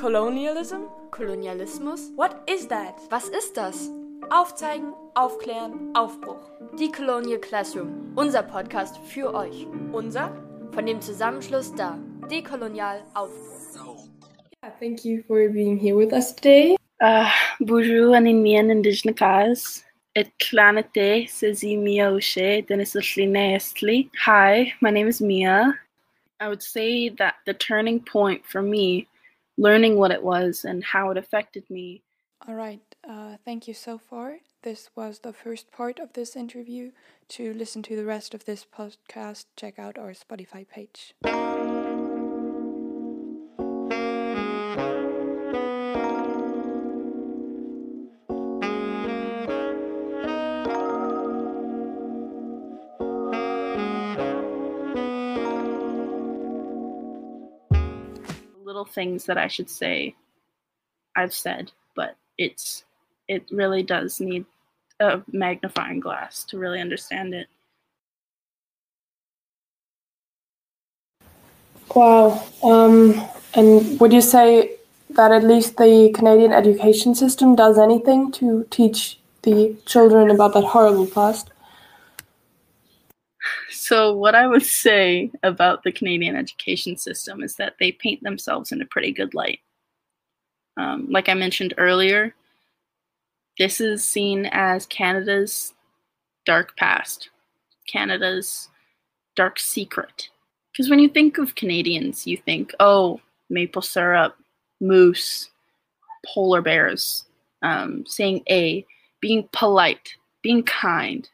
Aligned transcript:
Colonialism? 0.00 0.88
Kolonialismus? 1.10 2.10
What 2.16 2.42
is 2.48 2.66
that? 2.68 2.98
Was 3.10 3.28
ist 3.28 3.54
das? 3.58 3.90
Aufzeigen, 4.30 4.94
aufklären, 5.14 5.94
Aufbruch. 5.94 6.40
Die 6.78 6.90
Colonial 6.90 7.38
Classroom, 7.38 8.10
unser 8.16 8.42
Podcast 8.42 8.96
für 9.04 9.34
euch. 9.34 9.66
Unser? 9.92 10.34
Von 10.72 10.86
dem 10.86 11.02
Zusammenschluss 11.02 11.74
da. 11.74 11.98
Dekolonial 12.30 13.02
Aufbruch. 13.12 14.08
Yeah, 14.64 14.72
thank 14.80 15.04
you 15.04 15.22
for 15.28 15.50
being 15.50 15.76
here 15.76 15.94
with 15.94 16.14
us 16.14 16.34
today. 16.34 16.76
Uh, 17.02 17.28
bonjour 17.60 18.16
anin 18.16 18.42
mian 18.42 18.70
indigenous 18.70 19.16
cause. 19.18 19.84
Et 20.14 20.30
clanete 20.38 21.28
sezi 21.28 21.76
Mia 21.76 22.10
O'Shea, 22.10 22.62
Dennis 22.62 22.94
Estli. 22.94 24.08
Hi, 24.24 24.72
my 24.80 24.90
name 24.90 25.08
is 25.08 25.20
Mia. 25.20 25.74
I 26.40 26.48
would 26.48 26.62
say 26.62 27.10
that 27.18 27.34
the 27.44 27.52
turning 27.52 28.00
point 28.00 28.46
for 28.46 28.62
me, 28.62 29.06
learning 29.60 29.96
what 29.96 30.10
it 30.10 30.22
was 30.22 30.64
and 30.64 30.82
how 30.82 31.10
it 31.10 31.18
affected 31.18 31.64
me. 31.68 32.02
All 32.48 32.54
right, 32.54 32.80
uh, 33.08 33.36
thank 33.44 33.68
you 33.68 33.74
so 33.74 33.98
far. 33.98 34.38
This 34.62 34.90
was 34.96 35.20
the 35.20 35.32
first 35.32 35.70
part 35.70 35.98
of 35.98 36.14
this 36.14 36.34
interview. 36.34 36.92
To 37.36 37.54
listen 37.54 37.82
to 37.84 37.94
the 37.94 38.04
rest 38.04 38.34
of 38.34 38.44
this 38.46 38.66
podcast, 38.66 39.44
check 39.56 39.78
out 39.78 39.96
our 39.98 40.12
Spotify 40.12 40.66
page. 40.66 41.14
Things 58.90 59.26
that 59.26 59.38
I 59.38 59.48
should 59.48 59.70
say, 59.70 60.14
I've 61.16 61.34
said, 61.34 61.72
but 61.96 62.16
it's 62.38 62.84
it 63.28 63.44
really 63.50 63.82
does 63.82 64.20
need 64.20 64.44
a 65.00 65.22
magnifying 65.32 66.00
glass 66.00 66.44
to 66.44 66.58
really 66.58 66.80
understand 66.80 67.34
it. 67.34 67.48
Wow. 71.94 72.42
Um, 72.62 73.20
and 73.54 73.98
would 74.00 74.12
you 74.12 74.20
say 74.20 74.76
that 75.10 75.32
at 75.32 75.44
least 75.44 75.76
the 75.76 76.10
Canadian 76.14 76.52
education 76.52 77.14
system 77.14 77.56
does 77.56 77.78
anything 77.78 78.30
to 78.32 78.66
teach 78.70 79.18
the 79.42 79.76
children 79.86 80.30
about 80.30 80.54
that 80.54 80.64
horrible 80.64 81.06
past? 81.06 81.50
So, 83.70 84.14
what 84.14 84.34
I 84.34 84.46
would 84.46 84.64
say 84.64 85.30
about 85.42 85.82
the 85.82 85.92
Canadian 85.92 86.36
education 86.36 86.96
system 86.96 87.42
is 87.42 87.56
that 87.56 87.74
they 87.80 87.92
paint 87.92 88.22
themselves 88.22 88.72
in 88.72 88.82
a 88.82 88.86
pretty 88.86 89.12
good 89.12 89.34
light. 89.34 89.60
Um, 90.76 91.06
like 91.10 91.28
I 91.28 91.34
mentioned 91.34 91.74
earlier, 91.78 92.34
this 93.58 93.80
is 93.80 94.04
seen 94.04 94.46
as 94.52 94.86
Canada's 94.86 95.74
dark 96.46 96.76
past, 96.76 97.30
Canada's 97.86 98.68
dark 99.36 99.58
secret. 99.58 100.28
Because 100.72 100.88
when 100.88 100.98
you 100.98 101.08
think 101.08 101.38
of 101.38 101.54
Canadians, 101.54 102.26
you 102.26 102.36
think, 102.36 102.72
oh, 102.80 103.20
maple 103.48 103.82
syrup, 103.82 104.36
moose, 104.80 105.50
polar 106.26 106.62
bears, 106.62 107.26
um, 107.62 108.04
saying 108.06 108.42
A, 108.48 108.86
being 109.20 109.48
polite, 109.52 110.14
being 110.42 110.62
kind. 110.62 111.28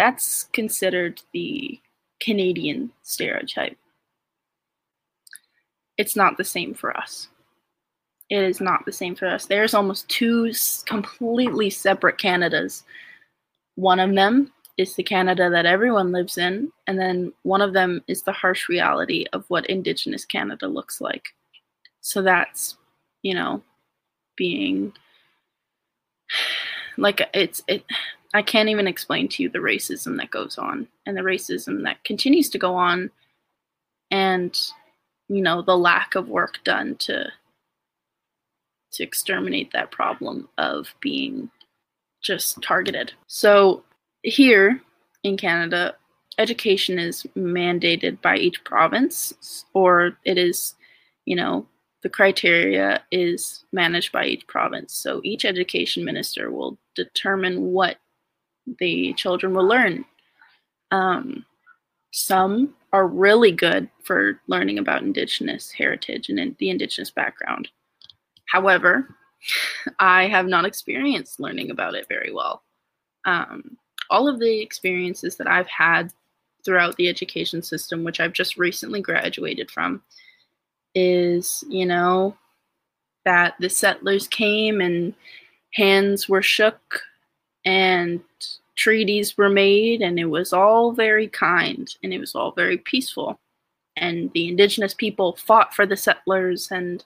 That's 0.00 0.44
considered 0.54 1.20
the 1.34 1.78
Canadian 2.22 2.90
stereotype. 3.02 3.76
It's 5.98 6.16
not 6.16 6.38
the 6.38 6.44
same 6.44 6.72
for 6.72 6.96
us. 6.96 7.28
It 8.30 8.42
is 8.42 8.62
not 8.62 8.86
the 8.86 8.92
same 8.92 9.14
for 9.14 9.28
us. 9.28 9.44
There's 9.44 9.74
almost 9.74 10.08
two 10.08 10.54
completely 10.86 11.68
separate 11.68 12.16
Canadas. 12.16 12.82
One 13.74 14.00
of 14.00 14.14
them 14.14 14.50
is 14.78 14.94
the 14.94 15.02
Canada 15.02 15.50
that 15.50 15.66
everyone 15.66 16.12
lives 16.12 16.38
in, 16.38 16.72
and 16.86 16.98
then 16.98 17.30
one 17.42 17.60
of 17.60 17.74
them 17.74 18.02
is 18.08 18.22
the 18.22 18.32
harsh 18.32 18.70
reality 18.70 19.26
of 19.34 19.44
what 19.48 19.66
Indigenous 19.66 20.24
Canada 20.24 20.66
looks 20.66 21.02
like. 21.02 21.26
So 22.00 22.22
that's, 22.22 22.78
you 23.20 23.34
know, 23.34 23.62
being 24.34 24.94
like 26.96 27.20
it's 27.34 27.62
it 27.68 27.84
I 28.32 28.42
can't 28.42 28.68
even 28.68 28.86
explain 28.86 29.28
to 29.28 29.42
you 29.42 29.48
the 29.48 29.58
racism 29.58 30.16
that 30.18 30.30
goes 30.30 30.56
on 30.56 30.86
and 31.04 31.16
the 31.16 31.22
racism 31.22 31.82
that 31.84 32.04
continues 32.04 32.48
to 32.50 32.58
go 32.58 32.76
on 32.76 33.10
and 34.10 34.58
you 35.28 35.42
know 35.42 35.62
the 35.62 35.76
lack 35.76 36.14
of 36.14 36.28
work 36.28 36.62
done 36.64 36.96
to 36.96 37.30
to 38.92 39.02
exterminate 39.02 39.72
that 39.72 39.90
problem 39.90 40.48
of 40.58 40.94
being 41.00 41.50
just 42.20 42.60
targeted. 42.62 43.12
So 43.26 43.82
here 44.22 44.80
in 45.22 45.36
Canada, 45.36 45.94
education 46.38 46.98
is 46.98 47.26
mandated 47.36 48.20
by 48.20 48.36
each 48.36 48.62
province 48.64 49.64
or 49.74 50.16
it 50.24 50.38
is, 50.38 50.74
you 51.24 51.36
know, 51.36 51.66
the 52.02 52.08
criteria 52.08 53.02
is 53.10 53.64
managed 53.72 54.10
by 54.10 54.24
each 54.24 54.46
province. 54.46 54.94
So 54.94 55.20
each 55.22 55.44
education 55.44 56.04
minister 56.04 56.50
will 56.50 56.78
determine 56.94 57.72
what 57.72 57.98
the 58.78 59.12
children 59.14 59.54
will 59.54 59.66
learn. 59.66 60.04
Um, 60.90 61.44
some 62.12 62.74
are 62.92 63.06
really 63.06 63.52
good 63.52 63.88
for 64.02 64.40
learning 64.48 64.78
about 64.78 65.02
Indigenous 65.02 65.70
heritage 65.70 66.28
and 66.28 66.38
in- 66.38 66.56
the 66.58 66.70
Indigenous 66.70 67.10
background. 67.10 67.68
However, 68.46 69.16
I 69.98 70.26
have 70.26 70.46
not 70.46 70.64
experienced 70.64 71.40
learning 71.40 71.70
about 71.70 71.94
it 71.94 72.08
very 72.08 72.32
well. 72.32 72.62
Um, 73.24 73.76
all 74.10 74.28
of 74.28 74.40
the 74.40 74.60
experiences 74.60 75.36
that 75.36 75.46
I've 75.46 75.68
had 75.68 76.12
throughout 76.64 76.96
the 76.96 77.08
education 77.08 77.62
system, 77.62 78.04
which 78.04 78.20
I've 78.20 78.32
just 78.32 78.58
recently 78.58 79.00
graduated 79.00 79.70
from, 79.70 80.02
is, 80.94 81.62
you 81.68 81.86
know, 81.86 82.36
that 83.24 83.54
the 83.60 83.70
settlers 83.70 84.26
came 84.26 84.80
and 84.80 85.14
hands 85.72 86.28
were 86.28 86.42
shook 86.42 87.02
and 87.64 88.20
treaties 88.76 89.36
were 89.36 89.48
made 89.48 90.00
and 90.00 90.18
it 90.18 90.26
was 90.26 90.52
all 90.52 90.92
very 90.92 91.28
kind 91.28 91.94
and 92.02 92.12
it 92.12 92.18
was 92.18 92.34
all 92.34 92.52
very 92.52 92.78
peaceful. 92.78 93.38
And 93.96 94.32
the 94.32 94.48
indigenous 94.48 94.94
people 94.94 95.36
fought 95.36 95.74
for 95.74 95.86
the 95.86 95.96
settlers 95.96 96.70
and 96.70 97.04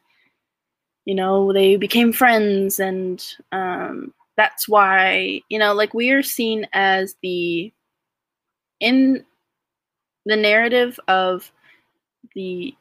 you 1.04 1.14
know 1.14 1.52
they 1.52 1.76
became 1.76 2.12
friends 2.12 2.78
and 2.78 3.22
um, 3.52 4.14
that's 4.36 4.68
why 4.68 5.40
you 5.48 5.58
know 5.58 5.74
like 5.74 5.92
we 5.92 6.10
are 6.10 6.22
seen 6.22 6.66
as 6.72 7.14
the 7.22 7.72
in 8.80 9.24
the 10.24 10.36
narrative 10.36 10.98
of 11.08 11.50
the 12.34 12.74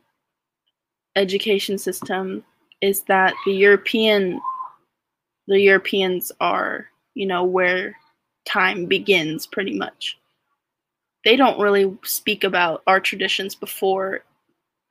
education 1.16 1.78
system 1.78 2.44
is 2.82 3.04
that 3.04 3.34
the 3.46 3.54
European 3.54 4.40
the 5.48 5.60
Europeans 5.60 6.32
are, 6.40 6.88
you 7.16 7.26
know, 7.26 7.44
where 7.44 7.96
time 8.46 8.86
begins 8.86 9.48
pretty 9.48 9.78
much. 9.78 10.18
They 11.24 11.36
don't 11.36 11.60
really 11.60 11.98
speak 12.04 12.44
about 12.44 12.84
our 12.88 13.00
traditions 13.00 13.56
before 13.56 14.24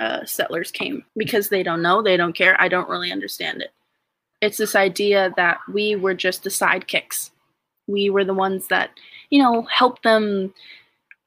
uh, 0.00 0.24
settlers 0.24 0.70
came 0.70 1.04
because 1.16 1.48
they 1.48 1.62
don't 1.62 1.82
know, 1.82 2.02
they 2.02 2.16
don't 2.16 2.34
care. 2.34 2.60
I 2.60 2.68
don't 2.68 2.88
really 2.88 3.12
understand 3.12 3.62
it. 3.62 3.70
It's 4.40 4.56
this 4.56 4.74
idea 4.74 5.32
that 5.36 5.58
we 5.72 5.94
were 5.94 6.14
just 6.14 6.42
the 6.42 6.50
sidekicks. 6.50 7.30
We 7.86 8.10
were 8.10 8.24
the 8.24 8.34
ones 8.34 8.68
that, 8.68 8.90
you 9.30 9.42
know, 9.42 9.62
helped 9.62 10.02
them 10.02 10.52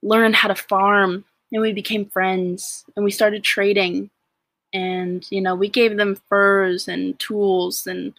learn 0.02 0.34
how 0.34 0.48
to 0.48 0.56
farm 0.56 1.24
and 1.52 1.62
we 1.62 1.74
became 1.74 2.06
friends 2.06 2.86
and 2.96 3.06
we 3.06 3.12
started 3.12 3.44
trading 3.44 4.10
and 4.74 5.26
you 5.32 5.42
know 5.42 5.56
we 5.56 5.70
gave 5.70 5.98
them 5.98 6.20
furs 6.28 6.88
and 6.88 7.18
tools 7.20 7.88
and 7.88 8.14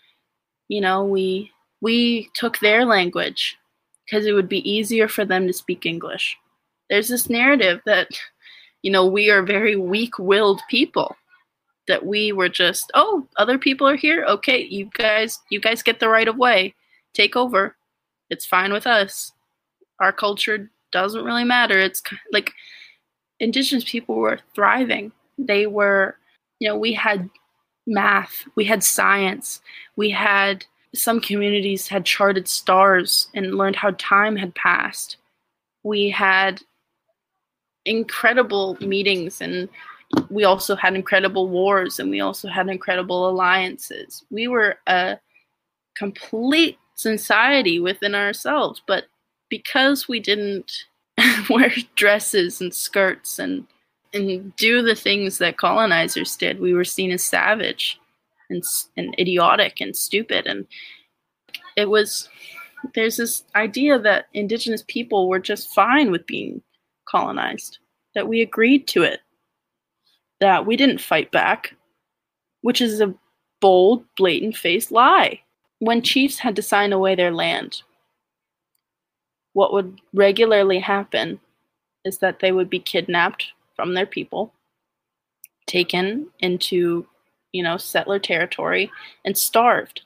you 0.68 0.80
know 0.80 1.04
we 1.04 1.50
we 1.80 2.30
took 2.34 2.58
their 2.58 2.84
language 2.84 3.56
because 4.06 4.26
it 4.26 4.32
would 4.32 4.48
be 4.48 4.68
easier 4.70 5.08
for 5.08 5.24
them 5.24 5.46
to 5.46 5.52
speak 5.52 5.84
english. 5.86 6.36
There's 6.88 7.08
this 7.08 7.28
narrative 7.28 7.80
that 7.86 8.08
you 8.82 8.90
know 8.90 9.06
we 9.06 9.30
are 9.30 9.42
very 9.42 9.76
weak-willed 9.76 10.62
people 10.70 11.16
that 11.88 12.04
we 12.04 12.32
were 12.32 12.48
just 12.48 12.90
oh 12.94 13.26
other 13.36 13.58
people 13.58 13.86
are 13.88 13.96
here? 13.96 14.24
Okay 14.24 14.62
you 14.62 14.90
guys 14.94 15.40
you 15.50 15.60
guys 15.60 15.82
get 15.82 16.00
the 16.00 16.08
right 16.08 16.28
of 16.28 16.36
way. 16.36 16.74
Take 17.14 17.36
over. 17.36 17.76
It's 18.30 18.44
fine 18.46 18.72
with 18.72 18.86
us. 18.86 19.32
Our 20.00 20.12
culture 20.12 20.70
doesn't 20.92 21.24
really 21.24 21.44
matter. 21.44 21.78
It's 21.78 22.02
like 22.32 22.52
indigenous 23.40 23.84
people 23.84 24.16
were 24.16 24.40
thriving. 24.54 25.12
They 25.38 25.66
were 25.66 26.16
you 26.60 26.68
know 26.68 26.76
we 26.76 26.92
had 26.92 27.28
math 27.86 28.44
we 28.56 28.64
had 28.64 28.82
science 28.82 29.60
we 29.94 30.10
had 30.10 30.64
some 30.94 31.20
communities 31.20 31.88
had 31.88 32.04
charted 32.04 32.48
stars 32.48 33.28
and 33.34 33.54
learned 33.54 33.76
how 33.76 33.90
time 33.98 34.36
had 34.36 34.54
passed 34.54 35.16
we 35.86 36.10
had 36.10 36.60
incredible 37.84 38.76
meetings 38.80 39.40
and 39.40 39.68
we 40.28 40.44
also 40.44 40.74
had 40.74 40.94
incredible 40.94 41.48
wars 41.48 41.98
and 41.98 42.10
we 42.10 42.20
also 42.20 42.48
had 42.48 42.68
incredible 42.68 43.28
alliances. 43.28 44.24
We 44.30 44.48
were 44.48 44.78
a 44.88 45.18
complete 45.96 46.78
society 46.94 47.78
within 47.78 48.14
ourselves, 48.14 48.82
but 48.86 49.04
because 49.48 50.08
we 50.08 50.18
didn't 50.18 50.72
wear 51.50 51.72
dresses 51.94 52.60
and 52.60 52.74
skirts 52.74 53.38
and 53.38 53.66
and 54.12 54.54
do 54.56 54.82
the 54.82 54.94
things 54.94 55.38
that 55.38 55.58
colonizers 55.58 56.36
did, 56.36 56.58
we 56.58 56.72
were 56.72 56.84
seen 56.84 57.10
as 57.10 57.22
savage 57.22 58.00
and 58.50 58.62
and 58.96 59.14
idiotic 59.18 59.80
and 59.80 59.96
stupid 59.96 60.46
and 60.46 60.66
it 61.76 61.88
was 61.88 62.28
there's 62.94 63.16
this 63.16 63.44
idea 63.54 63.98
that 63.98 64.26
indigenous 64.34 64.84
people 64.86 65.28
were 65.28 65.38
just 65.38 65.74
fine 65.74 66.10
with 66.10 66.26
being 66.26 66.62
colonized, 67.06 67.78
that 68.14 68.28
we 68.28 68.40
agreed 68.40 68.86
to 68.88 69.02
it, 69.02 69.20
that 70.40 70.66
we 70.66 70.76
didn't 70.76 71.00
fight 71.00 71.30
back, 71.30 71.74
which 72.62 72.80
is 72.80 73.00
a 73.00 73.14
bold, 73.60 74.04
blatant 74.16 74.56
faced 74.56 74.90
lie. 74.90 75.40
When 75.78 76.02
chiefs 76.02 76.38
had 76.38 76.56
to 76.56 76.62
sign 76.62 76.92
away 76.92 77.14
their 77.14 77.32
land, 77.32 77.82
what 79.52 79.72
would 79.72 80.00
regularly 80.12 80.78
happen 80.78 81.40
is 82.04 82.18
that 82.18 82.40
they 82.40 82.52
would 82.52 82.70
be 82.70 82.78
kidnapped 82.78 83.46
from 83.74 83.94
their 83.94 84.06
people, 84.06 84.52
taken 85.66 86.28
into, 86.40 87.06
you 87.56 87.62
know, 87.62 87.76
settler 87.76 88.18
territory, 88.18 88.90
and 89.24 89.36
starved. 89.36 90.02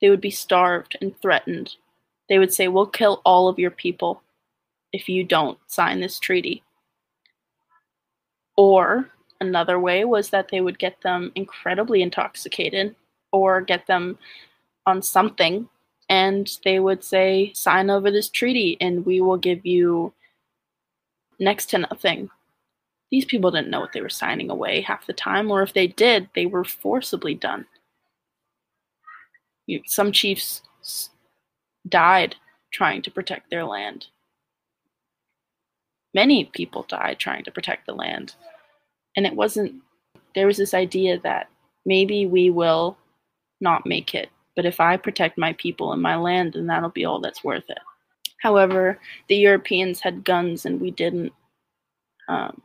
They 0.00 0.08
would 0.08 0.20
be 0.20 0.30
starved 0.30 0.96
and 1.00 1.18
threatened. 1.20 1.74
They 2.28 2.38
would 2.38 2.52
say, 2.52 2.68
We'll 2.68 2.86
kill 2.86 3.20
all 3.24 3.48
of 3.48 3.58
your 3.58 3.72
people 3.72 4.22
if 4.92 5.08
you 5.08 5.24
don't 5.24 5.58
sign 5.66 6.00
this 6.00 6.18
treaty. 6.18 6.62
Or 8.56 9.10
another 9.40 9.80
way 9.80 10.04
was 10.04 10.30
that 10.30 10.48
they 10.50 10.60
would 10.60 10.78
get 10.78 11.00
them 11.02 11.32
incredibly 11.34 12.02
intoxicated 12.02 12.94
or 13.32 13.60
get 13.60 13.86
them 13.86 14.18
on 14.86 15.02
something 15.02 15.68
and 16.10 16.58
they 16.64 16.80
would 16.80 17.04
say, 17.04 17.52
sign 17.54 17.88
over 17.88 18.10
this 18.10 18.28
treaty 18.28 18.76
and 18.80 19.06
we 19.06 19.20
will 19.20 19.36
give 19.36 19.64
you 19.64 20.12
next 21.38 21.66
to 21.70 21.78
nothing. 21.78 22.28
These 23.10 23.24
people 23.24 23.50
didn't 23.50 23.70
know 23.70 23.80
what 23.80 23.92
they 23.92 24.00
were 24.00 24.08
signing 24.08 24.50
away 24.50 24.80
half 24.82 25.06
the 25.06 25.12
time, 25.12 25.50
or 25.50 25.62
if 25.62 25.72
they 25.72 25.88
did, 25.88 26.28
they 26.34 26.46
were 26.46 26.64
forcibly 26.64 27.34
done. 27.34 27.66
Some 29.86 30.12
chiefs 30.12 30.62
died 31.88 32.36
trying 32.72 33.02
to 33.02 33.10
protect 33.10 33.50
their 33.50 33.64
land. 33.64 34.06
Many 36.14 36.44
people 36.46 36.84
died 36.88 37.18
trying 37.18 37.44
to 37.44 37.50
protect 37.50 37.86
the 37.86 37.94
land. 37.94 38.34
And 39.16 39.26
it 39.26 39.34
wasn't, 39.34 39.74
there 40.34 40.46
was 40.46 40.56
this 40.56 40.74
idea 40.74 41.18
that 41.20 41.48
maybe 41.84 42.26
we 42.26 42.50
will 42.50 42.96
not 43.60 43.86
make 43.86 44.14
it, 44.14 44.30
but 44.56 44.66
if 44.66 44.80
I 44.80 44.96
protect 44.96 45.38
my 45.38 45.52
people 45.54 45.92
and 45.92 46.02
my 46.02 46.16
land, 46.16 46.54
then 46.54 46.66
that'll 46.66 46.90
be 46.90 47.04
all 47.04 47.20
that's 47.20 47.44
worth 47.44 47.68
it. 47.68 47.78
However, 48.40 48.98
the 49.28 49.36
Europeans 49.36 50.00
had 50.00 50.24
guns 50.24 50.64
and 50.64 50.80
we 50.80 50.90
didn't. 50.90 51.32
Um, 52.28 52.60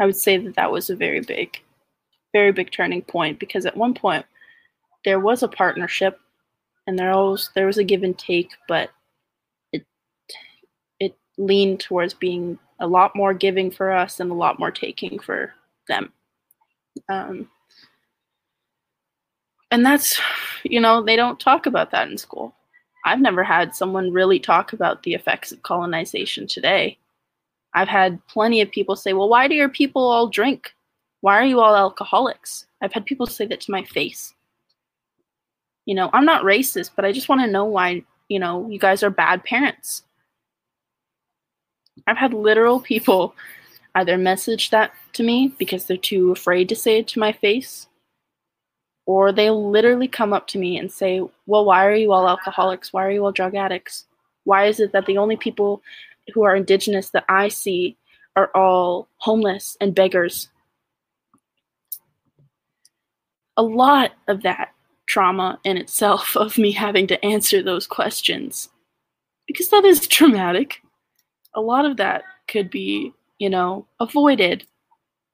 I 0.00 0.06
would 0.06 0.16
say 0.16 0.36
that 0.36 0.54
that 0.56 0.70
was 0.70 0.90
a 0.90 0.96
very 0.96 1.20
big, 1.20 1.60
very 2.32 2.52
big 2.52 2.70
turning 2.70 3.02
point 3.02 3.38
because 3.38 3.66
at 3.66 3.76
one 3.76 3.94
point 3.94 4.24
there 5.04 5.20
was 5.20 5.42
a 5.42 5.48
partnership 5.48 6.20
and 6.86 6.98
there 6.98 7.12
was 7.12 7.50
there 7.54 7.66
was 7.66 7.78
a 7.78 7.84
give 7.84 8.02
and 8.02 8.18
take, 8.18 8.50
but 8.68 8.90
it 9.72 9.84
it 11.00 11.16
leaned 11.36 11.80
towards 11.80 12.14
being 12.14 12.58
a 12.80 12.86
lot 12.86 13.14
more 13.16 13.34
giving 13.34 13.70
for 13.70 13.92
us 13.92 14.20
and 14.20 14.30
a 14.30 14.34
lot 14.34 14.58
more 14.58 14.70
taking 14.70 15.18
for 15.18 15.52
them. 15.88 16.12
Um, 17.08 17.48
and 19.70 19.84
that's, 19.84 20.18
you 20.64 20.80
know, 20.80 21.02
they 21.02 21.16
don't 21.16 21.40
talk 21.40 21.66
about 21.66 21.90
that 21.90 22.08
in 22.08 22.16
school. 22.16 22.54
I've 23.04 23.20
never 23.20 23.44
had 23.44 23.74
someone 23.74 24.12
really 24.12 24.38
talk 24.38 24.72
about 24.72 25.02
the 25.02 25.14
effects 25.14 25.52
of 25.52 25.62
colonization 25.62 26.46
today. 26.46 26.98
I've 27.74 27.88
had 27.88 28.24
plenty 28.26 28.60
of 28.60 28.70
people 28.70 28.96
say, 28.96 29.12
well, 29.12 29.28
why 29.28 29.48
do 29.48 29.54
your 29.54 29.68
people 29.68 30.02
all 30.02 30.28
drink? 30.28 30.74
Why 31.20 31.38
are 31.38 31.44
you 31.44 31.60
all 31.60 31.74
alcoholics? 31.74 32.66
I've 32.80 32.92
had 32.92 33.06
people 33.06 33.26
say 33.26 33.46
that 33.46 33.60
to 33.62 33.70
my 33.70 33.84
face. 33.84 34.34
You 35.84 35.94
know, 35.94 36.10
I'm 36.12 36.24
not 36.24 36.44
racist, 36.44 36.90
but 36.96 37.04
I 37.04 37.12
just 37.12 37.28
want 37.28 37.40
to 37.40 37.50
know 37.50 37.64
why, 37.64 38.02
you 38.28 38.38
know, 38.38 38.68
you 38.68 38.78
guys 38.78 39.02
are 39.02 39.10
bad 39.10 39.44
parents. 39.44 40.02
I've 42.06 42.16
had 42.16 42.32
literal 42.34 42.80
people 42.80 43.34
either 43.94 44.16
message 44.16 44.70
that 44.70 44.92
to 45.14 45.22
me 45.22 45.52
because 45.58 45.84
they're 45.84 45.96
too 45.96 46.30
afraid 46.30 46.68
to 46.68 46.76
say 46.76 46.98
it 46.98 47.08
to 47.08 47.18
my 47.18 47.32
face, 47.32 47.88
or 49.06 49.32
they 49.32 49.50
literally 49.50 50.08
come 50.08 50.32
up 50.32 50.46
to 50.48 50.58
me 50.58 50.78
and 50.78 50.92
say, 50.92 51.20
Well, 51.46 51.64
why 51.64 51.86
are 51.86 51.94
you 51.94 52.12
all 52.12 52.28
alcoholics? 52.28 52.92
Why 52.92 53.04
are 53.06 53.10
you 53.10 53.24
all 53.24 53.32
drug 53.32 53.54
addicts? 53.54 54.04
Why 54.44 54.66
is 54.66 54.80
it 54.80 54.92
that 54.92 55.06
the 55.06 55.18
only 55.18 55.36
people 55.36 55.82
who 56.32 56.42
are 56.42 56.56
indigenous 56.56 57.10
that 57.10 57.24
I 57.28 57.48
see 57.48 57.96
are 58.36 58.50
all 58.54 59.08
homeless 59.16 59.76
and 59.80 59.94
beggars? 59.94 60.48
A 63.56 63.62
lot 63.62 64.12
of 64.28 64.42
that 64.42 64.70
trauma 65.06 65.58
in 65.64 65.76
itself 65.76 66.36
of 66.36 66.58
me 66.58 66.70
having 66.70 67.06
to 67.08 67.24
answer 67.24 67.62
those 67.62 67.86
questions 67.86 68.68
because 69.46 69.70
that 69.70 69.84
is 69.84 70.06
traumatic. 70.06 70.82
A 71.54 71.60
lot 71.60 71.84
of 71.84 71.96
that 71.96 72.22
could 72.46 72.70
be, 72.70 73.12
you 73.38 73.50
know, 73.50 73.86
avoided 73.98 74.66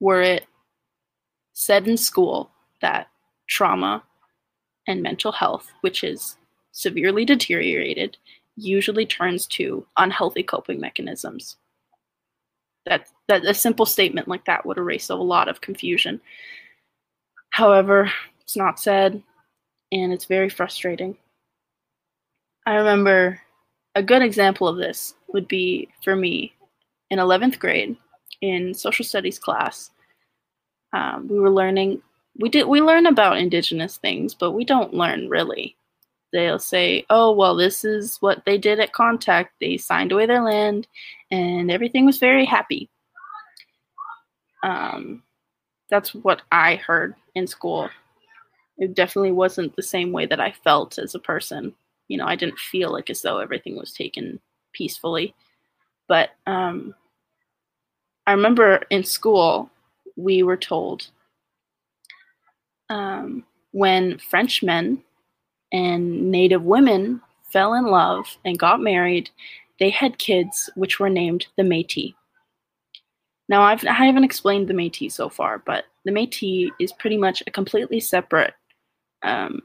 were 0.00 0.22
it 0.22 0.46
said 1.52 1.86
in 1.86 1.96
school 1.96 2.50
that 2.80 3.08
trauma 3.48 4.02
and 4.86 5.02
mental 5.02 5.32
health, 5.32 5.70
which 5.80 6.04
is 6.04 6.36
severely 6.72 7.24
deteriorated, 7.24 8.16
usually 8.56 9.06
turns 9.06 9.46
to 9.46 9.86
unhealthy 9.96 10.42
coping 10.42 10.80
mechanisms. 10.80 11.56
That, 12.86 13.08
that 13.28 13.44
a 13.44 13.54
simple 13.54 13.86
statement 13.86 14.28
like 14.28 14.44
that 14.44 14.66
would 14.66 14.78
erase 14.78 15.10
a 15.10 15.14
lot 15.14 15.48
of 15.48 15.60
confusion. 15.60 16.20
However, 17.50 18.10
it's 18.42 18.56
not 18.56 18.78
said, 18.78 19.22
and 19.90 20.12
it's 20.12 20.26
very 20.26 20.48
frustrating. 20.48 21.16
I 22.66 22.74
remember 22.74 23.40
a 23.94 24.02
good 24.02 24.22
example 24.22 24.68
of 24.68 24.76
this 24.76 25.14
would 25.28 25.48
be 25.48 25.88
for 26.02 26.16
me 26.16 26.52
in 27.10 27.18
11th 27.18 27.58
grade 27.58 27.96
in 28.40 28.74
social 28.74 29.04
studies 29.04 29.38
class. 29.38 29.90
Um, 30.92 31.28
we 31.28 31.38
were 31.38 31.50
learning, 31.50 32.02
we 32.38 32.48
did, 32.48 32.66
we 32.66 32.80
learn 32.80 33.06
about 33.06 33.38
indigenous 33.38 33.96
things, 33.98 34.34
but 34.34 34.52
we 34.52 34.64
don't 34.64 34.94
learn 34.94 35.28
really. 35.28 35.76
They'll 36.34 36.58
say, 36.58 37.06
oh, 37.08 37.32
well, 37.32 37.56
this 37.56 37.84
is 37.84 38.18
what 38.18 38.44
they 38.44 38.58
did 38.58 38.78
at 38.78 38.92
contact. 38.92 39.54
They 39.60 39.78
signed 39.78 40.12
away 40.12 40.26
their 40.26 40.42
land 40.42 40.86
and 41.30 41.70
everything 41.70 42.04
was 42.04 42.18
very 42.18 42.44
happy. 42.44 42.90
Um, 44.62 45.22
that's 45.88 46.14
what 46.14 46.42
I 46.52 46.76
heard 46.76 47.14
in 47.34 47.46
school 47.46 47.88
it 48.78 48.94
definitely 48.94 49.32
wasn't 49.32 49.76
the 49.76 49.82
same 49.82 50.12
way 50.12 50.26
that 50.26 50.40
I 50.40 50.52
felt 50.52 50.98
as 50.98 51.14
a 51.14 51.20
person. 51.20 51.74
You 52.08 52.18
know, 52.18 52.26
I 52.26 52.36
didn't 52.36 52.58
feel 52.58 52.92
like 52.92 53.10
as 53.10 53.22
though 53.22 53.38
everything 53.38 53.76
was 53.76 53.92
taken 53.92 54.40
peacefully. 54.72 55.34
But 56.08 56.30
um, 56.46 56.94
I 58.26 58.32
remember 58.32 58.82
in 58.90 59.04
school, 59.04 59.70
we 60.16 60.42
were 60.42 60.56
told 60.56 61.08
um, 62.90 63.44
when 63.70 64.18
Frenchmen 64.18 65.02
and 65.74 66.30
Native 66.30 66.64
women 66.64 67.20
fell 67.42 67.74
in 67.74 67.86
love 67.86 68.38
and 68.44 68.56
got 68.58 68.80
married, 68.80 69.28
they 69.80 69.90
had 69.90 70.18
kids 70.18 70.70
which 70.76 71.00
were 71.00 71.10
named 71.10 71.46
the 71.56 71.64
Métis. 71.64 72.14
Now, 73.48 73.62
I've, 73.62 73.84
I 73.84 73.92
haven't 73.92 74.24
explained 74.24 74.68
the 74.68 74.74
Métis 74.74 75.12
so 75.12 75.28
far, 75.28 75.58
but 75.58 75.86
the 76.04 76.12
Métis 76.12 76.70
is 76.78 76.92
pretty 76.92 77.16
much 77.16 77.42
a 77.46 77.50
completely 77.50 77.98
separate 77.98 78.54
um, 79.24 79.62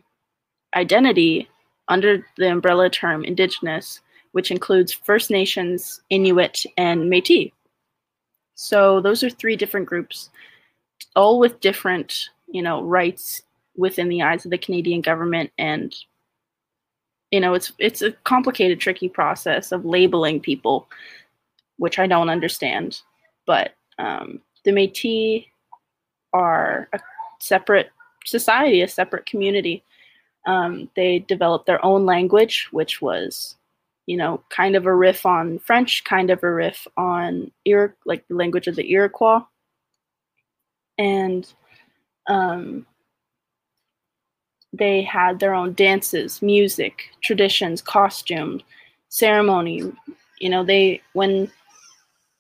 identity 0.76 1.48
under 1.90 2.26
the 2.38 2.52
umbrella 2.52 2.90
term 2.90 3.24
Indigenous, 3.24 4.02
which 4.32 4.50
includes 4.50 4.92
First 4.92 5.30
Nations, 5.30 6.02
Inuit, 6.10 6.66
and 6.76 7.04
Métis. 7.04 7.52
So 8.56 9.00
those 9.00 9.24
are 9.24 9.30
three 9.30 9.56
different 9.56 9.86
groups, 9.86 10.32
all 11.16 11.38
with 11.38 11.60
different, 11.60 12.30
you 12.48 12.64
know, 12.64 12.82
rights 12.82 13.44
within 13.80 14.10
the 14.10 14.22
eyes 14.22 14.46
of 14.46 14.52
the 14.52 14.58
Canadian 14.58 15.02
government, 15.02 15.52
and 15.58 15.96
you 17.32 17.40
know, 17.40 17.54
it's 17.54 17.72
it's 17.80 18.02
a 18.02 18.12
complicated, 18.24 18.80
tricky 18.80 19.10
process 19.10 19.72
of 19.72 19.86
labeling 19.86 20.40
people, 20.40 20.88
which 21.78 22.00
I 22.00 22.08
don't 22.08 22.30
understand. 22.30 23.02
But 23.46 23.76
um, 23.98 24.42
the 24.66 24.72
Métis 24.72 25.46
are 26.34 26.90
a 26.94 27.00
separate 27.40 27.92
society, 28.26 28.82
a 28.82 28.88
separate 28.88 29.26
community. 29.26 29.84
Um, 30.48 30.90
they 30.96 31.20
developed 31.20 31.68
their 31.68 31.84
own 31.86 32.06
language, 32.06 32.68
which 32.72 33.02
was, 33.02 33.56
you 34.08 34.18
know, 34.18 34.42
kind 34.50 34.76
of 34.76 34.86
a 34.86 34.96
riff 34.96 35.26
on 35.26 35.60
French, 35.60 36.04
kind 36.04 36.32
of 36.32 36.44
a 36.44 36.52
riff 36.52 36.88
on 36.98 37.52
Ir- 37.66 37.96
like 38.06 38.28
the 38.28 38.36
language 38.36 38.68
of 38.68 38.76
the 38.76 38.90
Iroquois, 38.92 39.42
and 40.98 41.52
um, 42.28 42.86
they 44.74 45.02
had 45.02 45.40
their 45.40 45.54
own 45.54 45.74
dances, 45.74 46.42
music, 46.42 47.10
traditions, 47.22 47.82
costumes, 47.82 48.62
ceremony. 49.10 49.92
You 50.40 50.50
know, 50.50 50.64
they 50.64 51.02
when 51.14 51.52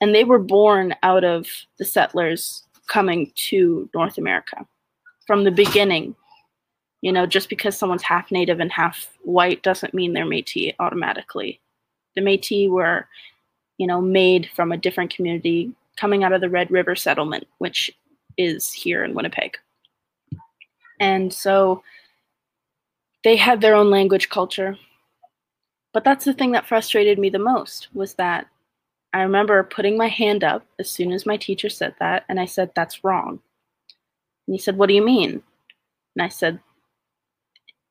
and 0.02 0.16
they 0.16 0.24
were 0.24 0.40
born 0.40 0.96
out 1.04 1.24
of 1.24 1.48
the 1.78 1.86
settlers 1.86 2.64
coming 2.88 3.32
to 3.36 3.90
North 3.94 4.18
America 4.18 4.66
from 5.28 5.44
the 5.44 5.52
beginning. 5.52 6.16
You 7.02 7.14
know, 7.14 7.26
just 7.26 7.50
because 7.50 7.78
someone's 7.78 8.04
half 8.04 8.30
native 8.30 8.60
and 8.60 8.72
half 8.72 9.10
white 9.24 9.64
doesn't 9.64 9.94
mean 9.94 10.14
they're 10.14 10.26
Métis 10.26 10.76
automatically. 10.80 11.62
The 12.16 12.22
Métis 12.22 12.70
were, 12.70 13.08
you 13.78 13.88
know, 13.88 14.02
made 14.02 14.50
from 14.54 14.72
a 14.72 14.78
different 14.78 15.14
community 15.14 15.72
coming 15.96 16.24
out 16.24 16.34
of 16.34 16.42
the 16.42 16.50
Red 16.50 16.70
River 16.70 16.96
settlement, 16.96 17.48
which 17.60 17.90
is 18.38 18.72
here 18.72 19.04
in 19.04 19.14
Winnipeg. 19.14 19.58
And 21.00 21.34
so 21.34 21.84
they 23.24 23.36
had 23.36 23.62
their 23.62 23.76
own 23.76 23.90
language 23.90 24.30
culture. 24.30 24.78
But 25.94 26.04
that's 26.04 26.26
the 26.26 26.34
thing 26.34 26.52
that 26.52 26.68
frustrated 26.68 27.18
me 27.18 27.30
the 27.30 27.40
most 27.40 27.90
was 27.94 28.14
that 28.16 28.48
I 29.14 29.22
remember 29.22 29.64
putting 29.64 29.98
my 29.98 30.08
hand 30.08 30.44
up 30.44 30.66
as 30.78 30.90
soon 30.90 31.12
as 31.12 31.26
my 31.26 31.36
teacher 31.36 31.70
said 31.70 31.96
that, 32.00 32.26
and 32.30 32.40
I 32.40 32.46
said, 32.46 32.72
That's 32.76 33.04
wrong. 33.04 33.40
And 34.48 34.56
he 34.56 34.60
said, 34.60 34.78
What 34.78 34.88
do 34.88 34.94
you 34.94 35.04
mean? 35.04 35.42
And 36.16 36.24
I 36.24 36.28
said, 36.28 36.60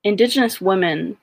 Indigenous 0.04 0.60
women 0.60 1.16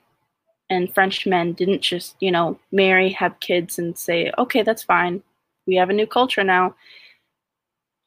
and 0.68 0.92
French 0.92 1.26
men 1.26 1.52
didn't 1.54 1.80
just, 1.80 2.16
you 2.20 2.30
know, 2.30 2.58
marry, 2.72 3.10
have 3.10 3.40
kids, 3.40 3.78
and 3.78 3.96
say, 3.96 4.30
Okay, 4.36 4.62
that's 4.62 4.82
fine. 4.82 5.22
We 5.66 5.76
have 5.76 5.90
a 5.90 5.94
new 5.94 6.06
culture 6.06 6.44
now. 6.44 6.74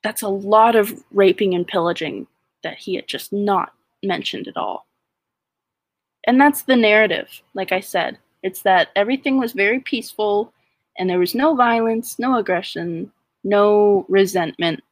That's 0.03 0.22
a 0.22 0.29
lot 0.29 0.75
of 0.75 1.03
raping 1.12 1.56
and 1.56 1.68
pillaging 1.68 2.27
that 2.63 2.77
he 2.77 2.96
had 2.96 3.08
just 3.08 3.34
not 3.34 3.74
mentioned 4.03 4.48
at 4.48 4.58
all. 4.58 4.86
And 6.29 6.39
that's 6.39 6.62
the 6.62 6.75
narrative, 6.75 7.41
like 7.55 7.71
I 7.71 7.79
said. 7.79 8.19
It's 8.43 8.62
that 8.62 8.89
everything 8.95 9.39
was 9.39 9.53
very 9.53 9.79
peaceful 9.79 10.53
and 11.00 11.09
there 11.09 11.17
was 11.17 11.33
no 11.33 11.55
violence, 11.55 12.19
no 12.19 12.38
aggression, 12.38 13.12
no 13.43 14.05
resentment, 14.07 14.83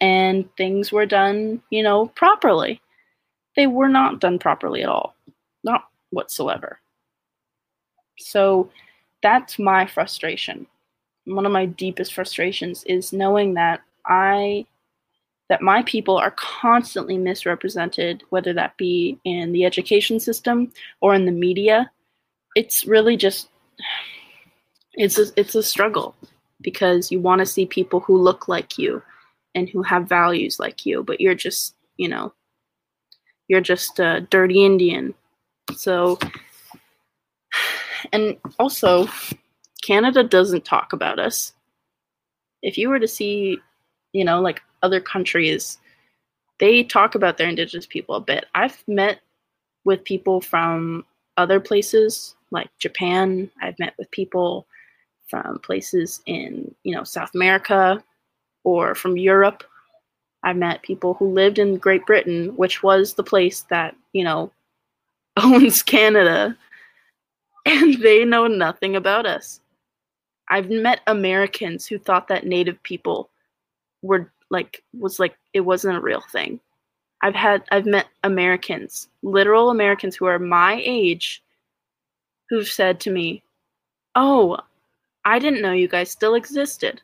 and 0.00 0.48
things 0.56 0.92
were 0.92 1.04
done, 1.04 1.60
you 1.68 1.82
know, 1.82 2.06
properly. 2.06 2.80
They 3.54 3.66
were 3.66 3.90
not 3.90 4.18
done 4.18 4.38
properly 4.38 4.82
at 4.82 4.88
all, 4.88 5.14
not 5.62 5.88
whatsoever. 6.08 6.80
So 8.16 8.70
that's 9.22 9.58
my 9.58 9.84
frustration. 9.84 10.66
One 11.26 11.44
of 11.44 11.52
my 11.52 11.66
deepest 11.66 12.14
frustrations 12.14 12.82
is 12.84 13.12
knowing 13.12 13.52
that 13.54 13.82
I 14.06 14.64
that 15.50 15.60
my 15.60 15.82
people 15.82 16.16
are 16.16 16.30
constantly 16.30 17.18
misrepresented, 17.18 18.22
whether 18.30 18.52
that 18.54 18.76
be 18.76 19.18
in 19.24 19.52
the 19.52 19.64
education 19.66 20.20
system 20.20 20.72
or 21.00 21.12
in 21.12 21.26
the 21.26 21.32
media. 21.32 21.90
It's 22.54 22.86
really 22.86 23.16
just 23.16 23.48
it's 24.94 25.18
a, 25.18 25.26
it's 25.36 25.56
a 25.56 25.62
struggle 25.62 26.14
because 26.60 27.10
you 27.10 27.20
want 27.20 27.40
to 27.40 27.46
see 27.46 27.66
people 27.66 28.00
who 28.00 28.16
look 28.16 28.48
like 28.48 28.78
you 28.78 29.02
and 29.54 29.68
who 29.68 29.82
have 29.82 30.08
values 30.08 30.60
like 30.60 30.86
you, 30.86 31.02
but 31.02 31.20
you're 31.20 31.34
just, 31.34 31.74
you 31.96 32.08
know, 32.08 32.32
you're 33.48 33.60
just 33.60 33.98
a 33.98 34.26
dirty 34.30 34.64
Indian. 34.64 35.14
So, 35.74 36.18
and 38.12 38.36
also, 38.58 39.08
Canada 39.82 40.22
doesn't 40.22 40.64
talk 40.64 40.92
about 40.92 41.18
us. 41.18 41.54
If 42.62 42.78
you 42.78 42.88
were 42.88 43.00
to 43.00 43.08
see, 43.08 43.58
you 44.12 44.24
know, 44.24 44.40
like 44.40 44.62
other 44.82 45.00
countries, 45.00 45.78
they 46.58 46.82
talk 46.84 47.14
about 47.14 47.38
their 47.38 47.48
Indigenous 47.48 47.86
people 47.86 48.14
a 48.14 48.20
bit. 48.20 48.46
I've 48.54 48.82
met 48.86 49.20
with 49.84 50.04
people 50.04 50.40
from 50.40 51.04
other 51.36 51.60
places 51.60 52.34
like 52.50 52.68
Japan. 52.78 53.50
I've 53.62 53.78
met 53.78 53.94
with 53.98 54.10
people 54.10 54.66
from 55.28 55.58
places 55.60 56.20
in, 56.26 56.74
you 56.82 56.94
know, 56.94 57.04
South 57.04 57.34
America 57.34 58.02
or 58.64 58.94
from 58.94 59.16
Europe. 59.16 59.64
I've 60.42 60.56
met 60.56 60.82
people 60.82 61.14
who 61.14 61.32
lived 61.32 61.58
in 61.58 61.78
Great 61.78 62.04
Britain, 62.06 62.56
which 62.56 62.82
was 62.82 63.14
the 63.14 63.22
place 63.22 63.62
that, 63.70 63.94
you 64.12 64.24
know, 64.24 64.50
owns 65.36 65.82
Canada, 65.82 66.56
and 67.64 68.02
they 68.02 68.24
know 68.24 68.46
nothing 68.46 68.96
about 68.96 69.26
us. 69.26 69.60
I've 70.48 70.68
met 70.68 71.00
Americans 71.06 71.86
who 71.86 71.98
thought 71.98 72.28
that 72.28 72.44
native 72.44 72.82
people 72.82 73.30
were 74.02 74.30
like 74.50 74.82
was 74.98 75.18
like 75.18 75.36
it 75.54 75.60
wasn't 75.60 75.96
a 75.96 76.00
real 76.00 76.22
thing. 76.32 76.60
I've 77.22 77.34
had 77.34 77.64
I've 77.70 77.86
met 77.86 78.06
Americans, 78.24 79.08
literal 79.22 79.70
Americans 79.70 80.16
who 80.16 80.26
are 80.26 80.38
my 80.38 80.80
age 80.84 81.42
who've 82.48 82.68
said 82.68 83.00
to 83.00 83.10
me, 83.10 83.42
"Oh, 84.16 84.58
I 85.24 85.38
didn't 85.38 85.62
know 85.62 85.72
you 85.72 85.88
guys 85.88 86.10
still 86.10 86.34
existed. 86.34 87.00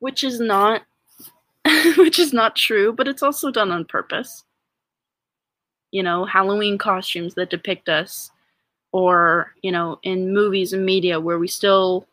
Which 0.00 0.24
is 0.24 0.40
not 0.40 0.82
which 1.96 2.18
is 2.18 2.32
not 2.32 2.56
true, 2.56 2.92
but 2.92 3.08
it's 3.08 3.22
also 3.22 3.50
done 3.50 3.70
on 3.70 3.84
purpose. 3.84 4.44
You 5.90 6.02
know, 6.02 6.24
Halloween 6.24 6.78
costumes 6.78 7.34
that 7.34 7.50
depict 7.50 7.88
us 7.88 8.30
or, 8.92 9.52
you 9.62 9.72
know, 9.72 9.98
in 10.02 10.32
movies 10.32 10.72
and 10.72 10.84
media 10.84 11.20
where 11.20 11.38
we 11.38 11.48
still, 11.48 12.06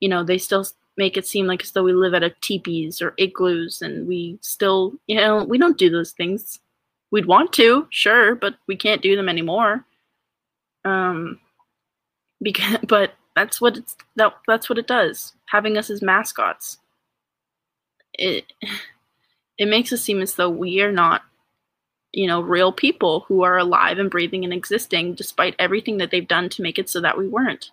you 0.00 0.08
know, 0.08 0.24
they 0.24 0.38
still 0.38 0.66
make 0.98 1.16
it 1.16 1.26
seem 1.26 1.46
like 1.46 1.62
as 1.62 1.70
though 1.70 1.84
we 1.84 1.92
live 1.94 2.12
at 2.12 2.22
a 2.22 2.34
teepees 2.42 3.00
or 3.00 3.14
igloos 3.16 3.80
and 3.80 4.06
we 4.06 4.38
still, 4.42 4.92
you 5.06 5.16
know, 5.16 5.44
we 5.44 5.56
don't 5.56 5.78
do 5.78 5.88
those 5.88 6.12
things. 6.12 6.60
We'd 7.10 7.26
want 7.26 7.54
to, 7.54 7.86
sure, 7.88 8.34
but 8.34 8.56
we 8.66 8.76
can't 8.76 9.00
do 9.00 9.16
them 9.16 9.28
anymore. 9.28 9.86
Um 10.84 11.40
because 12.42 12.78
but 12.86 13.14
that's 13.34 13.60
what 13.60 13.76
it's 13.76 13.96
that 14.16 14.34
that's 14.46 14.68
what 14.68 14.78
it 14.78 14.86
does 14.86 15.34
having 15.46 15.76
us 15.76 15.90
as 15.90 16.02
mascots 16.02 16.78
it 18.14 18.52
it 19.58 19.66
makes 19.66 19.92
us 19.92 20.02
seem 20.02 20.20
as 20.20 20.34
though 20.34 20.50
we 20.50 20.80
are 20.80 20.92
not 20.92 21.22
you 22.12 22.26
know 22.26 22.40
real 22.40 22.72
people 22.72 23.20
who 23.28 23.42
are 23.42 23.58
alive 23.58 23.98
and 23.98 24.10
breathing 24.10 24.44
and 24.44 24.52
existing 24.52 25.14
despite 25.14 25.54
everything 25.58 25.98
that 25.98 26.10
they've 26.10 26.28
done 26.28 26.48
to 26.48 26.62
make 26.62 26.78
it 26.78 26.88
so 26.88 27.00
that 27.00 27.18
we 27.18 27.28
weren't 27.28 27.70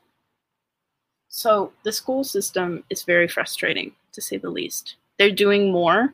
so 1.35 1.71
the 1.83 1.91
school 1.91 2.23
system 2.23 2.83
is 2.89 3.03
very 3.03 3.27
frustrating 3.27 3.91
to 4.11 4.21
say 4.21 4.37
the 4.37 4.49
least 4.49 4.95
they're 5.17 5.31
doing 5.31 5.71
more 5.71 6.13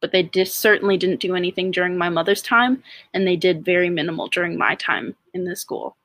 but 0.00 0.12
they 0.12 0.30
certainly 0.44 0.96
didn't 0.96 1.20
do 1.20 1.34
anything 1.36 1.70
during 1.70 1.96
my 1.96 2.08
mother's 2.08 2.42
time 2.42 2.82
and 3.14 3.26
they 3.26 3.36
did 3.36 3.64
very 3.64 3.90
minimal 3.90 4.28
during 4.28 4.56
my 4.58 4.74
time 4.74 5.14
in 5.34 5.44
the 5.44 5.54
school 5.54 5.96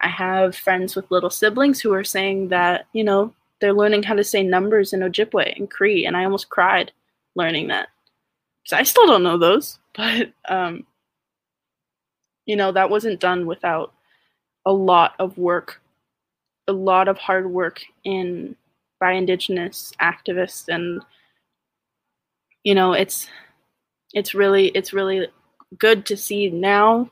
I 0.00 0.08
have 0.08 0.56
friends 0.56 0.96
with 0.96 1.10
little 1.10 1.30
siblings 1.30 1.80
who 1.80 1.92
are 1.92 2.04
saying 2.04 2.48
that, 2.48 2.86
you 2.92 3.04
know, 3.04 3.34
they're 3.60 3.74
learning 3.74 4.02
how 4.02 4.14
to 4.14 4.24
say 4.24 4.42
numbers 4.42 4.92
in 4.92 5.00
Ojibwe 5.00 5.56
and 5.56 5.70
Cree, 5.70 6.06
and 6.06 6.16
I 6.16 6.24
almost 6.24 6.48
cried 6.48 6.92
learning 7.34 7.68
that. 7.68 7.88
So 8.64 8.76
I 8.76 8.82
still 8.82 9.06
don't 9.06 9.22
know 9.22 9.36
those, 9.36 9.78
but 9.94 10.32
um, 10.48 10.86
you 12.46 12.56
know, 12.56 12.72
that 12.72 12.90
wasn't 12.90 13.20
done 13.20 13.46
without 13.46 13.92
a 14.64 14.72
lot 14.72 15.14
of 15.18 15.36
work, 15.36 15.80
a 16.68 16.72
lot 16.72 17.08
of 17.08 17.18
hard 17.18 17.50
work 17.50 17.82
in 18.04 18.56
by 19.00 19.12
indigenous 19.12 19.92
activists 20.00 20.68
and 20.68 21.02
you 22.64 22.74
know, 22.74 22.92
it's 22.92 23.28
it's 24.12 24.34
really 24.34 24.68
it's 24.68 24.92
really 24.92 25.28
good 25.78 26.04
to 26.06 26.16
see 26.16 26.50
now, 26.50 27.10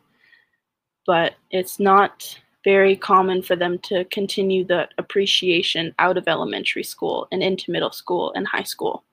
but 1.06 1.34
it's 1.50 1.80
not 1.80 2.38
very 2.64 2.96
common 2.96 3.40
for 3.40 3.56
them 3.56 3.78
to 3.78 4.04
continue 4.06 4.64
the 4.64 4.88
appreciation 4.98 5.94
out 5.98 6.18
of 6.18 6.28
elementary 6.28 6.82
school 6.82 7.28
and 7.32 7.42
into 7.42 7.70
middle 7.70 7.92
school 7.92 8.32
and 8.34 8.46
high 8.46 8.64
school. 8.64 9.04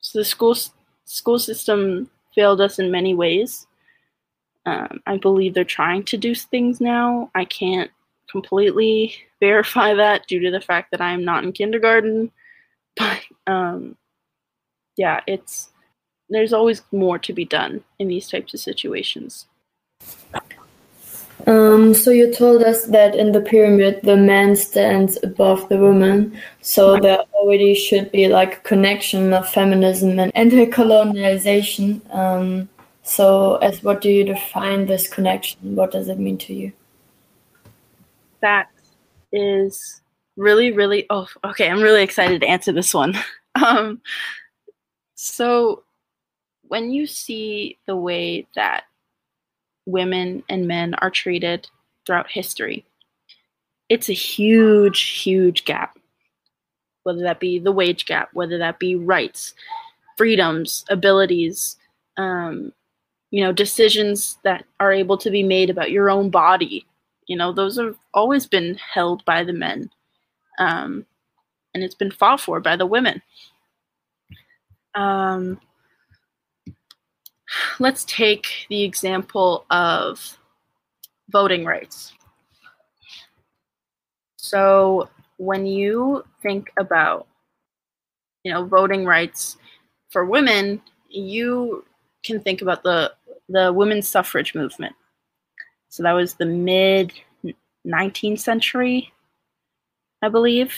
So 0.00 0.18
the 0.18 0.24
school 0.24 0.56
school 1.04 1.38
system 1.38 2.10
failed 2.34 2.60
us 2.60 2.78
in 2.78 2.90
many 2.90 3.14
ways. 3.14 3.66
Um, 4.66 5.00
I 5.06 5.16
believe 5.18 5.54
they're 5.54 5.64
trying 5.64 6.04
to 6.04 6.16
do 6.16 6.34
things 6.34 6.80
now. 6.80 7.30
I 7.34 7.44
can't 7.44 7.90
completely 8.30 9.14
verify 9.40 9.94
that 9.94 10.26
due 10.26 10.40
to 10.40 10.50
the 10.50 10.60
fact 10.60 10.90
that 10.90 11.00
I'm 11.00 11.24
not 11.24 11.44
in 11.44 11.52
kindergarten, 11.52 12.30
but 12.96 13.20
um, 13.46 13.96
yeah, 14.96 15.20
it's 15.26 15.70
there's 16.28 16.52
always 16.52 16.82
more 16.92 17.18
to 17.18 17.32
be 17.32 17.44
done 17.44 17.82
in 17.98 18.08
these 18.08 18.28
types 18.28 18.54
of 18.54 18.60
situations. 18.60 19.46
Um, 21.46 21.94
so 21.94 22.10
you 22.10 22.32
told 22.32 22.62
us 22.62 22.84
that 22.86 23.14
in 23.14 23.32
the 23.32 23.40
pyramid 23.40 24.00
the 24.02 24.16
man 24.16 24.54
stands 24.56 25.18
above 25.22 25.68
the 25.68 25.78
woman, 25.78 26.38
so 26.60 26.98
there 26.98 27.18
already 27.34 27.74
should 27.74 28.12
be 28.12 28.28
like 28.28 28.58
a 28.58 28.60
connection 28.60 29.32
of 29.32 29.48
feminism 29.48 30.18
and 30.18 30.30
anti-colonialization. 30.34 32.14
Um, 32.14 32.68
so, 33.02 33.56
as 33.56 33.82
what 33.82 34.00
do 34.00 34.10
you 34.10 34.24
define 34.24 34.86
this 34.86 35.08
connection? 35.08 35.74
What 35.74 35.90
does 35.90 36.08
it 36.08 36.18
mean 36.18 36.38
to 36.38 36.54
you? 36.54 36.72
That 38.42 38.68
is 39.32 40.00
really, 40.36 40.72
really. 40.72 41.06
Oh, 41.10 41.28
okay. 41.44 41.68
I'm 41.68 41.82
really 41.82 42.02
excited 42.02 42.40
to 42.40 42.48
answer 42.48 42.72
this 42.72 42.94
one. 42.94 43.16
um, 43.66 44.00
So, 45.14 45.82
when 46.68 46.90
you 46.90 47.06
see 47.06 47.78
the 47.86 47.96
way 47.96 48.46
that 48.54 48.84
women 49.86 50.42
and 50.48 50.66
men 50.66 50.94
are 50.94 51.10
treated 51.10 51.68
throughout 52.06 52.30
history, 52.30 52.86
it's 53.88 54.08
a 54.08 54.14
huge, 54.14 55.02
huge 55.22 55.64
gap. 55.64 55.98
Whether 57.02 57.22
that 57.22 57.40
be 57.40 57.58
the 57.58 57.72
wage 57.72 58.06
gap, 58.06 58.30
whether 58.34 58.58
that 58.58 58.78
be 58.78 58.94
rights, 58.94 59.54
freedoms, 60.16 60.84
abilities, 60.90 61.76
um, 62.16 62.72
you 63.30 63.42
know, 63.42 63.52
decisions 63.52 64.38
that 64.44 64.64
are 64.80 64.92
able 64.92 65.18
to 65.18 65.30
be 65.30 65.42
made 65.42 65.70
about 65.70 65.90
your 65.90 66.10
own 66.10 66.30
body. 66.30 66.86
You 67.30 67.36
know, 67.36 67.52
those 67.52 67.78
have 67.78 67.94
always 68.12 68.44
been 68.44 68.74
held 68.74 69.24
by 69.24 69.44
the 69.44 69.52
men. 69.52 69.88
Um, 70.58 71.06
and 71.72 71.84
it's 71.84 71.94
been 71.94 72.10
fought 72.10 72.40
for 72.40 72.58
by 72.58 72.74
the 72.74 72.86
women. 72.86 73.22
Um, 74.96 75.60
let's 77.78 78.04
take 78.06 78.66
the 78.68 78.82
example 78.82 79.64
of 79.70 80.38
voting 81.30 81.64
rights. 81.64 82.12
So 84.36 85.08
when 85.36 85.66
you 85.66 86.24
think 86.42 86.72
about, 86.80 87.28
you 88.42 88.52
know, 88.52 88.64
voting 88.64 89.04
rights 89.04 89.56
for 90.08 90.24
women, 90.24 90.82
you 91.08 91.84
can 92.24 92.40
think 92.40 92.60
about 92.60 92.82
the 92.82 93.12
the 93.48 93.72
women's 93.72 94.08
suffrage 94.08 94.52
movement. 94.52 94.96
So 95.90 96.02
that 96.04 96.12
was 96.12 96.34
the 96.34 96.46
mid 96.46 97.12
19th 97.86 98.38
century, 98.38 99.12
I 100.22 100.28
believe. 100.28 100.74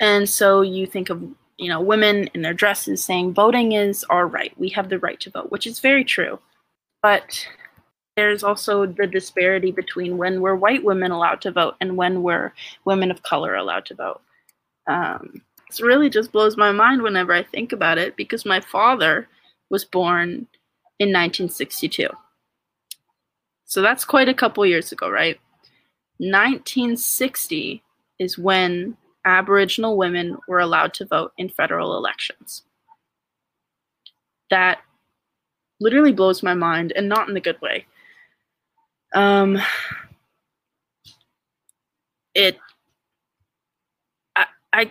And 0.00 0.28
so 0.28 0.62
you 0.62 0.86
think 0.86 1.10
of, 1.10 1.22
you 1.58 1.68
know, 1.68 1.80
women 1.80 2.28
in 2.34 2.42
their 2.42 2.54
dresses 2.54 3.04
saying 3.04 3.34
voting 3.34 3.72
is 3.72 4.02
our 4.04 4.26
right. 4.26 4.52
We 4.58 4.70
have 4.70 4.88
the 4.88 4.98
right 4.98 5.20
to 5.20 5.30
vote, 5.30 5.50
which 5.50 5.66
is 5.66 5.78
very 5.78 6.04
true. 6.04 6.38
But 7.02 7.46
there's 8.16 8.42
also 8.42 8.86
the 8.86 9.06
disparity 9.06 9.70
between 9.70 10.16
when 10.16 10.40
we're 10.40 10.54
white 10.54 10.82
women 10.82 11.10
allowed 11.10 11.42
to 11.42 11.52
vote 11.52 11.76
and 11.80 11.96
when 11.96 12.22
we're 12.22 12.54
women 12.86 13.10
of 13.10 13.22
color 13.22 13.54
allowed 13.54 13.84
to 13.86 13.94
vote. 13.94 14.20
Um, 14.86 15.42
it 15.68 15.80
really 15.80 16.10
just 16.10 16.32
blows 16.32 16.56
my 16.56 16.72
mind 16.72 17.02
whenever 17.02 17.32
I 17.32 17.42
think 17.42 17.72
about 17.72 17.98
it 17.98 18.16
because 18.16 18.44
my 18.44 18.60
father 18.60 19.28
was 19.68 19.84
born 19.84 20.48
in 20.98 21.08
1962. 21.12 22.08
So 23.70 23.80
that's 23.82 24.04
quite 24.04 24.28
a 24.28 24.34
couple 24.34 24.66
years 24.66 24.90
ago, 24.90 25.08
right? 25.08 25.38
1960 26.18 27.80
is 28.18 28.36
when 28.36 28.96
Aboriginal 29.24 29.96
women 29.96 30.36
were 30.48 30.58
allowed 30.58 30.92
to 30.94 31.06
vote 31.06 31.32
in 31.38 31.48
federal 31.48 31.96
elections. 31.96 32.64
That 34.50 34.80
literally 35.78 36.10
blows 36.10 36.42
my 36.42 36.52
mind, 36.52 36.92
and 36.96 37.08
not 37.08 37.28
in 37.28 37.34
the 37.34 37.40
good 37.40 37.60
way. 37.62 37.86
Um, 39.14 39.56
it, 42.34 42.58
I, 44.34 44.46
I, 44.72 44.90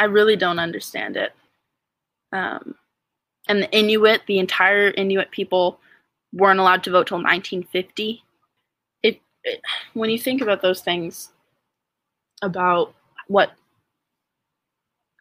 I 0.00 0.04
really 0.06 0.34
don't 0.34 0.58
understand 0.58 1.16
it. 1.16 1.32
Um, 2.32 2.74
and 3.46 3.62
the 3.62 3.70
Inuit, 3.70 4.22
the 4.26 4.40
entire 4.40 4.90
Inuit 4.90 5.30
people, 5.30 5.78
weren't 6.32 6.60
allowed 6.60 6.84
to 6.84 6.90
vote 6.90 7.06
till 7.06 7.18
1950. 7.18 8.22
It, 9.02 9.20
it 9.44 9.60
when 9.94 10.10
you 10.10 10.18
think 10.18 10.40
about 10.40 10.62
those 10.62 10.80
things, 10.80 11.30
about 12.42 12.94
what 13.26 13.52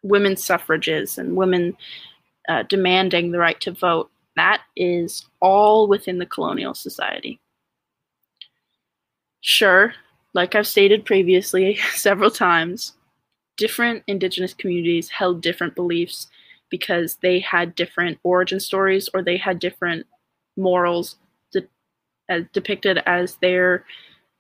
women's 0.04 0.44
suffrage 0.44 0.88
is 0.88 1.18
and 1.18 1.36
women 1.36 1.76
uh, 2.48 2.64
demanding 2.64 3.32
the 3.32 3.40
right 3.40 3.60
to 3.62 3.72
vote, 3.72 4.10
that 4.36 4.62
is 4.76 5.26
all 5.42 5.88
within 5.88 6.20
the 6.20 6.26
colonial 6.26 6.74
society. 6.74 7.40
Sure, 9.42 9.94
like 10.34 10.56
I've 10.56 10.68
stated 10.68 11.06
previously 11.06 11.76
several 11.94 12.32
times, 12.32 12.94
different 13.58 14.04
indigenous 14.08 14.54
communities 14.54 15.10
held 15.10 15.42
different 15.42 15.76
beliefs 15.76 16.28
because 16.70 17.18
they 17.22 17.40
had 17.40 17.76
different 17.76 18.20
origin 18.24 18.60
stories 18.60 19.10
or 19.14 19.24
they 19.24 19.38
had 19.38 19.60
different 19.60 20.06
morals 20.58 21.18
de- 21.52 21.68
as 22.30 22.44
depicted 22.54 23.00
as 23.06 23.36
their 23.36 23.86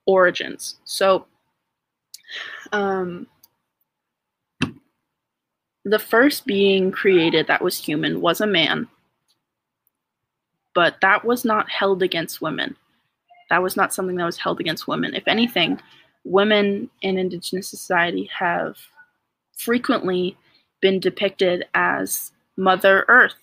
origins. 0.06 0.78
So, 0.86 1.26
um, 2.72 3.28
the 5.86 6.00
first 6.00 6.46
being 6.46 6.92
created 6.92 7.48
that 7.48 7.62
was 7.62 7.78
human 7.78 8.20
was 8.20 8.42
a 8.42 8.48
man, 8.48 8.88
but 10.76 10.98
that 11.02 11.24
was 11.24 11.46
not 11.46 11.70
held 11.70 12.04
against 12.04 12.42
women. 12.42 12.76
That 13.50 13.64
was 13.64 13.78
not 13.78 13.94
something 13.94 14.18
that 14.18 14.26
was 14.26 14.38
held 14.38 14.60
against 14.60 14.88
women. 14.88 15.14
If 15.16 15.28
anything, 15.28 15.80
women 16.26 16.90
in 17.02 17.18
Indigenous 17.18 17.70
society 17.70 18.30
have 18.38 18.76
frequently 19.58 20.38
been 20.82 21.00
depicted 21.00 21.66
as 21.74 22.32
Mother 22.58 23.06
Earth. 23.08 23.36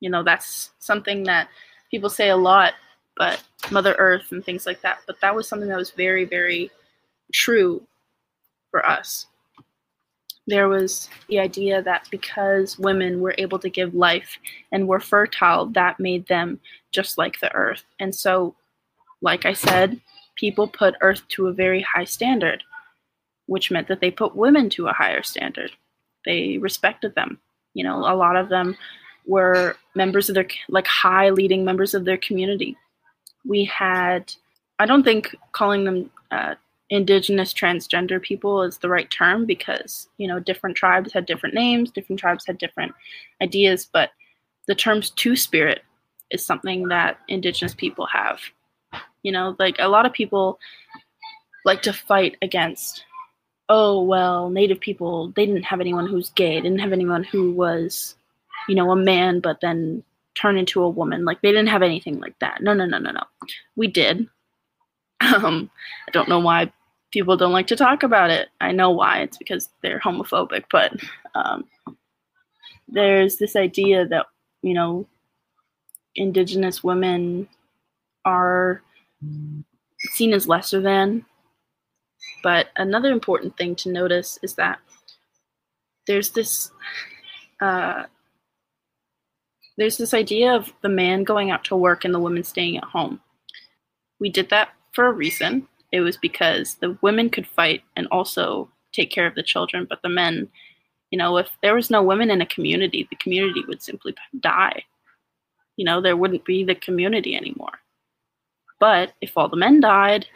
You 0.00 0.10
know, 0.10 0.22
that's 0.22 0.70
something 0.78 1.24
that 1.24 1.48
people 1.90 2.10
say 2.10 2.30
a 2.30 2.36
lot, 2.36 2.74
but 3.16 3.42
Mother 3.70 3.94
Earth 3.98 4.32
and 4.32 4.44
things 4.44 4.66
like 4.66 4.80
that. 4.82 4.98
But 5.06 5.20
that 5.20 5.34
was 5.34 5.48
something 5.48 5.68
that 5.68 5.78
was 5.78 5.90
very, 5.90 6.24
very 6.24 6.70
true 7.32 7.82
for 8.70 8.84
us. 8.86 9.26
There 10.46 10.68
was 10.68 11.08
the 11.28 11.40
idea 11.40 11.82
that 11.82 12.06
because 12.10 12.78
women 12.78 13.20
were 13.20 13.34
able 13.38 13.58
to 13.58 13.70
give 13.70 13.94
life 13.94 14.38
and 14.70 14.86
were 14.86 15.00
fertile, 15.00 15.66
that 15.66 15.98
made 15.98 16.26
them 16.28 16.60
just 16.92 17.18
like 17.18 17.40
the 17.40 17.52
earth. 17.52 17.82
And 17.98 18.14
so, 18.14 18.54
like 19.22 19.44
I 19.44 19.54
said, 19.54 20.00
people 20.36 20.68
put 20.68 20.94
earth 21.00 21.26
to 21.28 21.48
a 21.48 21.52
very 21.52 21.80
high 21.80 22.04
standard, 22.04 22.62
which 23.46 23.72
meant 23.72 23.88
that 23.88 24.00
they 24.00 24.10
put 24.10 24.36
women 24.36 24.70
to 24.70 24.86
a 24.86 24.92
higher 24.92 25.22
standard. 25.22 25.72
They 26.24 26.58
respected 26.58 27.14
them. 27.16 27.40
You 27.74 27.82
know, 27.82 27.98
a 27.98 28.14
lot 28.14 28.36
of 28.36 28.48
them 28.48 28.76
were 29.26 29.76
members 29.94 30.28
of 30.28 30.34
their, 30.34 30.46
like 30.68 30.86
high 30.86 31.30
leading 31.30 31.64
members 31.64 31.94
of 31.94 32.04
their 32.04 32.16
community. 32.16 32.76
We 33.44 33.64
had, 33.64 34.32
I 34.78 34.86
don't 34.86 35.02
think 35.02 35.34
calling 35.52 35.84
them 35.84 36.10
uh, 36.30 36.54
indigenous 36.90 37.52
transgender 37.52 38.20
people 38.22 38.62
is 38.62 38.78
the 38.78 38.88
right 38.88 39.10
term 39.10 39.46
because, 39.46 40.08
you 40.18 40.28
know, 40.28 40.38
different 40.38 40.76
tribes 40.76 41.12
had 41.12 41.26
different 41.26 41.54
names, 41.54 41.90
different 41.90 42.20
tribes 42.20 42.46
had 42.46 42.58
different 42.58 42.92
ideas, 43.42 43.88
but 43.92 44.10
the 44.66 44.74
terms 44.74 45.10
two 45.10 45.36
spirit 45.36 45.82
is 46.30 46.44
something 46.44 46.88
that 46.88 47.18
indigenous 47.28 47.74
people 47.74 48.06
have. 48.06 48.40
You 49.22 49.32
know, 49.32 49.56
like 49.58 49.76
a 49.78 49.88
lot 49.88 50.06
of 50.06 50.12
people 50.12 50.58
like 51.64 51.82
to 51.82 51.92
fight 51.92 52.36
against 52.42 53.04
oh 53.68 54.00
well 54.00 54.48
native 54.48 54.78
people 54.78 55.32
they 55.34 55.44
didn't 55.44 55.64
have 55.64 55.80
anyone 55.80 56.06
who's 56.06 56.30
gay 56.30 56.60
didn't 56.60 56.78
have 56.78 56.92
anyone 56.92 57.24
who 57.24 57.50
was 57.50 58.14
you 58.68 58.74
know 58.74 58.90
a 58.90 58.96
man 58.96 59.40
but 59.40 59.60
then 59.60 60.02
turn 60.34 60.56
into 60.56 60.82
a 60.82 60.88
woman. 60.90 61.24
Like 61.24 61.40
they 61.42 61.50
didn't 61.50 61.68
have 61.68 61.82
anything 61.82 62.20
like 62.20 62.38
that. 62.40 62.62
No 62.62 62.74
no 62.74 62.84
no 62.84 62.98
no 62.98 63.10
no. 63.10 63.22
We 63.76 63.86
did. 63.88 64.28
Um 65.20 65.70
i 66.06 66.10
don't 66.10 66.28
know 66.28 66.40
why 66.40 66.70
people 67.10 67.36
don't 67.36 67.52
like 67.52 67.68
to 67.68 67.76
talk 67.76 68.02
about 68.02 68.30
it. 68.30 68.48
I 68.60 68.72
know 68.72 68.90
why. 68.90 69.20
It's 69.20 69.38
because 69.38 69.70
they're 69.82 70.00
homophobic 70.00 70.64
but 70.70 70.92
um 71.34 71.64
there's 72.88 73.36
this 73.38 73.56
idea 73.56 74.06
that 74.06 74.26
you 74.62 74.74
know 74.74 75.06
indigenous 76.14 76.84
women 76.84 77.48
are 78.24 78.82
seen 79.98 80.32
as 80.32 80.48
lesser 80.48 80.80
than. 80.80 81.24
But 82.42 82.68
another 82.76 83.12
important 83.12 83.56
thing 83.56 83.74
to 83.76 83.90
notice 83.90 84.38
is 84.42 84.54
that 84.54 84.78
there's 86.06 86.30
this 86.30 86.70
uh, 87.60 88.04
there's 89.76 89.96
this 89.96 90.14
idea 90.14 90.54
of 90.54 90.72
the 90.82 90.88
man 90.88 91.24
going 91.24 91.50
out 91.50 91.64
to 91.64 91.76
work 91.76 92.04
and 92.04 92.14
the 92.14 92.20
woman 92.20 92.44
staying 92.44 92.76
at 92.76 92.84
home. 92.84 93.20
We 94.18 94.30
did 94.30 94.48
that 94.50 94.70
for 94.92 95.06
a 95.06 95.12
reason. 95.12 95.68
It 95.92 96.00
was 96.00 96.16
because 96.16 96.74
the 96.76 96.96
women 97.02 97.30
could 97.30 97.46
fight 97.46 97.82
and 97.96 98.06
also 98.10 98.70
take 98.92 99.10
care 99.10 99.26
of 99.26 99.34
the 99.34 99.42
children, 99.42 99.86
but 99.88 100.00
the 100.02 100.08
men, 100.08 100.48
you 101.10 101.18
know, 101.18 101.36
if 101.36 101.50
there 101.62 101.74
was 101.74 101.90
no 101.90 102.02
women 102.02 102.30
in 102.30 102.40
a 102.40 102.46
community, 102.46 103.06
the 103.08 103.16
community 103.16 103.62
would 103.68 103.82
simply 103.82 104.14
die. 104.40 104.82
You 105.76 105.84
know, 105.84 106.00
there 106.00 106.16
wouldn't 106.16 106.44
be 106.44 106.64
the 106.64 106.74
community 106.74 107.36
anymore. 107.36 107.78
But 108.80 109.12
if 109.20 109.36
all 109.36 109.48
the 109.48 109.56
men 109.56 109.80
died, 109.80 110.26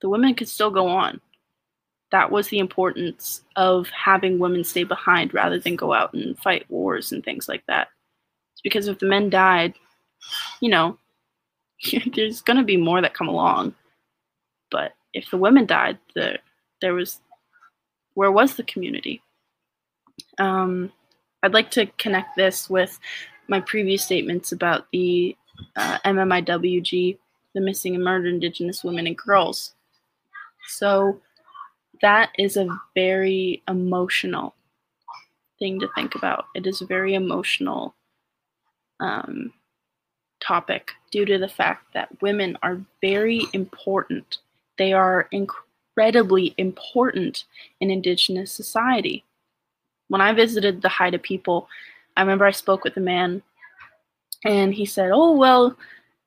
the 0.00 0.08
women 0.08 0.34
could 0.34 0.48
still 0.48 0.70
go 0.70 0.88
on. 0.88 1.20
That 2.10 2.30
was 2.30 2.48
the 2.48 2.58
importance 2.58 3.42
of 3.56 3.88
having 3.90 4.38
women 4.38 4.64
stay 4.64 4.84
behind 4.84 5.34
rather 5.34 5.58
than 5.58 5.76
go 5.76 5.92
out 5.92 6.14
and 6.14 6.38
fight 6.38 6.64
wars 6.70 7.12
and 7.12 7.22
things 7.24 7.48
like 7.48 7.64
that. 7.66 7.88
Because 8.66 8.88
if 8.88 8.98
the 8.98 9.06
men 9.06 9.30
died, 9.30 9.74
you 10.60 10.68
know, 10.68 10.98
there's 12.16 12.40
going 12.40 12.56
to 12.56 12.64
be 12.64 12.76
more 12.76 13.00
that 13.00 13.14
come 13.14 13.28
along. 13.28 13.76
But 14.72 14.94
if 15.14 15.30
the 15.30 15.36
women 15.36 15.66
died, 15.66 15.98
the, 16.16 16.40
there 16.80 16.92
was 16.92 17.20
where 18.14 18.32
was 18.32 18.56
the 18.56 18.64
community? 18.64 19.22
Um, 20.38 20.90
I'd 21.44 21.54
like 21.54 21.70
to 21.72 21.86
connect 21.96 22.34
this 22.34 22.68
with 22.68 22.98
my 23.46 23.60
previous 23.60 24.02
statements 24.02 24.50
about 24.50 24.88
the 24.90 25.36
uh, 25.76 25.98
MMIWG, 26.04 27.18
the 27.54 27.60
missing 27.60 27.94
and 27.94 28.02
murdered 28.02 28.34
Indigenous 28.34 28.82
women 28.82 29.06
and 29.06 29.16
girls. 29.16 29.74
So 30.66 31.20
that 32.02 32.30
is 32.36 32.56
a 32.56 32.66
very 32.96 33.62
emotional 33.68 34.56
thing 35.60 35.78
to 35.78 35.88
think 35.94 36.16
about. 36.16 36.46
It 36.56 36.66
is 36.66 36.80
a 36.80 36.86
very 36.86 37.14
emotional 37.14 37.94
um, 39.00 39.52
topic 40.40 40.92
due 41.10 41.24
to 41.24 41.38
the 41.38 41.48
fact 41.48 41.92
that 41.94 42.08
women 42.22 42.56
are 42.62 42.80
very 43.00 43.42
important. 43.52 44.38
They 44.78 44.92
are 44.92 45.28
incredibly 45.32 46.54
important 46.58 47.44
in 47.80 47.90
Indigenous 47.90 48.52
society. 48.52 49.24
When 50.08 50.20
I 50.20 50.32
visited 50.32 50.82
the 50.82 50.88
Haida 50.88 51.18
people, 51.18 51.68
I 52.16 52.22
remember 52.22 52.44
I 52.44 52.52
spoke 52.52 52.84
with 52.84 52.96
a 52.96 53.00
man 53.00 53.42
and 54.44 54.72
he 54.72 54.86
said, 54.86 55.10
Oh, 55.12 55.32
well, 55.32 55.76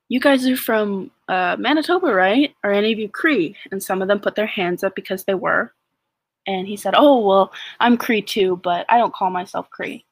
you 0.10 0.19
guys 0.19 0.47
are 0.47 0.58
from 0.58 1.12
uh, 1.27 1.55
Manitoba, 1.60 2.08
right? 2.13 2.53
Are 2.63 2.71
any 2.71 2.91
of 2.91 2.99
you 2.99 3.10
Cree? 3.10 3.55
And 3.71 3.82
some 3.82 4.01
of 4.01 4.08
them 4.08 4.19
put 4.19 4.36
their 4.36 4.47
hands 4.47 4.84
up 4.84 4.95
because 4.95 5.23
they 5.23 5.36
were. 5.36 5.71
And 6.47 6.67
he 6.67 6.75
said, 6.75 6.95
Oh, 6.97 7.25
well, 7.25 7.51
I'm 7.79 7.97
Cree 7.97 8.21
too, 8.21 8.60
but 8.63 8.86
I 8.89 8.97
don't 8.97 9.13
call 9.13 9.29
myself 9.29 9.69
Cree. 9.69 10.03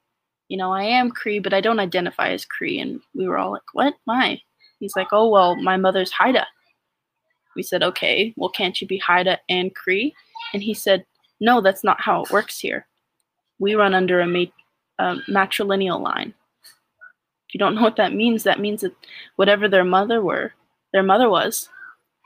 You 0.48 0.56
know, 0.56 0.72
I 0.72 0.82
am 0.84 1.10
Cree, 1.10 1.38
but 1.38 1.52
I 1.54 1.60
don't 1.60 1.80
identify 1.80 2.30
as 2.30 2.44
Cree. 2.44 2.80
And 2.80 3.00
we 3.14 3.28
were 3.28 3.38
all 3.38 3.52
like, 3.52 3.62
What? 3.72 3.94
Why? 4.04 4.40
He's 4.80 4.96
like, 4.96 5.08
Oh, 5.12 5.28
well, 5.28 5.56
my 5.56 5.76
mother's 5.76 6.12
Haida. 6.12 6.46
We 7.54 7.62
said, 7.62 7.82
Okay, 7.82 8.32
well, 8.36 8.50
can't 8.50 8.80
you 8.80 8.86
be 8.86 8.98
Haida 8.98 9.38
and 9.48 9.74
Cree? 9.74 10.14
And 10.52 10.62
he 10.62 10.74
said, 10.74 11.04
No, 11.40 11.60
that's 11.60 11.84
not 11.84 12.00
how 12.00 12.22
it 12.22 12.30
works 12.30 12.58
here. 12.58 12.86
We 13.58 13.74
run 13.74 13.94
under 13.94 14.20
a 14.20 14.26
ma- 14.26 15.14
matrilineal 15.28 16.00
line. 16.00 16.32
If 17.48 17.54
you 17.54 17.58
don't 17.58 17.74
know 17.74 17.82
what 17.82 17.96
that 17.96 18.14
means, 18.14 18.42
that 18.44 18.60
means 18.60 18.82
that 18.82 18.94
whatever 19.36 19.68
their 19.68 19.84
mother 19.84 20.20
were, 20.22 20.52
their 20.92 21.02
mother 21.02 21.28
was, 21.30 21.68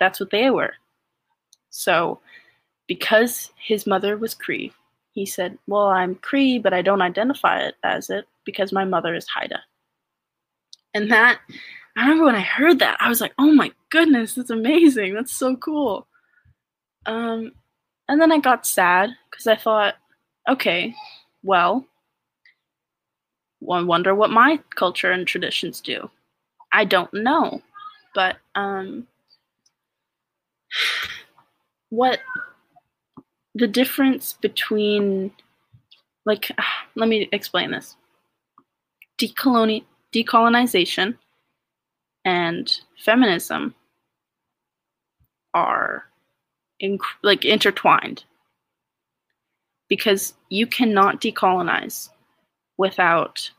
that's 0.00 0.18
what 0.18 0.30
they 0.30 0.50
were. 0.50 0.74
So, 1.70 2.20
because 2.86 3.50
his 3.56 3.86
mother 3.86 4.16
was 4.16 4.34
Cree, 4.34 4.72
he 5.12 5.26
said, 5.26 5.58
Well, 5.66 5.86
I'm 5.86 6.16
Cree, 6.16 6.58
but 6.58 6.72
I 6.72 6.82
don't 6.82 7.02
identify 7.02 7.60
it 7.60 7.76
as 7.84 8.10
it 8.10 8.26
because 8.44 8.72
my 8.72 8.84
mother 8.84 9.14
is 9.14 9.28
Haida. 9.28 9.60
And 10.94 11.10
that, 11.10 11.38
I 11.96 12.02
remember 12.02 12.24
when 12.24 12.34
I 12.34 12.40
heard 12.40 12.78
that, 12.80 12.96
I 13.00 13.08
was 13.08 13.20
like, 13.20 13.34
Oh 13.38 13.52
my 13.52 13.70
goodness, 13.90 14.34
that's 14.34 14.50
amazing. 14.50 15.14
That's 15.14 15.32
so 15.32 15.56
cool. 15.56 16.06
Um, 17.06 17.52
and 18.08 18.20
then 18.20 18.32
I 18.32 18.38
got 18.38 18.66
sad 18.66 19.10
because 19.30 19.46
I 19.46 19.56
thought, 19.56 19.94
okay, 20.48 20.94
well, 21.42 21.86
I 23.70 23.82
wonder 23.82 24.14
what 24.14 24.30
my 24.30 24.60
culture 24.74 25.10
and 25.12 25.26
traditions 25.26 25.80
do. 25.80 26.10
I 26.72 26.84
don't 26.84 27.12
know, 27.12 27.62
but 28.14 28.36
um, 28.54 29.06
what 31.90 32.20
the 33.54 33.68
difference 33.68 34.34
between 34.34 35.30
like 36.24 36.50
let 36.96 37.08
me 37.08 37.28
explain 37.32 37.70
this. 37.70 37.96
Decoloni- 39.20 39.84
decolonization 40.12 41.16
and 42.24 42.80
feminism 42.98 43.74
are 45.54 46.04
inc- 46.82 47.00
like 47.22 47.44
intertwined. 47.44 48.24
Because 49.88 50.34
you 50.48 50.66
cannot 50.66 51.20
decolonize 51.20 52.08
without 52.78 53.50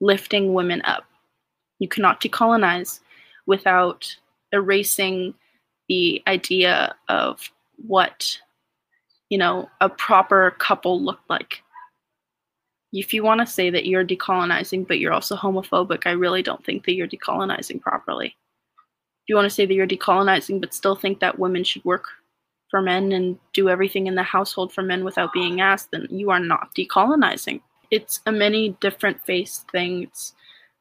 lifting 0.00 0.52
women 0.52 0.82
up. 0.84 1.04
You 1.78 1.88
cannot 1.88 2.20
decolonize 2.20 3.00
without 3.46 4.14
erasing 4.52 5.34
the 5.88 6.22
idea 6.26 6.94
of 7.08 7.50
what 7.86 8.38
you 9.30 9.38
know, 9.38 9.70
a 9.80 9.88
proper 9.88 10.50
couple 10.58 11.02
looked 11.02 11.30
like. 11.30 11.62
If 12.92 13.14
you 13.14 13.22
want 13.22 13.40
to 13.40 13.46
say 13.46 13.70
that 13.70 13.86
you're 13.86 14.04
decolonizing, 14.04 14.86
but 14.86 14.98
you're 14.98 15.12
also 15.12 15.36
homophobic, 15.36 16.02
I 16.06 16.10
really 16.10 16.42
don't 16.42 16.64
think 16.64 16.84
that 16.84 16.94
you're 16.94 17.08
decolonizing 17.08 17.80
properly. 17.80 18.26
If 18.26 19.28
you 19.28 19.36
want 19.36 19.46
to 19.46 19.54
say 19.54 19.64
that 19.64 19.74
you're 19.74 19.86
decolonizing, 19.86 20.60
but 20.60 20.74
still 20.74 20.96
think 20.96 21.20
that 21.20 21.38
women 21.38 21.62
should 21.62 21.84
work 21.84 22.06
for 22.68 22.82
men 22.82 23.12
and 23.12 23.38
do 23.52 23.68
everything 23.68 24.08
in 24.08 24.16
the 24.16 24.22
household 24.24 24.72
for 24.72 24.82
men 24.82 25.04
without 25.04 25.32
being 25.32 25.60
asked, 25.60 25.92
then 25.92 26.08
you 26.10 26.30
are 26.30 26.40
not 26.40 26.74
decolonizing. 26.74 27.60
It's 27.92 28.20
a 28.26 28.32
many 28.32 28.70
different 28.80 29.24
faced 29.24 29.70
things, 29.70 30.34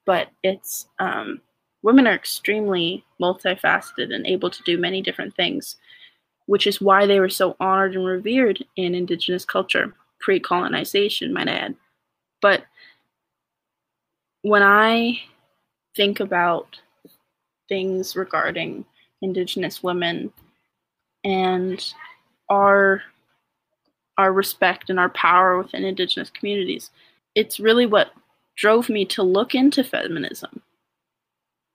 but 0.05 0.29
it's 0.43 0.87
um, 0.97 1.41
women 1.83 2.07
are 2.07 2.13
extremely 2.13 3.03
multifaceted 3.21 4.13
and 4.13 4.25
able 4.25 4.49
to 4.49 4.63
do 4.63 4.77
many 4.79 5.01
different 5.01 5.35
things 5.35 5.75
which 6.49 6.65
is 6.65 6.81
why 6.81 7.05
they 7.05 7.19
were 7.19 7.29
so 7.29 7.55
honored 7.59 7.93
and 7.93 8.07
revered 8.07 8.65
in 8.75 8.95
indigenous 8.95 9.45
culture, 9.45 9.93
pre 10.19 10.39
colonization, 10.39 11.31
might 11.31 11.47
I 11.47 11.51
add. 11.51 11.75
But 12.41 12.63
when 14.41 14.63
I 14.63 15.21
think 15.95 16.19
about 16.19 16.79
things 17.67 18.15
regarding 18.15 18.83
indigenous 19.21 19.83
women 19.83 20.33
and 21.23 21.93
our 22.49 23.03
our 24.17 24.33
respect 24.33 24.89
and 24.89 24.99
our 24.99 25.09
power 25.09 25.57
within 25.57 25.83
indigenous 25.83 26.31
communities 26.31 26.89
it's 27.35 27.59
really 27.59 27.85
what 27.85 28.11
drove 28.55 28.89
me 28.89 29.05
to 29.05 29.21
look 29.21 29.53
into 29.53 29.83
feminism 29.83 30.61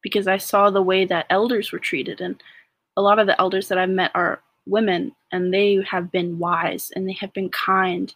because 0.02 0.26
i 0.26 0.38
saw 0.38 0.70
the 0.70 0.82
way 0.82 1.04
that 1.04 1.26
elders 1.28 1.70
were 1.70 1.78
treated 1.78 2.20
and 2.22 2.42
a 2.96 3.02
lot 3.02 3.18
of 3.18 3.26
the 3.26 3.38
elders 3.38 3.68
that 3.68 3.76
i've 3.76 3.90
met 3.90 4.10
are 4.14 4.40
women 4.66 5.12
and 5.32 5.52
they 5.52 5.82
have 5.88 6.10
been 6.10 6.38
wise 6.38 6.90
and 6.94 7.08
they 7.08 7.12
have 7.14 7.32
been 7.32 7.50
kind. 7.50 8.14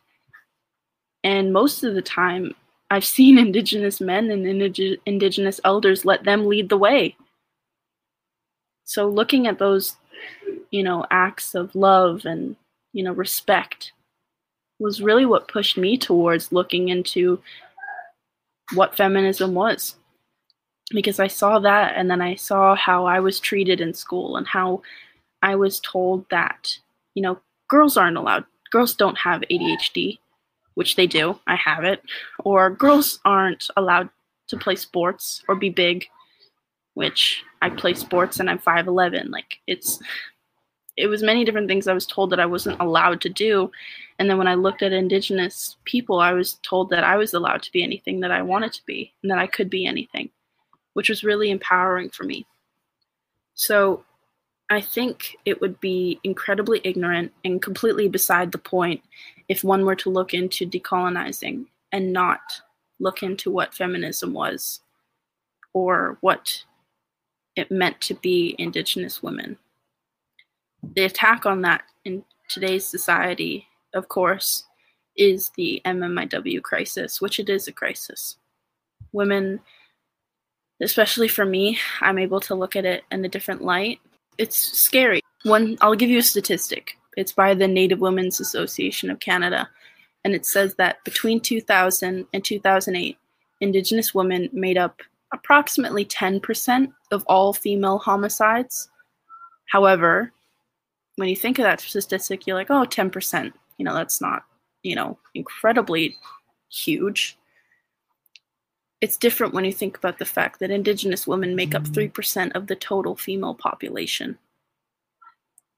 And 1.24 1.52
most 1.52 1.82
of 1.82 1.94
the 1.94 2.02
time, 2.02 2.54
I've 2.90 3.04
seen 3.16 3.38
indigenous 3.38 4.00
men 4.00 4.30
and 4.30 4.46
indig- 4.46 4.98
indigenous 5.06 5.61
elders 5.64 6.04
let 6.04 6.24
them 6.24 6.46
lead 6.46 6.68
the 6.68 6.78
way. 6.78 7.16
So 8.84 9.06
looking 9.08 9.46
at 9.46 9.58
those, 9.58 9.96
you 10.70 10.82
know, 10.82 11.04
acts 11.11 11.54
of 11.54 11.74
love 11.74 12.24
and, 12.24 12.56
you 12.92 13.02
know, 13.02 13.12
respect 13.12 13.92
was 14.78 15.02
really 15.02 15.26
what 15.26 15.48
pushed 15.48 15.76
me 15.76 15.98
towards 15.98 16.52
looking 16.52 16.88
into 16.88 17.40
what 18.74 18.96
feminism 18.96 19.54
was. 19.54 19.96
Because 20.90 21.20
I 21.20 21.26
saw 21.26 21.58
that 21.58 21.96
and 21.96 22.11
then 22.11 22.22
I 22.22 22.34
saw 22.37 22.74
how 22.74 23.04
I 23.04 23.20
was 23.20 23.40
treated 23.40 23.80
in 23.82 23.92
school 23.92 24.37
and 24.37 24.46
how 24.46 24.80
I 25.42 25.55
was 25.55 25.81
told 25.81 26.27
that, 26.31 26.79
you 27.14 27.22
know, 27.22 27.40
girls 27.68 27.96
aren't 27.96 28.16
allowed, 28.16 28.44
girls 28.70 28.94
don't 28.94 29.18
have 29.18 29.42
ADHD, 29.51 30.18
which 30.74 30.96
they 30.96 31.07
do, 31.07 31.38
I 31.46 31.57
have 31.57 31.85
it, 31.85 32.03
or 32.44 32.70
girls 32.70 33.20
aren't 33.24 33.68
allowed 33.77 34.09
to 34.48 34.57
play 34.57 34.77
sports 34.77 35.42
or 35.48 35.55
be 35.55 35.70
big, 35.70 36.07
which 36.94 37.44
I 37.62 37.70
play 37.70 37.94
sports 37.94 38.40
and 38.40 38.48
I'm 38.48 38.59
5'11. 38.59 39.31
Like, 39.31 39.59
it's, 39.66 40.01
it 40.96 41.07
was 41.07 41.22
many 41.22 41.44
different 41.44 41.68
things 41.68 41.87
I 41.87 41.94
was 41.94 42.07
told 42.07 42.31
that 42.31 42.40
I 42.40 42.46
wasn't 42.46 42.81
allowed 42.81 43.20
to 43.22 43.29
do. 43.29 43.70
And 44.18 44.29
then 44.29 44.38
when 44.38 44.48
I 44.48 44.55
looked 44.55 44.83
at 44.83 44.92
Indigenous 44.92 45.77
people, 45.85 46.18
I 46.18 46.33
was 46.33 46.55
told 46.62 46.90
that 46.90 47.05
I 47.05 47.16
was 47.16 47.35
allowed 47.35 47.62
to 47.62 47.72
be 47.72 47.85
anything 47.85 48.20
that 48.20 48.33
I 48.33 48.42
wanted 48.42 48.72
to 48.72 48.85
be 48.85 49.12
and 49.22 49.31
that 49.31 49.38
I 49.38 49.46
could 49.46 49.70
be 49.70 49.87
anything, 49.87 50.31
which 50.94 51.09
was 51.09 51.22
really 51.22 51.51
empowering 51.51 52.11
for 52.11 52.24
me. 52.24 52.46
So 53.55 54.05
I 54.70 54.81
think 54.81 55.37
it 55.44 55.61
would 55.61 55.81
be 55.81 56.20
incredibly 56.24 56.81
ignorant 56.85 57.33
and 57.44 57.62
completely 57.62 58.09
beside 58.09 58.52
the 58.52 58.59
point 58.59 59.02
if 59.48 59.64
one 59.64 59.85
were 59.85 59.96
to 59.96 60.11
look 60.11 60.35
into 60.35 60.68
decolonizing 60.68 61.66
and 61.90 62.12
not 62.12 62.40
look 63.00 63.22
into 63.22 63.50
what 63.50 63.74
feminism 63.74 64.35
was 64.35 64.81
or 65.72 66.18
what 66.20 66.64
it 67.57 67.70
meant 67.70 68.00
to 68.02 68.14
be 68.14 68.54
Indigenous 68.59 69.22
women. 69.22 69.57
The 70.94 71.04
attack 71.04 71.46
on 71.46 71.62
that 71.62 71.85
in 72.04 72.24
today's 72.48 72.85
society, 72.85 73.66
of 73.94 74.09
course, 74.09 74.64
is 75.16 75.50
the 75.57 75.81
MMIW 75.85 76.62
crisis, 76.62 77.20
which 77.20 77.40
it 77.40 77.48
is 77.48 77.68
a 77.68 77.72
crisis. 77.72 78.37
Women, 79.12 79.61
especially 80.81 81.28
for 81.28 81.44
me, 81.44 81.78
I'm 82.00 82.18
able 82.18 82.40
to 82.40 82.54
look 82.54 82.76
at 82.76 82.85
it 82.85 83.04
in 83.11 83.24
a 83.24 83.28
different 83.28 83.62
light 83.62 83.98
it's 84.38 84.57
scary. 84.57 85.20
One, 85.44 85.77
I'll 85.81 85.94
give 85.94 86.11
you 86.11 86.18
a 86.18 86.22
statistic. 86.22 86.96
It's 87.16 87.33
by 87.33 87.55
the 87.55 87.68
Native 87.68 88.01
Women's 88.01 88.40
Association 88.40 89.11
of 89.11 89.20
Canada, 89.20 89.68
and 90.24 90.35
it 90.35 90.46
says 90.46 90.74
that 90.77 91.03
between 91.05 91.40
2000 91.40 92.27
and 92.33 92.44
2008, 92.44 93.18
Indigenous 93.61 94.14
women 94.14 94.48
made 94.53 94.79
up 94.79 95.03
approximately 95.33 96.05
10% 96.05 96.92
of 97.11 97.24
all 97.27 97.53
female 97.53 97.98
homicides. 97.98 98.88
However, 99.66 100.33
when 101.16 101.29
you 101.29 101.37
think 101.37 101.59
of 101.59 101.64
that 101.64 101.81
statistic, 101.81 102.46
you're 102.46 102.57
like, 102.57 102.70
oh, 102.70 102.85
10%. 102.85 103.53
You 103.79 103.85
know, 103.85 103.94
that's 103.94 104.20
not, 104.20 104.44
you 104.83 104.94
know, 104.94 105.18
incredibly 105.35 106.16
huge. 106.70 107.37
It's 109.00 109.16
different 109.16 109.54
when 109.54 109.64
you 109.64 109.72
think 109.72 109.96
about 109.96 110.18
the 110.18 110.24
fact 110.24 110.58
that 110.61 110.70
Indigenous 110.70 111.26
women 111.26 111.54
make 111.54 111.74
up 111.74 111.84
mm-hmm. 111.84 112.20
3% 112.20 112.52
of 112.54 112.66
the 112.66 112.76
total 112.76 113.14
female 113.14 113.54
population. 113.54 114.38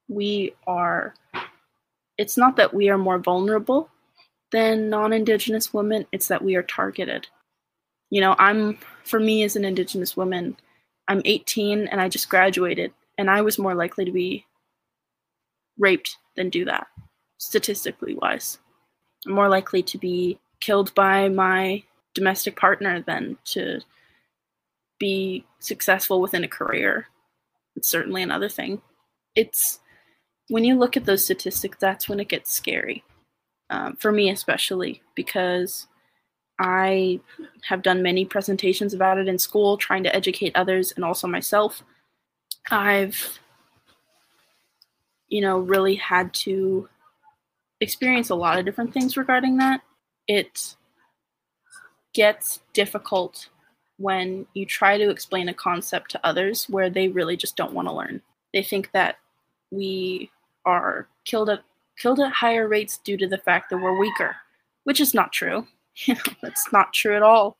We 0.08 0.54
are, 0.66 1.14
it's 2.16 2.36
not 2.36 2.56
that 2.56 2.74
we 2.74 2.88
are 2.88 2.98
more 2.98 3.18
vulnerable 3.18 3.90
than 4.52 4.90
non 4.90 5.12
Indigenous 5.12 5.72
women, 5.72 6.06
it's 6.12 6.28
that 6.28 6.42
we 6.42 6.56
are 6.56 6.62
targeted. 6.62 7.28
You 8.08 8.20
know, 8.20 8.34
I'm, 8.38 8.78
for 9.04 9.20
me 9.20 9.44
as 9.44 9.54
an 9.54 9.64
Indigenous 9.64 10.16
woman, 10.16 10.56
I'm 11.06 11.22
18 11.24 11.88
and 11.88 12.00
I 12.00 12.08
just 12.08 12.28
graduated, 12.28 12.92
and 13.18 13.30
I 13.30 13.42
was 13.42 13.58
more 13.58 13.74
likely 13.74 14.04
to 14.04 14.12
be 14.12 14.46
raped 15.78 16.16
than 16.36 16.50
do 16.50 16.64
that, 16.64 16.86
statistically 17.38 18.14
wise. 18.14 18.58
I'm 19.26 19.32
more 19.32 19.48
likely 19.48 19.82
to 19.84 19.98
be 19.98 20.38
killed 20.60 20.94
by 20.94 21.28
my 21.28 21.84
domestic 22.14 22.56
partner 22.56 23.02
than 23.02 23.36
to 23.44 23.80
be 24.98 25.44
successful 25.58 26.20
within 26.20 26.44
a 26.44 26.48
career. 26.48 27.06
It's 27.76 27.88
certainly 27.88 28.22
another 28.22 28.48
thing. 28.48 28.82
It's 29.34 29.80
when 30.48 30.64
you 30.64 30.76
look 30.76 30.96
at 30.96 31.04
those 31.04 31.24
statistics, 31.24 31.78
that's 31.80 32.08
when 32.08 32.20
it 32.20 32.28
gets 32.28 32.52
scary. 32.52 33.04
Um, 33.70 33.96
for 33.96 34.10
me, 34.10 34.30
especially, 34.30 35.00
because 35.14 35.86
I 36.58 37.20
have 37.68 37.82
done 37.82 38.02
many 38.02 38.24
presentations 38.24 38.92
about 38.92 39.18
it 39.18 39.28
in 39.28 39.38
school, 39.38 39.76
trying 39.76 40.02
to 40.04 40.14
educate 40.14 40.56
others 40.56 40.92
and 40.92 41.04
also 41.04 41.28
myself. 41.28 41.82
I've, 42.70 43.38
you 45.28 45.40
know, 45.40 45.60
really 45.60 45.94
had 45.94 46.34
to 46.34 46.88
experience 47.80 48.28
a 48.28 48.34
lot 48.34 48.58
of 48.58 48.64
different 48.64 48.92
things 48.92 49.16
regarding 49.16 49.56
that. 49.58 49.80
It 50.26 50.76
gets 52.12 52.60
difficult 52.72 53.48
when 53.98 54.46
you 54.54 54.64
try 54.64 54.96
to 54.96 55.10
explain 55.10 55.48
a 55.48 55.54
concept 55.54 56.10
to 56.10 56.26
others 56.26 56.64
where 56.68 56.88
they 56.88 57.08
really 57.08 57.36
just 57.36 57.56
don't 57.56 57.74
want 57.74 57.86
to 57.86 57.92
learn. 57.92 58.22
They 58.52 58.62
think 58.62 58.90
that 58.92 59.18
we 59.70 60.30
are 60.64 61.06
killed 61.24 61.50
at 61.50 61.62
killed 61.98 62.20
at 62.20 62.32
higher 62.32 62.66
rates 62.66 62.98
due 63.04 63.18
to 63.18 63.28
the 63.28 63.38
fact 63.38 63.68
that 63.68 63.76
we're 63.76 63.98
weaker, 63.98 64.34
which 64.84 65.00
is 65.00 65.12
not 65.12 65.32
true. 65.32 65.66
That's 66.42 66.72
not 66.72 66.94
true 66.94 67.14
at 67.14 67.22
all. 67.22 67.58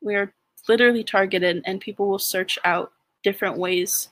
We 0.00 0.14
are 0.14 0.32
literally 0.68 1.02
targeted 1.02 1.62
and 1.66 1.80
people 1.80 2.08
will 2.08 2.20
search 2.20 2.56
out 2.64 2.92
different 3.24 3.58
ways. 3.58 4.08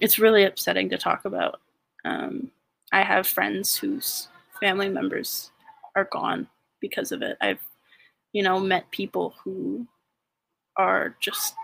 It's 0.00 0.18
really 0.18 0.44
upsetting 0.44 0.88
to 0.90 0.98
talk 0.98 1.26
about. 1.26 1.60
Um, 2.04 2.50
I 2.92 3.02
have 3.02 3.26
friends 3.26 3.76
whose 3.76 4.28
family 4.58 4.88
members 4.88 5.50
are 5.94 6.08
gone 6.10 6.48
because 6.80 7.12
of 7.12 7.20
it. 7.20 7.36
I've 7.40 7.60
you 8.36 8.42
know, 8.42 8.60
met 8.60 8.90
people 8.90 9.32
who 9.42 9.86
are 10.76 11.16
just 11.20 11.54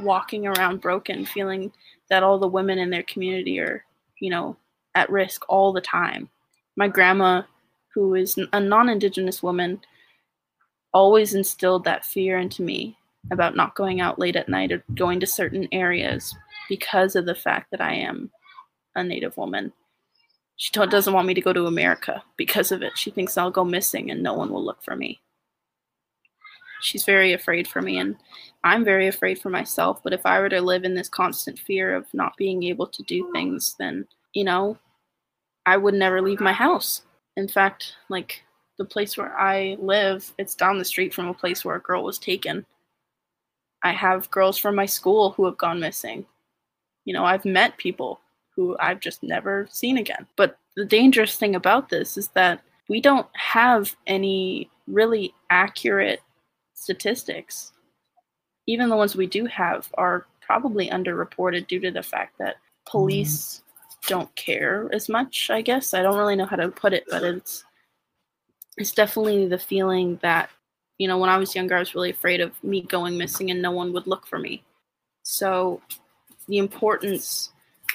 walking 0.00 0.46
around 0.46 0.80
broken, 0.80 1.26
feeling 1.26 1.70
that 2.08 2.22
all 2.22 2.38
the 2.38 2.48
women 2.48 2.78
in 2.78 2.88
their 2.88 3.02
community 3.02 3.60
are, 3.60 3.84
you 4.18 4.30
know, 4.30 4.56
at 4.94 5.10
risk 5.10 5.44
all 5.50 5.74
the 5.74 5.82
time. 5.82 6.30
My 6.74 6.88
grandma, 6.88 7.42
who 7.94 8.14
is 8.14 8.38
a 8.54 8.60
non 8.60 8.88
Indigenous 8.88 9.42
woman, 9.42 9.82
always 10.94 11.34
instilled 11.34 11.84
that 11.84 12.06
fear 12.06 12.38
into 12.38 12.62
me 12.62 12.96
about 13.30 13.54
not 13.54 13.74
going 13.74 14.00
out 14.00 14.18
late 14.18 14.34
at 14.34 14.48
night 14.48 14.72
or 14.72 14.82
going 14.94 15.20
to 15.20 15.26
certain 15.26 15.68
areas 15.70 16.34
because 16.66 17.14
of 17.14 17.26
the 17.26 17.34
fact 17.34 17.70
that 17.72 17.82
I 17.82 17.92
am 17.92 18.30
a 18.96 19.04
Native 19.04 19.36
woman. 19.36 19.70
She 20.56 20.72
doesn't 20.72 21.12
want 21.12 21.26
me 21.26 21.34
to 21.34 21.42
go 21.42 21.52
to 21.52 21.66
America 21.66 22.24
because 22.38 22.72
of 22.72 22.80
it. 22.80 22.96
She 22.96 23.10
thinks 23.10 23.36
I'll 23.36 23.50
go 23.50 23.66
missing 23.66 24.10
and 24.10 24.22
no 24.22 24.32
one 24.32 24.48
will 24.48 24.64
look 24.64 24.82
for 24.82 24.96
me 24.96 25.20
she's 26.82 27.04
very 27.04 27.32
afraid 27.32 27.66
for 27.66 27.80
me 27.80 27.98
and 27.98 28.16
i'm 28.64 28.84
very 28.84 29.06
afraid 29.06 29.38
for 29.38 29.50
myself 29.50 30.02
but 30.02 30.12
if 30.12 30.26
i 30.26 30.38
were 30.38 30.48
to 30.48 30.60
live 30.60 30.84
in 30.84 30.94
this 30.94 31.08
constant 31.08 31.58
fear 31.58 31.94
of 31.94 32.06
not 32.12 32.36
being 32.36 32.62
able 32.64 32.86
to 32.86 33.02
do 33.04 33.30
things 33.32 33.74
then 33.78 34.06
you 34.34 34.44
know 34.44 34.76
i 35.66 35.76
would 35.76 35.94
never 35.94 36.20
leave 36.20 36.40
my 36.40 36.52
house. 36.52 37.02
In 37.36 37.48
fact 37.48 37.94
like 38.08 38.42
the 38.78 38.84
place 38.84 39.16
where 39.16 39.36
i 39.38 39.76
live 39.80 40.32
it's 40.38 40.54
down 40.54 40.78
the 40.78 40.84
street 40.84 41.14
from 41.14 41.28
a 41.28 41.34
place 41.34 41.64
where 41.64 41.76
a 41.76 41.80
girl 41.80 42.04
was 42.04 42.18
taken. 42.18 42.66
I 43.84 43.92
have 43.92 44.30
girls 44.30 44.58
from 44.58 44.76
my 44.76 44.86
school 44.86 45.30
who 45.30 45.44
have 45.44 45.58
gone 45.58 45.80
missing. 45.80 46.26
You 47.04 47.14
know 47.14 47.24
i've 47.24 47.44
met 47.44 47.78
people 47.78 48.20
who 48.54 48.76
i've 48.80 49.00
just 49.00 49.22
never 49.22 49.66
seen 49.70 49.98
again. 49.98 50.26
But 50.36 50.58
the 50.76 50.84
dangerous 50.84 51.36
thing 51.36 51.54
about 51.54 51.88
this 51.88 52.16
is 52.16 52.28
that 52.28 52.62
we 52.88 53.00
don't 53.00 53.26
have 53.34 53.94
any 54.06 54.68
really 54.86 55.34
accurate 55.50 56.20
statistics, 56.82 57.72
even 58.66 58.88
the 58.88 58.96
ones 58.96 59.14
we 59.14 59.26
do 59.26 59.46
have, 59.46 59.88
are 59.94 60.26
probably 60.40 60.88
underreported 60.90 61.68
due 61.68 61.80
to 61.80 61.90
the 61.90 62.02
fact 62.02 62.36
that 62.38 62.56
police 62.84 63.62
mm. 64.04 64.08
don't 64.08 64.34
care 64.34 64.90
as 64.92 65.08
much. 65.08 65.48
I 65.50 65.62
guess 65.62 65.94
I 65.94 66.02
don't 66.02 66.18
really 66.18 66.36
know 66.36 66.46
how 66.46 66.56
to 66.56 66.68
put 66.68 66.92
it, 66.92 67.04
but 67.08 67.22
it's 67.22 67.64
it's 68.76 68.92
definitely 68.92 69.46
the 69.46 69.58
feeling 69.58 70.18
that 70.22 70.50
you 70.98 71.06
know 71.06 71.18
when 71.18 71.30
I 71.30 71.38
was 71.38 71.54
younger, 71.54 71.76
I 71.76 71.80
was 71.80 71.94
really 71.94 72.10
afraid 72.10 72.40
of 72.40 72.52
me 72.64 72.82
going 72.82 73.16
missing 73.16 73.50
and 73.50 73.62
no 73.62 73.70
one 73.70 73.92
would 73.92 74.06
look 74.06 74.26
for 74.26 74.38
me. 74.38 74.64
So 75.22 75.80
the 76.48 76.58
importance 76.58 77.50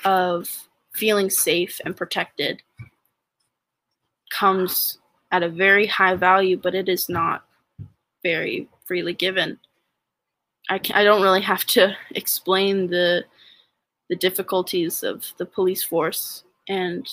of 0.06 0.47
feeling 0.93 1.30
safe 1.30 1.82
and 1.84 1.95
protected 1.95 2.62
comes 4.32 5.00
at 5.32 5.43
a 5.43 5.50
very 5.50 5.86
high 5.86 6.15
value, 6.15 6.58
but 6.58 6.73
it 6.73 6.88
is 6.88 7.10
not 7.10 7.43
very 8.23 8.69
freely 8.88 9.13
given. 9.13 9.60
I, 10.69 10.80
I 10.93 11.04
don't 11.04 11.21
really 11.21 11.41
have 11.41 11.65
to 11.65 11.95
explain 12.12 12.88
the 12.88 13.26
the 14.10 14.15
difficulties 14.15 15.04
of 15.04 15.26
the 15.38 15.45
police 15.45 15.84
force 15.84 16.45
and 16.69 17.08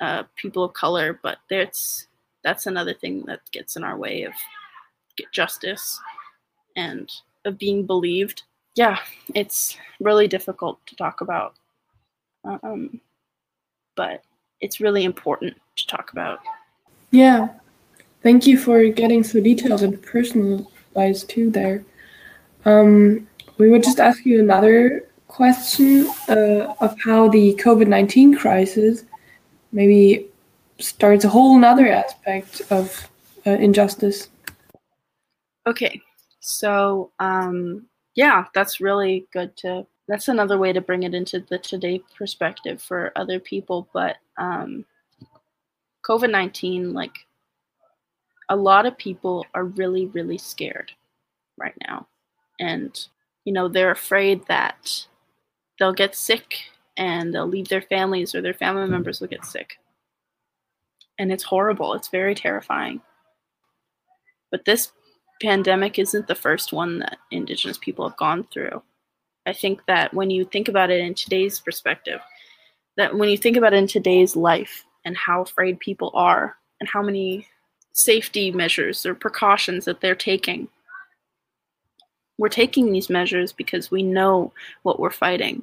uh, 0.00 0.22
people 0.36 0.64
of 0.64 0.72
color, 0.74 1.18
but 1.22 1.38
that's 1.48 2.06
that's 2.44 2.66
another 2.66 2.94
thing 2.94 3.24
that 3.26 3.40
gets 3.52 3.76
in 3.76 3.84
our 3.84 3.98
way 3.98 4.22
of 4.22 4.32
justice 5.32 6.00
and 6.76 7.10
of 7.44 7.58
being 7.58 7.84
believed. 7.84 8.44
Yeah, 8.76 8.98
it's 9.34 9.76
really 10.00 10.28
difficult 10.28 10.78
to 10.86 10.96
talk 10.96 11.20
about, 11.20 11.54
um, 12.44 13.00
but 13.96 14.22
it's 14.60 14.80
really 14.80 15.04
important 15.04 15.56
to 15.76 15.86
talk 15.86 16.12
about. 16.12 16.38
Yeah, 17.10 17.48
thank 18.22 18.46
you 18.46 18.56
for 18.56 18.84
getting 18.88 19.24
so 19.24 19.40
detailed 19.40 19.82
and 19.82 20.00
personal 20.00 20.70
lies 20.94 21.24
too 21.24 21.50
there. 21.50 21.84
Um, 22.64 23.28
we 23.58 23.70
would 23.70 23.82
just 23.82 24.00
ask 24.00 24.24
you 24.24 24.40
another 24.40 25.08
question 25.28 26.06
uh, 26.28 26.74
of 26.80 26.98
how 27.00 27.28
the 27.28 27.54
COVID 27.54 27.86
19 27.86 28.36
crisis 28.36 29.04
maybe 29.72 30.26
starts 30.78 31.24
a 31.24 31.28
whole 31.28 31.56
another 31.56 31.88
aspect 31.88 32.62
of 32.70 33.08
uh, 33.46 33.50
injustice. 33.50 34.28
Okay, 35.66 36.00
so 36.40 37.10
um, 37.18 37.86
yeah, 38.14 38.46
that's 38.54 38.80
really 38.80 39.26
good 39.32 39.56
to. 39.58 39.86
That's 40.08 40.26
another 40.26 40.58
way 40.58 40.72
to 40.72 40.80
bring 40.80 41.04
it 41.04 41.14
into 41.14 41.38
the 41.38 41.58
today 41.58 42.02
perspective 42.18 42.82
for 42.82 43.12
other 43.14 43.38
people. 43.38 43.88
But 43.92 44.16
um, 44.38 44.84
COVID 46.04 46.30
19, 46.30 46.92
like 46.92 47.14
a 48.50 48.56
lot 48.56 48.84
of 48.84 48.98
people 48.98 49.46
are 49.54 49.64
really, 49.64 50.06
really 50.06 50.36
scared 50.36 50.92
right 51.56 51.74
now. 51.88 52.06
And, 52.58 52.98
you 53.44 53.52
know, 53.52 53.68
they're 53.68 53.92
afraid 53.92 54.44
that 54.48 55.06
they'll 55.78 55.92
get 55.92 56.14
sick 56.14 56.56
and 56.96 57.32
they'll 57.32 57.46
leave 57.46 57.68
their 57.68 57.80
families 57.80 58.34
or 58.34 58.42
their 58.42 58.52
family 58.52 58.82
mm-hmm. 58.82 58.92
members 58.92 59.20
will 59.20 59.28
get 59.28 59.46
sick. 59.46 59.78
And 61.18 61.32
it's 61.32 61.44
horrible. 61.44 61.94
It's 61.94 62.08
very 62.08 62.34
terrifying. 62.34 63.00
But 64.50 64.64
this 64.64 64.92
pandemic 65.40 65.98
isn't 65.98 66.26
the 66.26 66.34
first 66.34 66.72
one 66.72 66.98
that 66.98 67.18
Indigenous 67.30 67.78
people 67.78 68.06
have 68.08 68.18
gone 68.18 68.46
through. 68.52 68.82
I 69.46 69.52
think 69.52 69.86
that 69.86 70.12
when 70.12 70.28
you 70.28 70.44
think 70.44 70.68
about 70.68 70.90
it 70.90 71.00
in 71.00 71.14
today's 71.14 71.60
perspective, 71.60 72.20
that 72.96 73.16
when 73.16 73.28
you 73.28 73.38
think 73.38 73.56
about 73.56 73.72
it 73.72 73.76
in 73.78 73.86
today's 73.86 74.34
life 74.34 74.84
and 75.04 75.16
how 75.16 75.42
afraid 75.42 75.78
people 75.78 76.10
are 76.14 76.56
and 76.80 76.88
how 76.88 77.00
many 77.00 77.46
safety 77.92 78.50
measures 78.50 79.04
or 79.04 79.14
precautions 79.14 79.84
that 79.84 80.00
they're 80.00 80.14
taking. 80.14 80.68
We're 82.38 82.48
taking 82.48 82.92
these 82.92 83.10
measures 83.10 83.52
because 83.52 83.90
we 83.90 84.02
know 84.02 84.52
what 84.82 84.98
we're 84.98 85.10
fighting, 85.10 85.62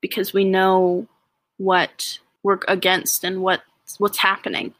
because 0.00 0.32
we 0.32 0.44
know 0.44 1.06
what 1.58 2.18
we're 2.42 2.60
against 2.68 3.24
and 3.24 3.42
what 3.42 3.62
what's 3.98 4.18
happening. 4.18 4.74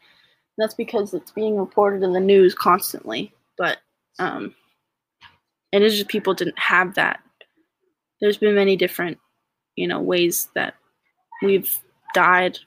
That's 0.57 0.73
because 0.73 1.13
it's 1.13 1.31
being 1.31 1.55
reported 1.55 2.01
in 2.01 2.13
the 2.13 2.19
news 2.19 2.55
constantly. 2.55 3.31
But 3.57 3.77
um, 4.17 4.55
and 5.71 5.83
it's 5.83 5.95
just 5.95 6.07
people 6.07 6.33
didn't 6.33 6.57
have 6.57 6.95
that. 6.95 7.19
There's 8.19 8.37
been 8.37 8.55
many 8.55 8.75
different, 8.75 9.19
you 9.75 9.87
know, 9.87 10.01
ways 10.01 10.47
that 10.55 10.73
we've 11.43 11.71
died 12.15 12.57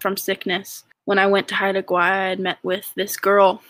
from 0.00 0.18
sickness 0.18 0.84
when 1.06 1.18
I 1.18 1.26
went 1.26 1.48
to 1.48 1.54
Haida 1.54 1.82
Gwaii, 1.82 2.02
I 2.02 2.28
had 2.28 2.40
met 2.40 2.58
with 2.62 2.92
this 2.94 3.16
girl, 3.16 3.62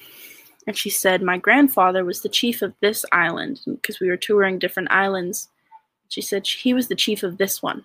And 0.67 0.77
she 0.77 0.91
said, 0.91 1.23
My 1.23 1.39
grandfather 1.39 2.05
was 2.05 2.23
the 2.23 2.29
chief 2.29 2.61
of 2.61 2.75
this 2.81 3.05
island 3.13 3.61
because 3.65 4.01
we 4.01 4.09
were 4.09 4.17
touring 4.17 4.59
different 4.59 4.91
islands. 4.91 5.49
She 6.09 6.23
said 6.23 6.47
he 6.47 6.75
was 6.75 6.89
the 6.89 6.97
chief 6.97 7.23
of 7.23 7.39
this 7.39 7.63
one. 7.63 7.85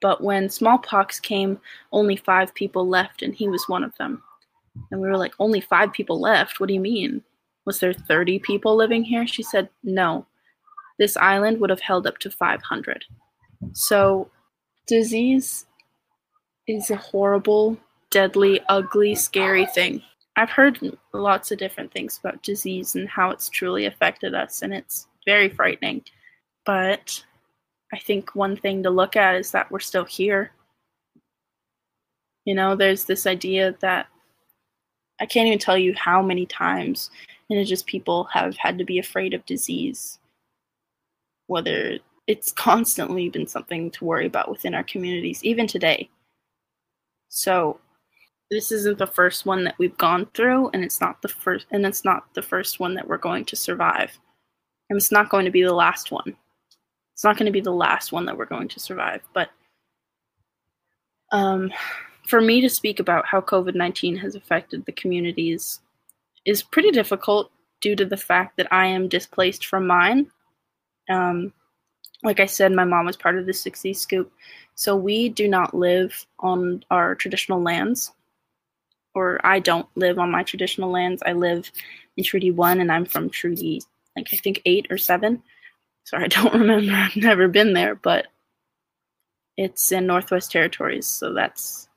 But 0.00 0.22
when 0.22 0.50
smallpox 0.50 1.20
came, 1.20 1.58
only 1.90 2.16
five 2.16 2.54
people 2.54 2.88
left, 2.88 3.22
and 3.22 3.34
he 3.34 3.48
was 3.48 3.68
one 3.68 3.82
of 3.82 3.96
them. 3.96 4.22
And 4.90 5.00
we 5.00 5.08
were 5.08 5.16
like, 5.16 5.34
Only 5.38 5.60
five 5.60 5.92
people 5.92 6.20
left? 6.20 6.60
What 6.60 6.68
do 6.68 6.74
you 6.74 6.80
mean? 6.80 7.22
Was 7.64 7.80
there 7.80 7.92
30 7.92 8.40
people 8.40 8.76
living 8.76 9.04
here? 9.04 9.26
She 9.26 9.42
said, 9.42 9.68
No. 9.82 10.26
This 10.98 11.16
island 11.16 11.60
would 11.60 11.70
have 11.70 11.80
held 11.80 12.06
up 12.06 12.18
to 12.18 12.30
500. 12.30 13.04
So, 13.72 14.30
disease 14.86 15.66
is 16.68 16.90
a 16.90 16.96
horrible, 16.96 17.78
deadly, 18.12 18.60
ugly, 18.68 19.16
scary 19.16 19.66
thing. 19.66 20.00
I've 20.36 20.50
heard 20.50 20.96
lots 21.12 21.50
of 21.50 21.58
different 21.58 21.92
things 21.92 22.18
about 22.18 22.42
disease 22.42 22.94
and 22.94 23.08
how 23.08 23.30
it's 23.30 23.48
truly 23.48 23.86
affected 23.86 24.34
us, 24.34 24.62
and 24.62 24.72
it's 24.72 25.08
very 25.26 25.48
frightening. 25.48 26.04
But 26.64 27.24
I 27.92 27.98
think 27.98 28.34
one 28.34 28.56
thing 28.56 28.82
to 28.84 28.90
look 28.90 29.16
at 29.16 29.34
is 29.34 29.50
that 29.50 29.70
we're 29.70 29.80
still 29.80 30.04
here. 30.04 30.52
You 32.44 32.54
know, 32.54 32.76
there's 32.76 33.04
this 33.04 33.26
idea 33.26 33.74
that 33.80 34.06
I 35.20 35.26
can't 35.26 35.46
even 35.46 35.58
tell 35.58 35.78
you 35.78 35.94
how 35.94 36.22
many 36.22 36.46
times 36.46 37.10
indigenous 37.48 37.82
people 37.82 38.24
have 38.24 38.56
had 38.56 38.78
to 38.78 38.84
be 38.84 38.98
afraid 38.98 39.34
of 39.34 39.44
disease, 39.46 40.18
whether 41.46 41.98
it's 42.26 42.52
constantly 42.68 43.28
been 43.28 43.46
something 43.46 43.90
to 43.92 44.04
worry 44.04 44.26
about 44.26 44.50
within 44.50 44.74
our 44.74 44.84
communities, 44.84 45.42
even 45.44 45.66
today. 45.66 46.08
So 47.28 47.78
this 48.52 48.70
isn't 48.70 48.98
the 48.98 49.06
first 49.06 49.46
one 49.46 49.64
that 49.64 49.78
we've 49.78 49.96
gone 49.96 50.26
through, 50.34 50.68
and 50.74 50.84
it's 50.84 51.00
not 51.00 51.22
the 51.22 51.28
first, 51.28 51.66
and 51.70 51.86
it's 51.86 52.04
not 52.04 52.34
the 52.34 52.42
first 52.42 52.78
one 52.78 52.92
that 52.94 53.08
we're 53.08 53.16
going 53.16 53.46
to 53.46 53.56
survive, 53.56 54.18
and 54.90 54.98
it's 54.98 55.10
not 55.10 55.30
going 55.30 55.46
to 55.46 55.50
be 55.50 55.62
the 55.62 55.72
last 55.72 56.10
one. 56.10 56.36
It's 57.14 57.24
not 57.24 57.38
going 57.38 57.46
to 57.46 57.52
be 57.52 57.62
the 57.62 57.70
last 57.70 58.12
one 58.12 58.26
that 58.26 58.36
we're 58.36 58.44
going 58.44 58.68
to 58.68 58.78
survive, 58.78 59.22
but 59.32 59.48
um, 61.30 61.72
for 62.28 62.42
me 62.42 62.60
to 62.60 62.68
speak 62.68 63.00
about 63.00 63.24
how 63.24 63.40
COVID 63.40 63.74
19 63.74 64.16
has 64.16 64.34
affected 64.34 64.84
the 64.84 64.92
communities 64.92 65.80
is 66.44 66.62
pretty 66.62 66.90
difficult 66.90 67.50
due 67.80 67.96
to 67.96 68.04
the 68.04 68.18
fact 68.18 68.58
that 68.58 68.70
I 68.70 68.84
am 68.84 69.08
displaced 69.08 69.64
from 69.64 69.86
mine. 69.86 70.30
Um, 71.08 71.54
like 72.22 72.38
I 72.38 72.46
said, 72.46 72.72
my 72.72 72.84
mom 72.84 73.06
was 73.06 73.16
part 73.16 73.38
of 73.38 73.46
the 73.46 73.52
60s 73.52 73.96
scoop, 73.96 74.30
so 74.74 74.94
we 74.94 75.30
do 75.30 75.48
not 75.48 75.72
live 75.72 76.26
on 76.40 76.84
our 76.90 77.14
traditional 77.14 77.62
lands 77.62 78.12
or 79.14 79.40
I 79.44 79.58
don't 79.58 79.86
live 79.94 80.18
on 80.18 80.30
my 80.30 80.42
traditional 80.42 80.90
lands. 80.90 81.22
I 81.24 81.32
live 81.32 81.70
in 82.16 82.24
Treaty 82.24 82.50
1 82.50 82.80
and 82.80 82.90
I'm 82.90 83.04
from 83.04 83.30
Treaty, 83.30 83.82
like 84.16 84.28
I 84.32 84.36
think 84.36 84.62
8 84.64 84.88
or 84.90 84.98
7. 84.98 85.42
Sorry, 86.04 86.24
I 86.24 86.28
don't 86.28 86.54
remember. 86.54 86.92
I've 86.92 87.16
never 87.16 87.48
been 87.48 87.72
there, 87.72 87.94
but 87.94 88.26
it's 89.56 89.92
in 89.92 90.06
Northwest 90.06 90.50
Territories. 90.50 91.06
So 91.06 91.32
that's, 91.32 91.88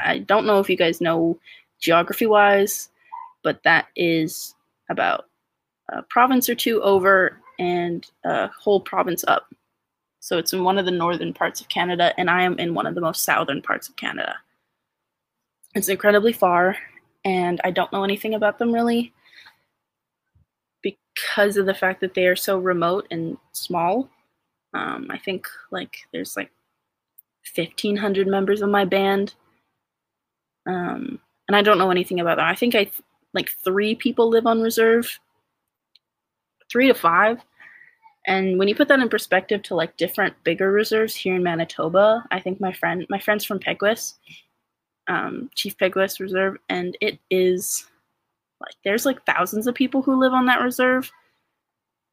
I 0.00 0.18
don't 0.18 0.46
know 0.46 0.60
if 0.60 0.68
you 0.68 0.76
guys 0.76 1.00
know 1.00 1.38
geography 1.80 2.26
wise, 2.26 2.88
but 3.42 3.62
that 3.64 3.86
is 3.94 4.54
about 4.90 5.26
a 5.90 6.02
province 6.02 6.48
or 6.48 6.54
two 6.54 6.82
over 6.82 7.38
and 7.58 8.06
a 8.24 8.48
whole 8.48 8.80
province 8.80 9.24
up. 9.28 9.54
So 10.20 10.38
it's 10.38 10.52
in 10.52 10.64
one 10.64 10.78
of 10.78 10.86
the 10.86 10.90
northern 10.90 11.34
parts 11.34 11.60
of 11.60 11.68
Canada, 11.68 12.14
and 12.16 12.30
I 12.30 12.42
am 12.42 12.58
in 12.58 12.74
one 12.74 12.86
of 12.86 12.94
the 12.94 13.00
most 13.00 13.24
southern 13.24 13.60
parts 13.60 13.88
of 13.88 13.96
Canada. 13.96 14.36
It's 15.74 15.88
incredibly 15.88 16.32
far, 16.32 16.76
and 17.24 17.60
I 17.64 17.70
don't 17.70 17.92
know 17.92 18.04
anything 18.04 18.34
about 18.34 18.58
them 18.58 18.72
really 18.72 19.12
because 20.82 21.56
of 21.56 21.66
the 21.66 21.74
fact 21.74 22.00
that 22.00 22.14
they 22.14 22.26
are 22.26 22.36
so 22.36 22.58
remote 22.58 23.06
and 23.10 23.36
small. 23.52 24.08
Um, 24.72 25.08
I 25.10 25.18
think 25.18 25.48
like 25.70 25.96
there's 26.12 26.36
like 26.36 26.50
1,500 27.54 28.26
members 28.26 28.62
of 28.62 28.70
my 28.70 28.84
band, 28.84 29.34
um, 30.66 31.18
and 31.48 31.56
I 31.56 31.62
don't 31.62 31.78
know 31.78 31.90
anything 31.90 32.20
about 32.20 32.36
them. 32.36 32.46
I 32.46 32.54
think 32.54 32.74
I 32.74 32.90
like 33.32 33.50
three 33.64 33.96
people 33.96 34.28
live 34.28 34.46
on 34.46 34.60
reserve, 34.60 35.18
three 36.70 36.86
to 36.86 36.94
five. 36.94 37.44
And 38.26 38.58
when 38.58 38.68
you 38.68 38.74
put 38.74 38.88
that 38.88 39.00
in 39.00 39.08
perspective 39.08 39.62
to 39.64 39.74
like 39.74 39.96
different 39.96 40.34
bigger 40.44 40.72
reserves 40.72 41.14
here 41.14 41.34
in 41.34 41.42
Manitoba, 41.42 42.24
I 42.30 42.40
think 42.40 42.60
my 42.60 42.72
friend 42.72 43.04
my 43.10 43.18
friend's 43.18 43.44
from 43.44 43.58
Peguis, 43.58 44.14
um, 45.08 45.50
Chief 45.54 45.76
Peguis 45.76 46.20
Reserve, 46.20 46.56
and 46.68 46.96
it 47.00 47.18
is 47.30 47.86
like 48.60 48.74
there's 48.84 49.06
like 49.06 49.24
thousands 49.26 49.66
of 49.66 49.74
people 49.74 50.02
who 50.02 50.18
live 50.18 50.32
on 50.32 50.46
that 50.46 50.62
reserve. 50.62 51.10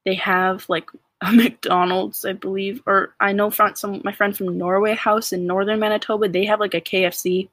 They 0.05 0.15
have 0.15 0.67
like 0.69 0.89
a 1.21 1.31
McDonald's, 1.31 2.25
I 2.25 2.33
believe, 2.33 2.81
or 2.85 3.13
I 3.19 3.31
know 3.31 3.51
from 3.51 3.75
some 3.75 4.01
my 4.03 4.11
friend 4.11 4.35
from 4.35 4.57
Norway 4.57 4.95
House 4.95 5.33
in 5.33 5.47
northern 5.47 5.79
Manitoba, 5.79 6.27
they 6.27 6.45
have 6.45 6.59
like 6.59 6.73
a 6.73 6.81
KFC. 6.81 7.49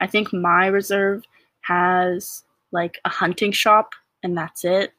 I 0.00 0.06
think 0.06 0.32
my 0.32 0.66
reserve 0.66 1.24
has 1.62 2.42
like 2.72 2.98
a 3.04 3.08
hunting 3.08 3.52
shop, 3.52 3.94
and 4.22 4.36
that's 4.36 4.64
it. 4.64 4.92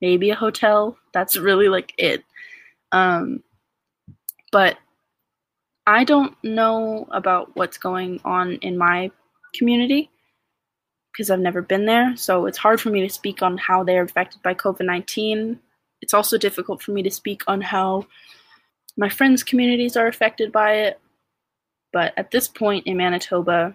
Maybe 0.00 0.30
a 0.30 0.34
hotel. 0.36 0.96
That's 1.12 1.36
really 1.36 1.68
like 1.68 1.92
it. 1.98 2.24
Um, 2.92 3.42
but 4.52 4.78
I 5.88 6.04
don't 6.04 6.36
know 6.44 7.08
about 7.12 7.56
what's 7.56 7.78
going 7.78 8.20
on 8.22 8.56
in 8.56 8.76
my 8.76 9.10
community 9.54 10.10
because 11.10 11.30
I've 11.30 11.40
never 11.40 11.62
been 11.62 11.86
there. 11.86 12.14
So 12.14 12.44
it's 12.44 12.58
hard 12.58 12.78
for 12.78 12.90
me 12.90 13.00
to 13.00 13.08
speak 13.08 13.40
on 13.40 13.56
how 13.56 13.84
they're 13.84 14.02
affected 14.02 14.42
by 14.42 14.52
COVID 14.52 14.84
19. 14.84 15.58
It's 16.02 16.12
also 16.12 16.36
difficult 16.36 16.82
for 16.82 16.92
me 16.92 17.02
to 17.04 17.10
speak 17.10 17.42
on 17.46 17.62
how 17.62 18.06
my 18.98 19.08
friends' 19.08 19.42
communities 19.42 19.96
are 19.96 20.06
affected 20.06 20.52
by 20.52 20.72
it. 20.74 21.00
But 21.90 22.12
at 22.18 22.32
this 22.32 22.48
point 22.48 22.86
in 22.86 22.98
Manitoba, 22.98 23.74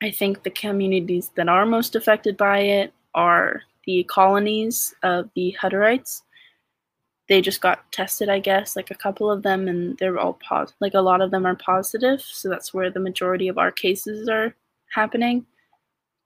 I 0.00 0.12
think 0.12 0.44
the 0.44 0.50
communities 0.50 1.32
that 1.34 1.48
are 1.48 1.66
most 1.66 1.96
affected 1.96 2.36
by 2.36 2.58
it 2.60 2.92
are 3.16 3.62
the 3.84 4.04
colonies 4.04 4.94
of 5.02 5.28
the 5.34 5.56
Hutterites 5.60 6.22
they 7.28 7.40
just 7.40 7.60
got 7.60 7.90
tested, 7.90 8.28
I 8.28 8.38
guess, 8.38 8.76
like 8.76 8.90
a 8.90 8.96
couple 8.96 9.30
of 9.30 9.42
them, 9.42 9.66
and 9.66 9.96
they're 9.98 10.18
all 10.18 10.38
positive. 10.46 10.76
Like 10.80 10.94
a 10.94 11.00
lot 11.00 11.22
of 11.22 11.30
them 11.30 11.46
are 11.46 11.56
positive, 11.56 12.20
so 12.20 12.48
that's 12.48 12.74
where 12.74 12.90
the 12.90 13.00
majority 13.00 13.48
of 13.48 13.58
our 13.58 13.70
cases 13.70 14.28
are 14.28 14.54
happening. 14.94 15.46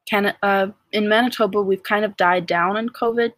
Can 0.06 0.34
uh, 0.42 0.68
in 0.92 1.08
Manitoba, 1.08 1.62
we've 1.62 1.82
kind 1.82 2.04
of 2.04 2.16
died 2.16 2.46
down 2.46 2.76
in 2.76 2.88
COVID 2.88 3.32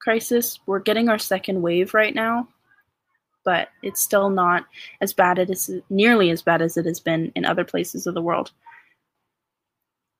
crisis. 0.00 0.60
We're 0.66 0.78
getting 0.78 1.08
our 1.08 1.18
second 1.18 1.62
wave 1.62 1.94
right 1.94 2.14
now, 2.14 2.48
but 3.44 3.68
it's 3.82 4.00
still 4.00 4.30
not 4.30 4.64
as 5.00 5.12
bad 5.12 5.38
as 5.38 5.70
nearly 5.88 6.30
as 6.30 6.42
bad 6.42 6.62
as 6.62 6.76
it 6.76 6.86
has 6.86 7.00
been 7.00 7.32
in 7.34 7.44
other 7.44 7.64
places 7.64 8.06
of 8.06 8.14
the 8.14 8.22
world. 8.22 8.52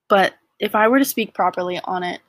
But 0.08 0.34
if 0.58 0.74
I 0.74 0.88
were 0.88 0.98
to 0.98 1.04
speak 1.04 1.34
properly 1.34 1.80
on 1.84 2.02
it, 2.02 2.20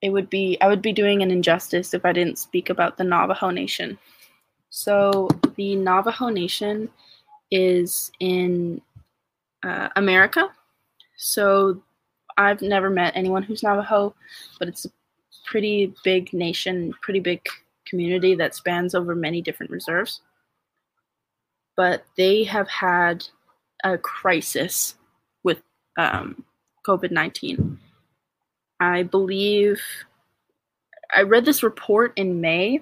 it 0.00 0.10
would 0.10 0.30
be 0.30 0.58
I 0.60 0.68
would 0.68 0.82
be 0.82 0.92
doing 0.92 1.22
an 1.22 1.30
injustice 1.30 1.94
if 1.94 2.04
I 2.04 2.12
didn't 2.12 2.38
speak 2.38 2.70
about 2.70 2.96
the 2.96 3.04
Navajo 3.04 3.50
Nation. 3.50 3.98
So 4.70 5.28
the 5.56 5.76
Navajo 5.76 6.28
Nation 6.28 6.88
is 7.50 8.12
in 8.20 8.80
uh, 9.64 9.88
America. 9.96 10.50
So 11.16 11.82
I've 12.36 12.62
never 12.62 12.90
met 12.90 13.16
anyone 13.16 13.42
who's 13.42 13.62
Navajo, 13.62 14.14
but 14.58 14.68
it's 14.68 14.84
a 14.84 14.90
pretty 15.44 15.94
big 16.04 16.32
nation, 16.32 16.94
pretty 17.02 17.20
big 17.20 17.40
community 17.86 18.34
that 18.36 18.54
spans 18.54 18.94
over 18.94 19.14
many 19.14 19.42
different 19.42 19.72
reserves. 19.72 20.20
But 21.76 22.04
they 22.16 22.44
have 22.44 22.68
had 22.68 23.26
a 23.82 23.96
crisis 23.98 24.94
with 25.42 25.62
um, 25.96 26.44
COVID 26.86 27.10
19 27.10 27.78
I 28.80 29.02
believe 29.02 29.80
I 31.14 31.22
read 31.22 31.44
this 31.44 31.62
report 31.62 32.12
in 32.16 32.40
May, 32.40 32.80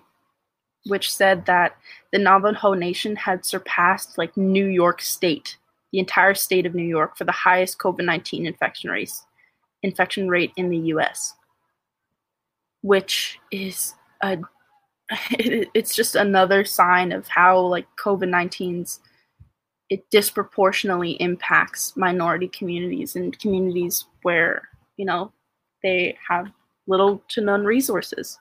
which 0.86 1.12
said 1.12 1.46
that 1.46 1.76
the 2.12 2.18
Navajo 2.18 2.74
Nation 2.74 3.16
had 3.16 3.44
surpassed 3.44 4.18
like 4.18 4.36
New 4.36 4.66
York 4.66 5.00
State, 5.00 5.56
the 5.92 5.98
entire 5.98 6.34
state 6.34 6.66
of 6.66 6.74
New 6.74 6.84
York, 6.84 7.16
for 7.16 7.24
the 7.24 7.32
highest 7.32 7.78
COVID 7.78 8.04
nineteen 8.04 8.46
infection 8.46 8.90
rates 8.90 9.24
infection 9.82 10.28
rate 10.28 10.52
in 10.56 10.68
the 10.68 10.78
U.S., 10.78 11.34
which 12.82 13.38
is 13.50 13.94
a 14.22 14.38
it's 15.30 15.94
just 15.94 16.16
another 16.16 16.64
sign 16.64 17.12
of 17.12 17.28
how 17.28 17.60
like 17.60 17.86
COVID 17.96 18.28
19's 18.28 19.00
it 19.88 20.10
disproportionately 20.10 21.12
impacts 21.12 21.96
minority 21.96 22.48
communities 22.48 23.14
and 23.14 23.38
communities 23.38 24.04
where 24.22 24.68
you 24.96 25.04
know 25.04 25.30
they 25.82 26.16
have 26.28 26.50
little 26.86 27.22
to 27.28 27.40
none 27.40 27.64
resources. 27.64 28.38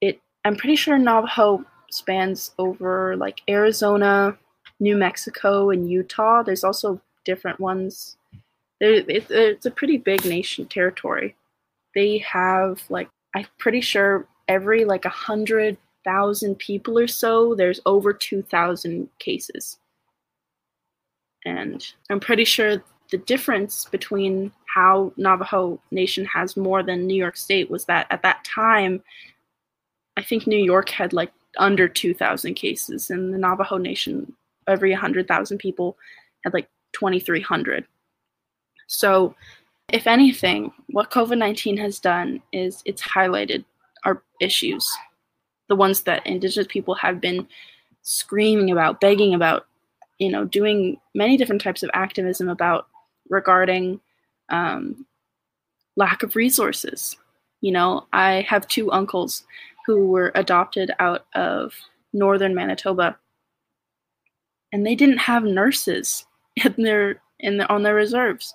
It 0.00 0.20
I'm 0.44 0.56
pretty 0.56 0.76
sure 0.76 0.98
Navajo 0.98 1.64
spans 1.90 2.52
over 2.58 3.16
like 3.16 3.40
Arizona, 3.48 4.36
New 4.80 4.96
Mexico, 4.96 5.70
and 5.70 5.90
Utah. 5.90 6.42
There's 6.42 6.64
also 6.64 7.00
different 7.24 7.58
ones. 7.60 8.16
There, 8.80 8.92
it, 8.94 9.30
it's 9.30 9.66
a 9.66 9.70
pretty 9.70 9.96
big 9.98 10.24
nation 10.24 10.66
territory. 10.66 11.34
they 11.94 12.18
have 12.18 12.82
like 12.88 13.08
I'm 13.34 13.46
pretty 13.58 13.80
sure 13.80 14.26
every 14.46 14.84
like 14.84 15.04
a 15.04 15.10
hundred 15.10 15.76
thousand 16.04 16.56
people 16.58 16.98
or 16.98 17.08
so, 17.08 17.54
there's 17.54 17.80
over 17.86 18.12
two 18.12 18.42
thousand 18.42 19.08
cases. 19.18 19.78
And 21.44 21.84
I'm 22.10 22.20
pretty 22.20 22.44
sure 22.44 22.82
the 23.10 23.18
difference 23.18 23.86
between 23.86 24.52
how 24.68 25.12
Navajo 25.16 25.80
Nation 25.90 26.24
has 26.26 26.56
more 26.56 26.82
than 26.82 27.06
New 27.06 27.16
York 27.16 27.36
State 27.36 27.70
was 27.70 27.86
that 27.86 28.06
at 28.10 28.22
that 28.22 28.44
time, 28.44 29.02
I 30.16 30.22
think 30.22 30.46
New 30.46 30.58
York 30.58 30.90
had 30.90 31.12
like 31.12 31.32
under 31.58 31.88
2,000 31.88 32.54
cases, 32.54 33.10
and 33.10 33.32
the 33.32 33.38
Navajo 33.38 33.78
Nation, 33.78 34.32
every 34.66 34.90
100,000 34.90 35.58
people, 35.58 35.96
had 36.44 36.52
like 36.52 36.68
2,300. 36.92 37.86
So, 38.86 39.34
if 39.90 40.06
anything, 40.06 40.70
what 40.88 41.10
COVID 41.10 41.38
19 41.38 41.78
has 41.78 41.98
done 41.98 42.42
is 42.52 42.82
it's 42.84 43.02
highlighted 43.02 43.64
our 44.04 44.22
issues, 44.40 44.88
the 45.68 45.76
ones 45.76 46.02
that 46.02 46.26
Indigenous 46.26 46.66
people 46.68 46.94
have 46.94 47.20
been 47.20 47.48
screaming 48.02 48.70
about, 48.70 49.00
begging 49.00 49.34
about, 49.34 49.66
you 50.18 50.30
know, 50.30 50.44
doing 50.44 50.98
many 51.14 51.38
different 51.38 51.62
types 51.62 51.82
of 51.82 51.90
activism 51.94 52.48
about 52.48 52.86
regarding 53.30 54.00
um, 54.50 55.06
lack 55.96 56.22
of 56.22 56.36
resources. 56.36 57.16
You 57.60 57.72
know, 57.72 58.06
I 58.12 58.46
have 58.48 58.68
two 58.68 58.90
uncles 58.92 59.44
who 59.86 60.06
were 60.06 60.32
adopted 60.34 60.92
out 60.98 61.26
of 61.34 61.74
northern 62.12 62.54
Manitoba, 62.54 63.18
and 64.72 64.86
they 64.86 64.94
didn't 64.94 65.18
have 65.18 65.44
nurses 65.44 66.26
in 66.64 66.74
their 66.78 67.20
in 67.40 67.58
the, 67.58 67.68
on 67.68 67.82
their 67.82 67.94
reserves, 67.94 68.52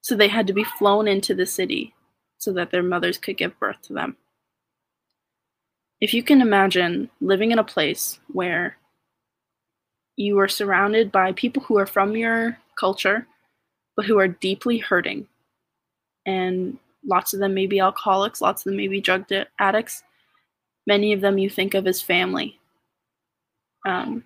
so 0.00 0.16
they 0.16 0.28
had 0.28 0.46
to 0.46 0.52
be 0.52 0.64
flown 0.64 1.06
into 1.06 1.34
the 1.34 1.46
city 1.46 1.94
so 2.38 2.52
that 2.52 2.70
their 2.70 2.82
mothers 2.82 3.18
could 3.18 3.36
give 3.36 3.58
birth 3.60 3.80
to 3.82 3.92
them. 3.92 4.16
If 6.00 6.14
you 6.14 6.22
can 6.22 6.40
imagine 6.40 7.10
living 7.20 7.50
in 7.50 7.58
a 7.58 7.64
place 7.64 8.18
where 8.32 8.76
you 10.16 10.38
are 10.38 10.48
surrounded 10.48 11.12
by 11.12 11.32
people 11.32 11.62
who 11.62 11.78
are 11.78 11.86
from 11.86 12.16
your 12.16 12.58
culture, 12.78 13.26
but 14.00 14.06
who 14.06 14.18
are 14.18 14.28
deeply 14.28 14.78
hurting, 14.78 15.28
and 16.24 16.78
lots 17.06 17.34
of 17.34 17.40
them 17.40 17.52
may 17.52 17.66
be 17.66 17.80
alcoholics, 17.80 18.40
lots 18.40 18.62
of 18.62 18.70
them 18.70 18.78
may 18.78 18.88
be 18.88 18.98
drug 18.98 19.26
addicts, 19.58 20.02
many 20.86 21.12
of 21.12 21.20
them 21.20 21.36
you 21.36 21.50
think 21.50 21.74
of 21.74 21.86
as 21.86 22.00
family. 22.00 22.58
Um, 23.86 24.24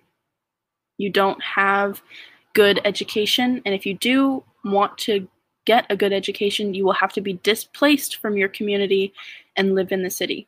you 0.97 1.09
don't 1.09 1.43
have 1.43 2.01
good 2.53 2.79
education, 2.85 3.61
and 3.65 3.75
if 3.75 3.85
you 3.85 3.95
do 3.95 4.45
want 4.63 4.97
to 4.99 5.27
get 5.65 5.85
a 5.89 5.97
good 5.97 6.13
education, 6.13 6.73
you 6.73 6.85
will 6.85 6.93
have 6.93 7.11
to 7.11 7.19
be 7.19 7.33
displaced 7.43 8.15
from 8.21 8.37
your 8.37 8.47
community 8.47 9.13
and 9.57 9.75
live 9.75 9.91
in 9.91 10.03
the 10.03 10.09
city. 10.09 10.47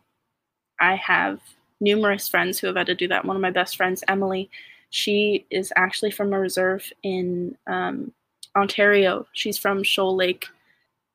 I 0.80 0.95
have 0.95 1.41
numerous 1.82 2.30
friends 2.30 2.59
who 2.59 2.67
have 2.67 2.78
had 2.78 2.88
to 2.88 2.95
do 2.95 3.09
that. 3.09 3.25
One 3.25 3.36
of 3.36 3.41
my 3.41 3.51
best 3.51 3.75
friends, 3.75 4.05
Emily, 4.07 4.49
she 4.89 5.45
is 5.49 5.73
actually 5.75 6.11
from 6.11 6.32
a 6.32 6.39
reserve 6.39 6.89
in 7.03 7.57
um, 7.67 8.13
Ontario. 8.57 9.27
She's 9.33 9.57
from 9.57 9.83
Shoal 9.83 10.15
Lake. 10.15 10.47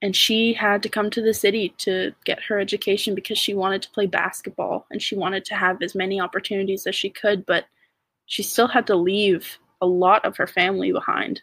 And 0.01 0.16
she 0.16 0.53
had 0.53 0.82
to 0.82 0.88
come 0.88 1.11
to 1.11 1.22
the 1.22 1.32
city 1.32 1.74
to 1.78 2.12
get 2.24 2.43
her 2.43 2.59
education 2.59 3.14
because 3.14 3.38
she 3.38 3.55
wanted 3.55 3.82
to 3.82 3.90
play 3.90 4.07
basketball 4.07 4.84
and 4.90 5.01
she 5.01 5.14
wanted 5.14 5.45
to 5.45 5.55
have 5.55 5.80
as 5.80 5.95
many 5.95 6.20
opportunities 6.20 6.88
as 6.88 6.97
she 6.97 7.09
could, 7.09 7.47
but 7.47 7.66
she 8.26 8.43
still 8.43 8.66
had 8.66 8.86
to 8.88 8.97
leave 8.97 9.59
a 9.80 9.86
lot 9.86 10.24
of 10.24 10.36
her 10.38 10.49
family 10.49 10.90
behind. 10.90 11.43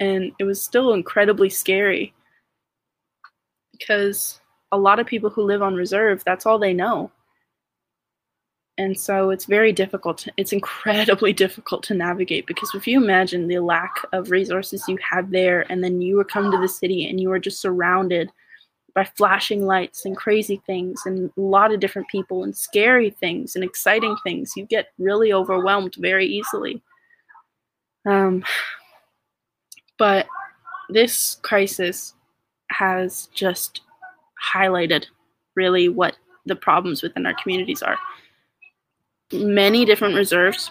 And 0.00 0.32
it 0.40 0.44
was 0.44 0.60
still 0.60 0.92
incredibly 0.92 1.50
scary 1.50 2.12
because 3.70 4.40
a 4.72 4.78
lot 4.78 4.98
of 4.98 5.06
people 5.06 5.30
who 5.30 5.42
live 5.42 5.62
on 5.62 5.74
reserve, 5.74 6.24
that's 6.24 6.46
all 6.46 6.58
they 6.58 6.72
know. 6.74 7.12
And 8.76 8.98
so 8.98 9.30
it's 9.30 9.44
very 9.44 9.72
difficult. 9.72 10.26
It's 10.36 10.52
incredibly 10.52 11.32
difficult 11.44 11.82
to 11.84 11.94
navigate 11.94 12.46
because 12.46 12.74
if 12.74 12.86
you 12.86 13.02
imagine 13.02 13.46
the 13.46 13.60
lack 13.60 13.94
of 14.12 14.30
resources 14.30 14.84
you 14.88 14.98
have 15.08 15.30
there, 15.30 15.64
and 15.70 15.82
then 15.82 16.00
you 16.00 16.16
were 16.16 16.24
come 16.24 16.50
to 16.50 16.58
the 16.58 16.68
city 16.68 17.08
and 17.08 17.20
you 17.20 17.30
are 17.30 17.38
just 17.38 17.60
surrounded 17.60 18.30
by 18.94 19.04
flashing 19.04 19.66
lights 19.66 20.04
and 20.04 20.16
crazy 20.16 20.62
things 20.66 21.02
and 21.04 21.30
a 21.36 21.40
lot 21.40 21.72
of 21.72 21.80
different 21.80 22.08
people 22.08 22.44
and 22.44 22.56
scary 22.56 23.10
things 23.10 23.56
and 23.56 23.64
exciting 23.64 24.16
things, 24.22 24.52
you 24.56 24.64
get 24.66 24.88
really 24.98 25.32
overwhelmed 25.32 25.96
very 25.98 26.26
easily. 26.26 26.80
Um, 28.06 28.44
but 29.98 30.26
this 30.88 31.38
crisis 31.42 32.14
has 32.70 33.28
just 33.34 33.80
highlighted 34.42 35.06
really 35.56 35.88
what 35.88 36.16
the 36.46 36.56
problems 36.56 37.02
within 37.02 37.26
our 37.26 37.34
communities 37.34 37.82
are. 37.82 37.98
Many 39.34 39.84
different 39.84 40.14
reserves, 40.14 40.70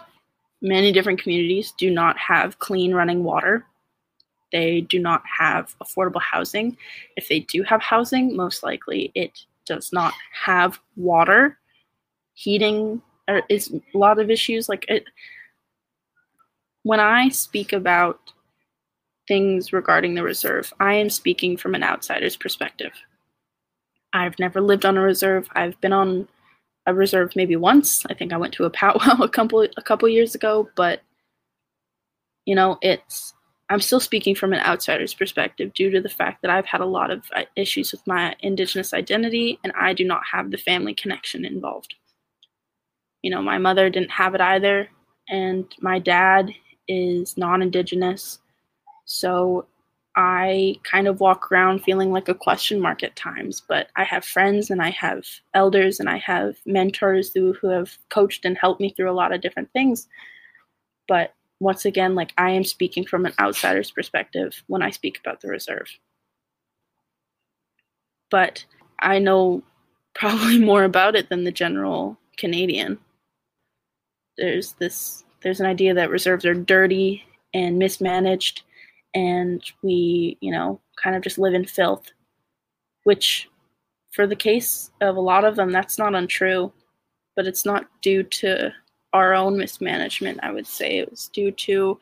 many 0.62 0.92
different 0.92 1.22
communities 1.22 1.74
do 1.78 1.92
not 1.92 2.18
have 2.18 2.60
clean 2.60 2.94
running 2.94 3.24
water. 3.24 3.66
They 4.52 4.82
do 4.82 5.00
not 5.00 5.24
have 5.38 5.76
affordable 5.84 6.22
housing. 6.22 6.78
If 7.18 7.28
they 7.28 7.40
do 7.42 7.64
have 7.64 7.82
housing, 7.82 8.36
most 8.36 8.64
likely 8.64 9.12
it 9.16 9.32
does 9.66 9.92
not 9.92 10.14
have 10.46 10.80
water. 10.96 11.58
Heating 12.36 13.02
uh, 13.28 13.42
is 13.50 13.74
a 13.74 13.98
lot 13.98 14.20
of 14.20 14.30
issues. 14.30 14.70
Like 14.70 14.86
it, 14.88 15.06
when 16.84 17.00
I 17.00 17.30
speak 17.30 17.74
about 17.74 18.20
things 19.28 19.74
regarding 19.74 20.16
the 20.16 20.24
reserve, 20.24 20.74
I 20.80 20.94
am 20.94 21.10
speaking 21.10 21.58
from 21.58 21.76
an 21.76 21.84
outsider's 21.84 22.38
perspective. 22.38 22.94
I've 24.14 24.38
never 24.38 24.62
lived 24.62 24.86
on 24.86 24.98
a 24.98 25.02
reserve. 25.02 25.50
I've 25.54 25.80
been 25.82 25.94
on 25.94 26.28
a 26.86 26.94
reserved 26.94 27.36
maybe 27.36 27.56
once. 27.56 28.06
I 28.10 28.14
think 28.14 28.34
I 28.34 28.38
went 28.38 28.54
to 28.56 28.66
a 28.66 28.70
powwow 28.70 29.22
a 29.22 29.30
couple 29.30 29.62
a 29.62 29.82
couple 29.82 30.08
years 30.10 30.36
ago, 30.36 30.70
but 30.76 31.02
you 32.46 32.56
know, 32.56 32.78
it's 32.82 33.34
I'm 33.70 33.80
still 33.80 34.00
speaking 34.00 34.36
from 34.36 34.54
an 34.54 34.60
outsider's 34.60 35.14
perspective 35.14 35.74
due 35.74 35.90
to 35.92 36.02
the 36.02 36.10
fact 36.10 36.42
that 36.42 36.52
I've 36.52 36.66
had 36.66 36.82
a 36.82 36.86
lot 36.86 37.12
of 37.12 37.24
uh, 37.36 37.44
issues 37.56 37.92
with 37.92 38.06
my 38.06 38.36
indigenous 38.42 38.94
identity 38.94 39.60
and 39.64 39.74
I 39.80 39.94
do 39.94 40.04
not 40.04 40.22
have 40.32 40.52
the 40.52 40.58
family 40.58 40.94
connection 40.94 41.46
involved. 41.46 41.96
You 43.22 43.32
know, 43.32 43.42
my 43.42 43.58
mother 43.58 43.90
didn't 43.90 44.12
have 44.12 44.36
it 44.36 44.42
either 44.42 44.90
and 45.30 45.66
my 45.80 45.98
dad 45.98 46.52
is 46.88 47.38
non-indigenous. 47.38 48.40
So 49.06 49.66
I 50.16 50.76
kind 50.84 51.08
of 51.08 51.20
walk 51.20 51.52
around 51.52 51.84
feeling 51.84 52.12
like 52.12 52.30
a 52.30 52.36
question 52.36 52.80
mark 52.80 53.02
at 53.02 53.16
times, 53.16 53.64
but 53.68 53.88
I 53.96 54.04
have 54.04 54.24
friends 54.24 54.70
and 54.70 54.82
I 54.82 54.92
have 54.92 55.26
elders 55.56 56.00
and 56.00 56.08
I 56.08 56.18
have 56.20 56.58
mentors 56.66 57.32
who, 57.34 57.54
who 57.54 57.70
have 57.70 57.98
coached 58.10 58.46
and 58.46 58.58
helped 58.58 58.80
me 58.80 58.92
through 58.92 59.10
a 59.10 59.14
lot 59.14 59.34
of 59.34 59.42
different 59.42 59.72
things. 59.74 60.08
But 61.08 61.34
once 61.60 61.86
again, 61.86 62.14
like 62.14 62.34
I 62.38 62.52
am 62.52 62.64
speaking 62.64 63.06
from 63.06 63.26
an 63.26 63.34
outsider's 63.40 63.90
perspective 63.90 64.64
when 64.68 64.84
I 64.84 64.92
speak 64.92 65.20
about 65.20 65.42
the 65.42 65.48
reserve. 65.48 65.88
But 68.30 68.66
I 69.00 69.18
know 69.20 69.64
probably 70.14 70.60
more 70.60 70.84
about 70.84 71.16
it 71.16 71.30
than 71.30 71.44
the 71.44 71.52
general 71.52 72.20
Canadian. 72.38 73.00
There's 74.38 74.74
this 74.74 75.24
there's 75.42 75.60
an 75.60 75.66
idea 75.66 75.94
that 75.96 76.10
reserves 76.12 76.46
are 76.46 76.54
dirty 76.54 77.24
and 77.54 77.78
mismanaged 77.78 78.62
and 79.14 79.64
we, 79.82 80.38
you 80.42 80.52
know, 80.52 80.80
kind 81.02 81.16
of 81.16 81.22
just 81.22 81.38
live 81.38 81.54
in 81.54 81.66
filth, 81.66 82.12
which 83.04 83.50
for 84.12 84.28
the 84.28 84.36
case 84.36 84.92
of 85.02 85.16
a 85.16 85.22
lot 85.22 85.44
of 85.44 85.56
them, 85.56 85.72
that's 85.72 85.98
not 85.98 86.16
untrue, 86.16 86.72
but 87.36 87.48
it's 87.48 87.66
not 87.66 87.88
due 88.02 88.24
to 88.24 88.72
our 89.12 89.34
own 89.34 89.58
mismanagement, 89.58 90.40
I 90.44 90.52
would 90.52 90.68
say. 90.68 91.00
It 91.00 91.10
was 91.10 91.30
due 91.30 91.52
to 91.52 92.00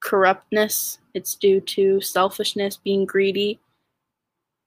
corruptness, 0.00 0.98
it's 1.14 1.34
due 1.34 1.60
to 1.60 2.00
selfishness, 2.00 2.76
being 2.76 3.06
greedy, 3.06 3.58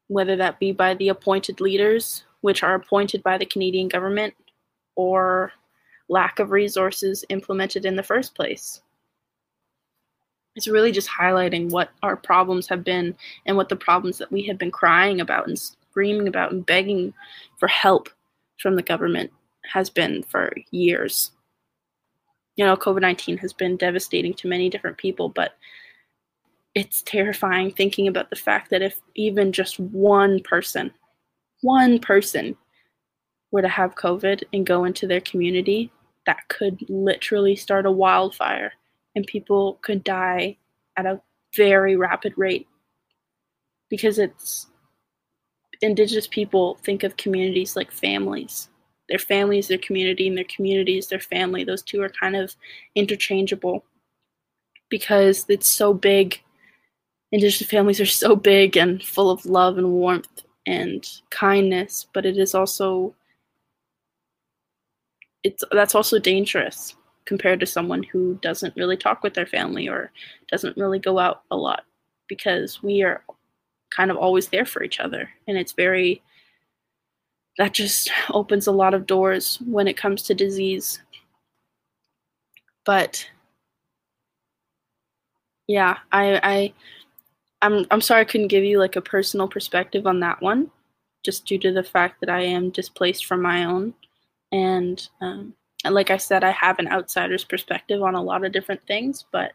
whether 0.08 0.36
that 0.36 0.60
be 0.60 0.72
by 0.72 0.96
the 0.96 1.10
appointed 1.10 1.62
leaders, 1.62 2.24
which 2.42 2.64
are 2.64 2.76
appointed 2.76 3.22
by 3.24 3.38
the 3.38 3.46
Canadian 3.46 3.88
government, 3.88 4.34
or 4.96 5.52
lack 6.10 6.40
of 6.40 6.52
resources 6.52 7.26
implemented 7.30 7.86
in 7.86 7.96
the 7.96 8.04
first 8.04 8.34
place 8.34 8.82
it's 10.58 10.68
really 10.68 10.92
just 10.92 11.08
highlighting 11.08 11.70
what 11.70 11.92
our 12.02 12.18
problems 12.18 12.68
have 12.68 12.84
been 12.84 13.16
and 13.46 13.56
what 13.56 13.70
the 13.70 13.76
problems 13.76 14.18
that 14.18 14.32
we 14.32 14.42
have 14.42 14.58
been 14.58 14.72
crying 14.72 15.22
about 15.22 15.48
and 15.48 15.58
screaming 15.58 16.28
about 16.28 16.52
and 16.52 16.66
begging 16.66 17.14
for 17.58 17.68
help 17.68 18.10
from 18.60 18.76
the 18.76 18.82
government 18.82 19.32
has 19.72 19.92
been 19.92 20.24
for 20.24 20.52
years. 20.72 21.32
You 22.56 22.66
know, 22.66 22.76
COVID 22.76 23.02
19 23.02 23.38
has 23.38 23.54
been 23.54 23.78
devastating 23.78 24.34
to 24.34 24.48
many 24.48 24.68
different 24.68 24.98
people, 24.98 25.30
but 25.30 25.56
it's 26.74 27.04
terrifying 27.04 27.70
thinking 27.70 28.08
about 28.08 28.32
the 28.32 28.36
fact 28.36 28.72
that 28.72 28.82
if 28.82 29.00
even 29.14 29.52
just 29.52 29.80
one 29.80 30.42
person, 30.42 30.92
one 31.62 32.00
person 32.00 32.58
were 33.52 33.62
to 33.62 33.70
have 33.70 33.94
COVID 33.94 34.44
and 34.54 34.66
go 34.66 34.86
into 34.86 35.06
their 35.06 35.22
community, 35.22 35.92
that 36.26 36.48
could 36.48 36.84
literally 36.90 37.56
start 37.56 37.86
a 37.86 37.92
wildfire 37.92 38.74
and 39.18 39.28
people 39.28 39.80
could 39.82 40.04
die 40.04 40.56
at 40.96 41.06
a 41.06 41.20
very 41.56 41.96
rapid 41.98 42.34
rate 42.38 42.68
because 43.90 44.20
it's 44.20 44.68
indigenous 45.82 46.28
people 46.28 46.78
think 46.84 47.04
of 47.04 47.18
communities 47.18 47.76
like 47.76 47.92
families. 47.92 48.70
Their 49.10 49.20
families 49.20 49.68
their 49.68 49.78
community, 49.78 50.28
and 50.28 50.38
their 50.38 50.46
communities 50.54 51.08
their 51.08 51.20
family. 51.20 51.64
Those 51.64 51.82
two 51.82 52.02
are 52.02 52.10
kind 52.10 52.36
of 52.36 52.56
interchangeable 52.96 53.84
because 54.90 55.46
it's 55.50 55.68
so 55.68 55.94
big. 55.94 56.42
Indigenous 57.32 57.70
families 57.70 58.00
are 58.00 58.06
so 58.06 58.36
big 58.36 58.78
and 58.78 59.04
full 59.04 59.32
of 59.32 59.46
love 59.46 59.78
and 59.78 59.92
warmth 59.92 60.44
and 60.66 61.10
kindness, 61.30 62.06
but 62.14 62.26
it 62.26 62.38
is 62.38 62.54
also 62.54 63.16
it's 65.44 65.64
that's 65.72 65.96
also 65.96 66.20
dangerous 66.20 66.97
compared 67.28 67.60
to 67.60 67.66
someone 67.66 68.04
who 68.04 68.40
doesn't 68.42 68.76
really 68.76 68.98
talk 68.98 69.22
with 69.22 69.34
their 69.34 69.46
family 69.46 69.88
or 69.88 70.12
doesn't 70.50 70.78
really 70.78 71.00
go 71.00 71.20
out 71.20 71.44
a 71.52 71.56
lot 71.56 71.84
because 72.28 72.82
we 72.82 73.04
are 73.04 73.24
kind 73.96 74.10
of 74.10 74.18
always 74.18 74.48
there 74.48 74.66
for 74.66 74.84
each 74.84 75.00
other. 75.00 75.30
And 75.48 75.58
it's 75.58 75.74
very 75.74 76.22
that 77.58 77.74
just 77.74 78.12
opens 78.32 78.68
a 78.68 78.72
lot 78.72 78.94
of 78.94 79.08
doors 79.08 79.60
when 79.66 79.88
it 79.88 79.98
comes 79.98 80.24
to 80.24 80.34
disease. 80.34 81.02
But 82.86 83.30
yeah 85.68 85.98
i 86.12 86.40
i 86.44 86.74
i'm 87.62 87.86
i'm 87.92 88.02
sorry 88.02 88.22
i 88.22 88.26
couldn't 88.26 88.48
give 88.48 88.64
you 88.64 88.80
like 88.80 88.96
a 88.96 89.02
personal 89.02 89.48
perspective 89.48 90.08
on 90.08 90.22
that 90.22 90.42
one 90.42 90.72
just 91.26 91.46
due 91.46 91.60
to 91.60 91.74
the 91.74 91.84
fact 91.84 92.22
that 92.22 92.30
i 92.30 92.42
am 92.42 92.70
displaced 92.70 93.26
from 93.26 93.42
my 93.42 93.66
own. 93.66 93.94
And 94.54 95.06
um, 95.20 95.54
like 95.94 96.10
i 96.10 96.18
said 96.18 96.44
i 96.44 96.52
have 96.52 96.80
an 96.80 96.88
outsider's 96.88 97.44
perspective 97.44 98.02
on 98.02 98.16
a 98.16 98.22
lot 98.22 98.44
of 98.44 98.52
different 98.52 98.82
things 98.88 99.26
but 99.32 99.54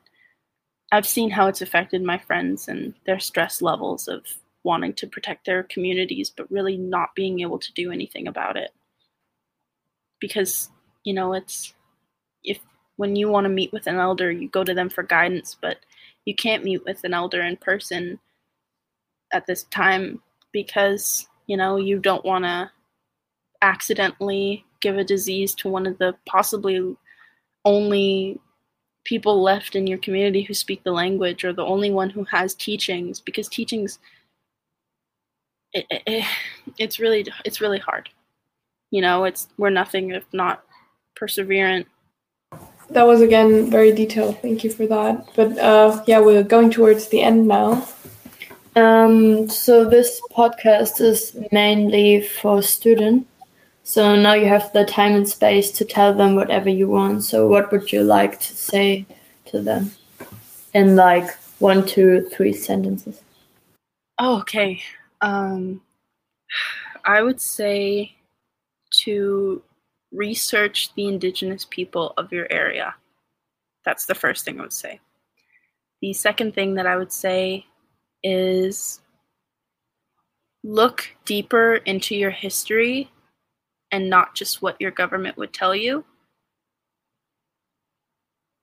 I've 0.92 1.06
seen 1.08 1.30
how 1.30 1.46
it's 1.48 1.62
affected 1.62 2.02
my 2.02 2.18
friends 2.18 2.68
and 2.68 2.92
their 3.06 3.18
stress 3.18 3.62
levels 3.62 4.08
of 4.08 4.26
wanting 4.62 4.92
to 4.92 5.06
protect 5.06 5.46
their 5.46 5.62
communities, 5.62 6.30
but 6.30 6.50
really 6.50 6.76
not 6.76 7.14
being 7.14 7.40
able 7.40 7.58
to 7.58 7.72
do 7.72 7.90
anything 7.90 8.28
about 8.28 8.58
it. 8.58 8.72
Because, 10.20 10.68
you 11.02 11.14
know, 11.14 11.32
it's 11.32 11.72
if 12.44 12.60
when 12.96 13.16
you 13.16 13.28
want 13.28 13.46
to 13.46 13.48
meet 13.48 13.72
with 13.72 13.86
an 13.86 13.96
elder, 13.96 14.30
you 14.30 14.50
go 14.50 14.62
to 14.62 14.74
them 14.74 14.90
for 14.90 15.02
guidance, 15.02 15.56
but 15.60 15.78
you 16.26 16.34
can't 16.34 16.62
meet 16.62 16.84
with 16.84 17.02
an 17.04 17.14
elder 17.14 17.40
in 17.40 17.56
person 17.56 18.20
at 19.32 19.46
this 19.46 19.64
time 19.64 20.20
because, 20.52 21.26
you 21.46 21.56
know, 21.56 21.76
you 21.76 21.98
don't 21.98 22.24
want 22.24 22.44
to 22.44 22.70
accidentally 23.62 24.66
give 24.82 24.98
a 24.98 25.04
disease 25.04 25.54
to 25.54 25.70
one 25.70 25.86
of 25.86 25.96
the 25.96 26.14
possibly 26.26 26.94
only 27.64 28.38
people 29.04 29.42
left 29.42 29.74
in 29.74 29.86
your 29.86 29.98
community 29.98 30.42
who 30.42 30.54
speak 30.54 30.82
the 30.84 30.92
language 30.92 31.44
or 31.44 31.52
the 31.52 31.64
only 31.64 31.90
one 31.90 32.10
who 32.10 32.24
has 32.24 32.54
teachings 32.54 33.20
because 33.20 33.48
teachings 33.48 33.98
it, 35.72 35.86
it, 35.90 36.24
it's 36.78 36.98
really 36.98 37.26
it's 37.44 37.60
really 37.60 37.78
hard. 37.78 38.10
You 38.90 39.00
know 39.00 39.24
it's 39.24 39.48
we're 39.56 39.70
nothing 39.70 40.10
if 40.10 40.24
not 40.32 40.64
perseverant. 41.18 41.86
That 42.90 43.06
was 43.06 43.22
again 43.22 43.70
very 43.70 43.92
detailed. 43.92 44.42
Thank 44.42 44.64
you 44.64 44.70
for 44.70 44.86
that. 44.86 45.28
But 45.34 45.58
uh 45.58 46.02
yeah 46.06 46.20
we're 46.20 46.42
going 46.42 46.70
towards 46.70 47.08
the 47.08 47.22
end 47.22 47.48
now. 47.48 47.88
Um 48.76 49.48
so 49.48 49.88
this 49.88 50.20
podcast 50.30 51.00
is 51.00 51.36
mainly 51.50 52.20
for 52.20 52.62
students 52.62 53.31
so 53.84 54.14
now 54.14 54.34
you 54.34 54.46
have 54.46 54.72
the 54.72 54.84
time 54.84 55.14
and 55.14 55.28
space 55.28 55.70
to 55.72 55.84
tell 55.84 56.14
them 56.14 56.36
whatever 56.36 56.68
you 56.68 56.88
want. 56.88 57.24
So 57.24 57.48
what 57.48 57.72
would 57.72 57.92
you 57.92 58.02
like 58.02 58.38
to 58.40 58.56
say 58.56 59.06
to 59.46 59.60
them 59.60 59.90
in 60.72 60.94
like 60.96 61.36
one, 61.58 61.84
two, 61.84 62.28
three 62.32 62.52
sentences? 62.52 63.20
Oh, 64.18 64.38
okay. 64.40 64.80
Um, 65.20 65.80
I 67.04 67.22
would 67.22 67.40
say 67.40 68.14
to 69.02 69.62
research 70.12 70.94
the 70.94 71.08
indigenous 71.08 71.66
people 71.68 72.14
of 72.16 72.32
your 72.32 72.46
area. 72.50 72.94
That's 73.84 74.06
the 74.06 74.14
first 74.14 74.44
thing 74.44 74.60
I 74.60 74.62
would 74.62 74.72
say. 74.72 75.00
The 76.00 76.12
second 76.12 76.54
thing 76.54 76.74
that 76.74 76.86
I 76.86 76.96
would 76.96 77.12
say 77.12 77.66
is 78.22 79.00
look 80.62 81.08
deeper 81.24 81.76
into 81.76 82.14
your 82.14 82.30
history 82.30 83.10
and 83.92 84.08
not 84.10 84.34
just 84.34 84.62
what 84.62 84.80
your 84.80 84.90
government 84.90 85.36
would 85.36 85.52
tell 85.52 85.74
you. 85.74 86.04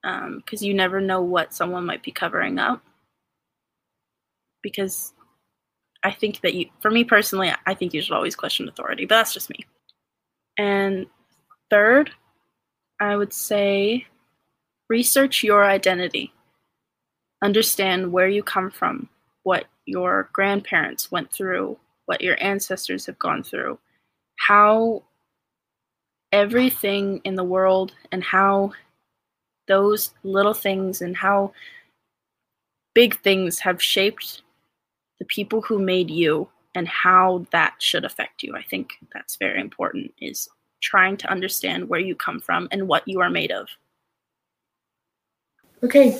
Because 0.02 0.62
um, 0.62 0.66
you 0.66 0.74
never 0.74 1.00
know 1.00 1.22
what 1.22 1.54
someone 1.54 1.86
might 1.86 2.02
be 2.02 2.10
covering 2.10 2.58
up. 2.58 2.82
Because 4.62 5.14
I 6.02 6.10
think 6.10 6.40
that 6.40 6.54
you, 6.54 6.66
for 6.80 6.90
me 6.90 7.04
personally, 7.04 7.52
I 7.66 7.74
think 7.74 7.94
you 7.94 8.02
should 8.02 8.14
always 8.14 8.34
question 8.34 8.68
authority, 8.68 9.04
but 9.04 9.14
that's 9.14 9.32
just 9.32 9.50
me. 9.50 9.64
And 10.58 11.06
third, 11.70 12.10
I 13.00 13.16
would 13.16 13.32
say 13.32 14.06
research 14.88 15.44
your 15.44 15.64
identity. 15.64 16.32
Understand 17.42 18.12
where 18.12 18.28
you 18.28 18.42
come 18.42 18.70
from, 18.70 19.08
what 19.44 19.66
your 19.86 20.28
grandparents 20.32 21.10
went 21.10 21.30
through, 21.30 21.78
what 22.06 22.20
your 22.20 22.42
ancestors 22.42 23.06
have 23.06 23.18
gone 23.18 23.42
through, 23.42 23.78
how 24.36 25.02
everything 26.32 27.20
in 27.24 27.34
the 27.34 27.44
world 27.44 27.92
and 28.12 28.22
how 28.22 28.72
those 29.66 30.12
little 30.22 30.54
things 30.54 31.00
and 31.00 31.16
how 31.16 31.52
big 32.94 33.18
things 33.20 33.58
have 33.58 33.82
shaped 33.82 34.42
the 35.18 35.24
people 35.26 35.60
who 35.60 35.78
made 35.78 36.10
you 36.10 36.48
and 36.74 36.88
how 36.88 37.44
that 37.50 37.74
should 37.78 38.04
affect 38.04 38.42
you. 38.42 38.56
I 38.56 38.62
think 38.62 38.92
that's 39.12 39.36
very 39.36 39.60
important 39.60 40.12
is 40.20 40.48
trying 40.80 41.16
to 41.18 41.30
understand 41.30 41.88
where 41.88 42.00
you 42.00 42.14
come 42.14 42.40
from 42.40 42.68
and 42.72 42.88
what 42.88 43.06
you 43.06 43.20
are 43.20 43.30
made 43.30 43.50
of. 43.50 43.68
Okay, 45.82 46.18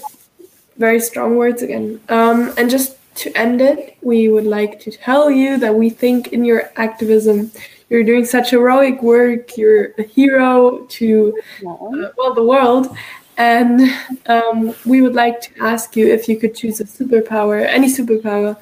very 0.76 1.00
strong 1.00 1.36
words 1.36 1.62
again. 1.62 2.00
Um, 2.08 2.52
and 2.56 2.70
just 2.70 2.96
to 3.16 3.36
end 3.36 3.60
it, 3.60 3.96
we 4.02 4.28
would 4.28 4.46
like 4.46 4.80
to 4.80 4.90
tell 4.90 5.30
you 5.30 5.58
that 5.58 5.74
we 5.74 5.90
think 5.90 6.32
in 6.32 6.44
your 6.44 6.70
activism 6.76 7.50
you're 7.90 8.04
doing 8.04 8.24
such 8.24 8.50
heroic 8.50 9.02
work. 9.02 9.56
You're 9.58 9.92
a 9.98 10.02
hero 10.04 10.86
to 10.86 11.38
uh, 11.66 12.08
well 12.16 12.34
the 12.34 12.42
world, 12.42 12.96
and 13.36 13.80
um, 14.26 14.74
we 14.86 15.02
would 15.02 15.14
like 15.14 15.40
to 15.42 15.50
ask 15.62 15.96
you 15.96 16.06
if 16.06 16.28
you 16.28 16.38
could 16.38 16.54
choose 16.54 16.80
a 16.80 16.84
superpower, 16.84 17.66
any 17.66 17.88
superpower. 17.88 18.56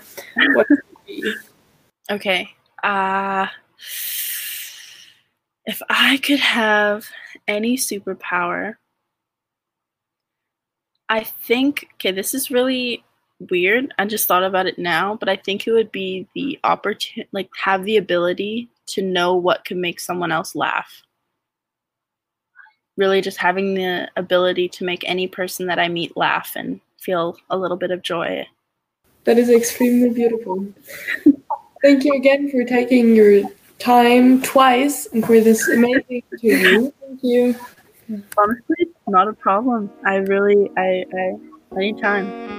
What 0.55 0.69
would 0.69 0.79
it 0.79 1.07
be? 1.07 1.35
Okay. 2.11 2.49
Uh, 2.83 3.47
if 5.67 5.83
I 5.91 6.17
could 6.19 6.41
have 6.41 7.07
any 7.47 7.77
superpower, 7.77 8.77
I 11.09 11.25
think. 11.25 11.89
Okay, 11.95 12.13
this 12.13 12.33
is 12.33 12.51
really 12.51 13.05
weird. 13.51 13.93
I 13.99 14.07
just 14.07 14.27
thought 14.27 14.43
about 14.43 14.67
it 14.67 14.79
now, 14.79 15.17
but 15.17 15.29
I 15.29 15.37
think 15.37 15.67
it 15.67 15.73
would 15.73 15.93
be 15.93 16.27
the 16.35 16.59
opportunity, 16.65 17.29
like 17.33 17.51
have 17.63 17.85
the 17.85 17.99
ability 17.99 18.71
to 18.89 19.03
know 19.03 19.35
what 19.35 19.65
can 19.65 19.81
make 19.81 20.01
someone 20.01 20.33
else 20.33 20.55
laugh. 20.55 21.03
Really, 22.97 23.21
just 23.21 23.39
having 23.39 23.75
the 23.75 24.11
ability 24.17 24.69
to 24.71 24.85
make 24.85 25.09
any 25.09 25.29
person 25.29 25.67
that 25.67 25.79
I 25.79 25.89
meet 25.89 26.17
laugh 26.17 26.53
and 26.57 26.81
feel 27.01 27.37
a 27.49 27.57
little 27.57 27.77
bit 27.77 27.93
of 27.93 28.03
joy. 28.03 28.47
That 29.25 29.39
is 29.39 29.51
extremely 29.51 30.11
beautiful. 30.11 30.67
Thank 31.83 32.05
you 32.05 32.13
again 32.15 32.51
for 32.51 32.65
taking 32.65 33.15
your 33.15 33.43
time 33.79 34.43
twice 34.43 35.07
and 35.13 35.25
for 35.25 35.41
this 35.41 35.69
amazing 35.69 36.23
interview. 36.33 36.91
Thank 37.01 37.21
you. 37.23 37.55
Honestly, 38.37 38.89
not 39.07 39.29
a 39.29 39.33
problem. 39.33 39.91
I 40.05 40.17
really, 40.17 40.71
I, 40.77 41.05
I, 41.15 41.77
anytime. 41.77 42.58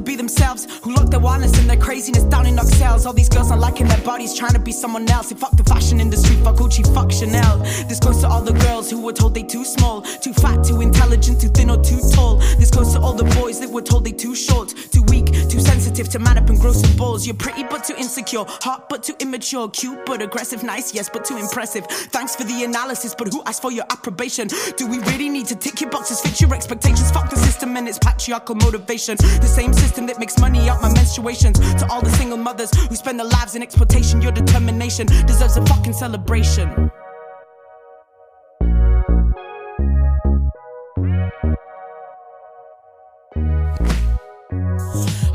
To 0.00 0.10
be 0.10 0.16
themselves, 0.16 0.66
who 0.82 0.94
lock 0.94 1.10
their 1.10 1.20
wildness 1.20 1.58
and 1.58 1.68
their 1.68 1.76
craziness 1.76 2.24
down 2.24 2.46
in 2.46 2.56
cells. 2.58 3.06
All 3.06 3.12
these 3.12 3.28
girls 3.28 3.50
not 3.50 3.58
liking 3.58 3.88
their 3.88 4.02
bodies, 4.02 4.36
trying 4.36 4.52
to 4.54 4.58
be 4.58 4.72
someone 4.72 5.08
else. 5.10 5.30
They 5.30 5.36
fuck 5.36 5.56
the 5.56 5.64
fashion 5.64 6.00
industry, 6.00 6.36
fuck 6.36 6.56
Gucci, 6.56 6.82
fuck 6.94 7.12
Chanel. 7.12 7.58
This 7.88 8.00
goes 8.00 8.20
to 8.20 8.28
all 8.28 8.42
the 8.42 8.52
girls 8.52 8.70
girls 8.80 8.90
who 8.90 9.00
were 9.00 9.12
told 9.12 9.34
they 9.34 9.42
too 9.42 9.64
small, 9.64 10.00
too 10.24 10.32
fat, 10.32 10.64
too 10.64 10.80
intelligent, 10.80 11.40
too 11.40 11.48
thin, 11.48 11.68
or 11.70 11.82
too 11.82 12.00
tall. 12.14 12.36
This 12.58 12.70
goes 12.70 12.92
to 12.94 13.00
all 13.00 13.12
the 13.12 13.28
boys 13.40 13.60
that 13.60 13.68
were 13.68 13.82
told 13.82 14.04
they 14.04 14.12
too 14.12 14.34
short, 14.34 14.68
too 14.90 15.02
weak, 15.08 15.26
too 15.26 15.60
sensitive 15.60 16.08
to 16.10 16.18
man 16.18 16.38
up 16.38 16.48
and 16.48 16.58
grow 16.58 16.72
some 16.72 16.96
balls. 16.96 17.26
You're 17.26 17.36
pretty 17.36 17.64
but 17.64 17.84
too 17.84 17.94
insecure, 17.96 18.44
hot 18.46 18.88
but 18.88 19.02
too 19.02 19.14
immature, 19.20 19.68
cute 19.70 20.06
but 20.06 20.22
aggressive, 20.22 20.62
nice, 20.62 20.94
yes, 20.94 21.10
but 21.12 21.24
too 21.24 21.36
impressive. 21.36 21.84
Thanks 22.16 22.34
for 22.36 22.44
the 22.44 22.64
analysis, 22.64 23.14
but 23.14 23.28
who 23.28 23.42
asked 23.44 23.60
for 23.60 23.72
your 23.72 23.84
approbation? 23.90 24.48
Do 24.78 24.86
we 24.86 24.98
really 25.10 25.28
need 25.28 25.46
to 25.46 25.56
tick 25.56 25.80
your 25.80 25.90
boxes, 25.90 26.20
fit 26.20 26.40
your 26.40 26.54
expectations? 26.54 27.10
Fuck 27.10 27.28
the 27.28 27.36
system 27.36 27.76
and 27.76 27.86
its 27.86 27.98
patriarchal 27.98 28.54
motivation. 28.54 29.16
The 29.16 29.52
same 29.58 29.72
system 29.74 29.89
system 29.90 30.06
that 30.06 30.20
makes 30.20 30.38
money 30.38 30.68
out 30.68 30.80
my 30.80 30.88
menstruations. 30.88 31.56
To 31.80 31.84
all 31.90 32.00
the 32.00 32.10
single 32.10 32.38
mothers 32.38 32.70
who 32.88 32.94
spend 32.94 33.18
their 33.18 33.26
lives 33.26 33.56
in 33.56 33.62
exploitation, 33.62 34.22
your 34.22 34.30
determination 34.30 35.06
deserves 35.26 35.56
a 35.56 35.66
fucking 35.66 35.94
celebration. 35.94 36.68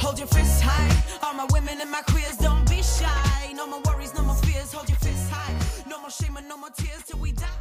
Hold 0.03 0.19
your 0.19 0.27
fists 0.27 0.61
high, 0.61 0.89
all 1.21 1.33
my 1.33 1.47
women 1.51 1.81
and 1.81 1.91
my 1.91 2.01
queers, 2.11 2.37
don't 2.37 2.65
be 2.69 2.81
shy. 2.81 3.51
No 3.53 3.67
more 3.67 3.81
worries, 3.87 4.13
no 4.15 4.23
more 4.23 4.35
fears, 4.35 4.71
hold 4.71 4.87
your 4.87 4.99
fists 4.99 5.29
high. 5.29 5.53
No 5.89 5.99
more 5.99 6.09
shame 6.09 6.37
and 6.37 6.47
no 6.47 6.55
more 6.55 6.69
tears 6.69 7.03
till 7.05 7.19
we 7.19 7.33
die. 7.33 7.54